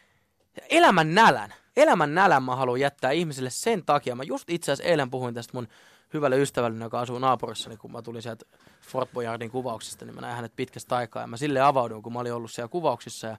elämän 0.70 1.14
nälän. 1.14 1.54
Elämän 1.76 2.14
nälän 2.14 2.42
mä 2.42 2.56
haluan 2.56 2.80
jättää 2.80 3.10
ihmisille 3.10 3.50
sen 3.50 3.84
takia. 3.84 4.14
Mä 4.14 4.22
just 4.22 4.50
itse 4.50 4.72
asiassa 4.72 4.90
eilen 4.90 5.10
puhuin 5.10 5.34
tästä 5.34 5.52
mun 5.54 5.68
hyvälle 6.14 6.38
ystävälle, 6.38 6.84
joka 6.84 7.00
asuu 7.00 7.18
naapurissa, 7.18 7.68
niin 7.68 7.78
kun 7.78 7.92
mä 7.92 8.02
tulin 8.02 8.22
sieltä 8.22 8.44
Fort 8.80 9.12
Boyardin 9.12 9.50
kuvauksista, 9.50 10.04
niin 10.04 10.14
mä 10.14 10.20
näin 10.20 10.36
hänet 10.36 10.52
pitkästä 10.56 10.96
aikaa. 10.96 11.22
Ja 11.22 11.26
mä 11.26 11.36
sille 11.36 11.60
avauduin, 11.60 12.02
kun 12.02 12.12
mä 12.12 12.18
olin 12.18 12.32
ollut 12.32 12.50
siellä 12.50 12.68
kuvauksissa 12.68 13.26
ja 13.26 13.36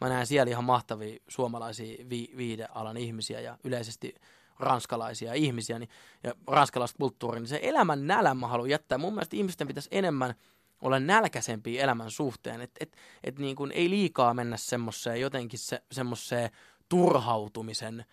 mä 0.00 0.08
näen 0.08 0.26
siellä 0.26 0.50
ihan 0.50 0.64
mahtavia 0.64 1.18
suomalaisia 1.28 2.04
vi- 2.10 2.32
viidealan 2.36 2.96
ihmisiä 2.96 3.40
ja 3.40 3.58
yleisesti 3.64 4.14
ranskalaisia 4.58 5.34
ihmisiä 5.34 5.78
niin, 5.78 5.90
ja 6.22 6.34
ranskalaista 6.46 6.98
kulttuuria, 6.98 7.40
niin 7.40 7.48
se 7.48 7.60
elämän 7.62 8.06
nälän 8.06 8.36
mä 8.36 8.46
haluan 8.46 8.70
jättää. 8.70 8.98
Mun 8.98 9.14
mielestä 9.14 9.36
ihmisten 9.36 9.68
pitäisi 9.68 9.88
enemmän– 9.92 10.34
olla 10.80 11.00
nälkäisempiä 11.00 11.82
elämän 11.82 12.10
suhteen. 12.10 12.60
Että 12.60 12.78
et, 12.80 12.96
et 13.24 13.38
niin 13.38 13.56
kuin 13.56 13.72
ei 13.72 13.90
liikaa 13.90 14.34
mennä 14.34 14.56
semmoiseen 14.56 15.20
jotenkin 15.20 15.58
se, 15.58 15.82
semmoiseen 15.92 16.50
turhautumisen 16.88 18.04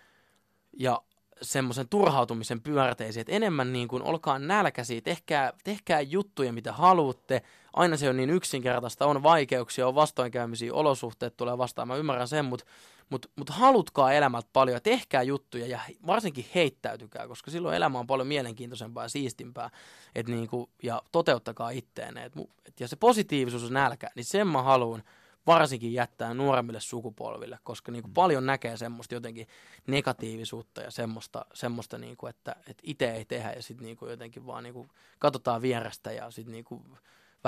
ja 0.80 1.01
semmoisen 1.41 1.89
turhautumisen 1.89 2.61
pyörteisiin, 2.61 3.22
että 3.22 3.34
enemmän 3.34 3.74
niin 3.74 3.88
kuin 3.88 4.03
olkaa 4.03 4.39
nälkäisiä, 4.39 5.01
tehkää, 5.01 5.53
tehkää 5.63 6.01
juttuja 6.01 6.53
mitä 6.53 6.74
haluatte, 6.74 7.41
aina 7.78 7.97
se 7.97 8.09
on 8.09 8.17
niin 8.17 8.30
yksinkertaista, 8.30 9.05
on 9.05 9.23
vaikeuksia, 9.23 9.88
on 9.88 9.95
vastoinkäymisiä, 9.95 10.73
olosuhteet 10.73 11.38
tulee 11.38 11.57
vastaan, 11.57 11.88
mä 11.88 11.95
ymmärrän 11.95 12.28
sen, 12.28 12.45
mutta 12.45 12.65
mutta 13.09 13.30
mut 13.36 13.49
halutkaa 13.49 14.13
elämältä 14.13 14.49
paljon, 14.53 14.82
tehkää 14.84 15.23
juttuja 15.23 15.67
ja 15.67 15.80
varsinkin 16.07 16.45
heittäytykää, 16.55 17.28
koska 17.28 17.51
silloin 17.51 17.75
elämä 17.75 17.99
on 17.99 18.07
paljon 18.07 18.28
mielenkiintoisempaa 18.28 19.03
ja 19.03 19.09
siistimpää. 19.09 19.69
Et 20.15 20.28
niinku, 20.28 20.69
ja 20.84 21.01
toteuttakaa 21.11 21.69
itteenne. 21.69 22.25
Et, 22.25 22.34
et, 22.65 22.80
ja 22.80 22.88
se 22.88 22.95
positiivisuus 22.95 23.63
on 23.63 23.73
nälkä, 23.73 24.09
niin 24.15 24.25
sen 24.25 24.47
mä 24.47 24.61
haluan 24.61 25.03
varsinkin 25.47 25.93
jättää 25.93 26.34
nuoremmille 26.34 26.80
sukupolville, 26.80 27.59
koska 27.63 27.91
niinku 27.91 28.07
mm. 28.07 28.13
paljon 28.13 28.45
näkee 28.45 28.78
semmoista 28.78 29.13
jotenkin 29.13 29.47
negatiivisuutta 29.88 30.82
ja 30.82 30.91
semmoista, 30.91 31.45
semmoista 31.53 31.97
niinku, 31.97 32.28
että 32.28 32.55
et 32.67 32.78
itse 32.84 33.11
ei 33.11 33.25
tehdä 33.25 33.51
ja 33.51 33.61
sitten 33.61 33.86
niinku 33.86 34.07
jotenkin 34.07 34.45
vaan 34.45 34.63
niinku 34.63 34.88
katsotaan 35.19 35.61
vierestä 35.61 36.11
ja 36.11 36.32
sitten 36.32 36.51
niinku, 36.51 36.86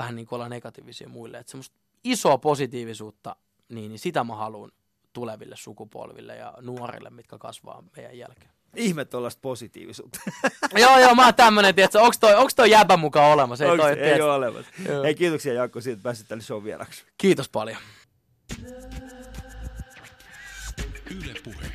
vähän 0.00 0.16
niinku 0.16 0.34
olla 0.34 0.48
negatiivisia 0.48 1.08
muille. 1.08 1.38
Et 1.38 1.48
semmoista 1.48 1.76
isoa 2.04 2.38
positiivisuutta, 2.38 3.36
niin, 3.68 3.88
niin 3.88 3.98
sitä 3.98 4.24
mä 4.24 4.34
haluan 4.34 4.72
tuleville 5.12 5.56
sukupolville 5.56 6.36
ja 6.36 6.54
nuorille, 6.60 7.10
mitkä 7.10 7.38
kasvaa 7.38 7.84
meidän 7.96 8.18
jälkeen. 8.18 8.50
Ihme 8.76 9.04
tuollaista 9.04 9.40
positiivisuutta. 9.40 10.20
joo, 10.82 10.98
joo, 10.98 11.14
mä 11.14 11.24
oon 11.24 11.34
tämmönen, 11.34 11.74
tietsä, 11.74 12.02
onks 12.02 12.18
toi, 12.18 12.34
onks 12.34 12.54
toi 12.54 12.70
jäbä 12.70 12.96
mukaan 12.96 13.32
olemassa? 13.32 13.64
Ei, 13.64 13.76
toi, 13.76 13.98
ei 13.98 14.20
ole 14.20 14.32
olemassa. 14.32 14.70
Joo. 14.88 15.04
Ei, 15.04 15.14
kiitoksia 15.14 15.52
Jaakko 15.52 15.80
siitä, 15.80 15.94
että 15.94 16.02
pääsit 16.02 16.28
tänne 16.28 16.44
show 16.44 16.64
vieraksi. 16.64 17.04
Kiitos 17.18 17.48
paljon. 17.48 17.78
Yle 21.10 21.34
Puhe. 21.44 21.69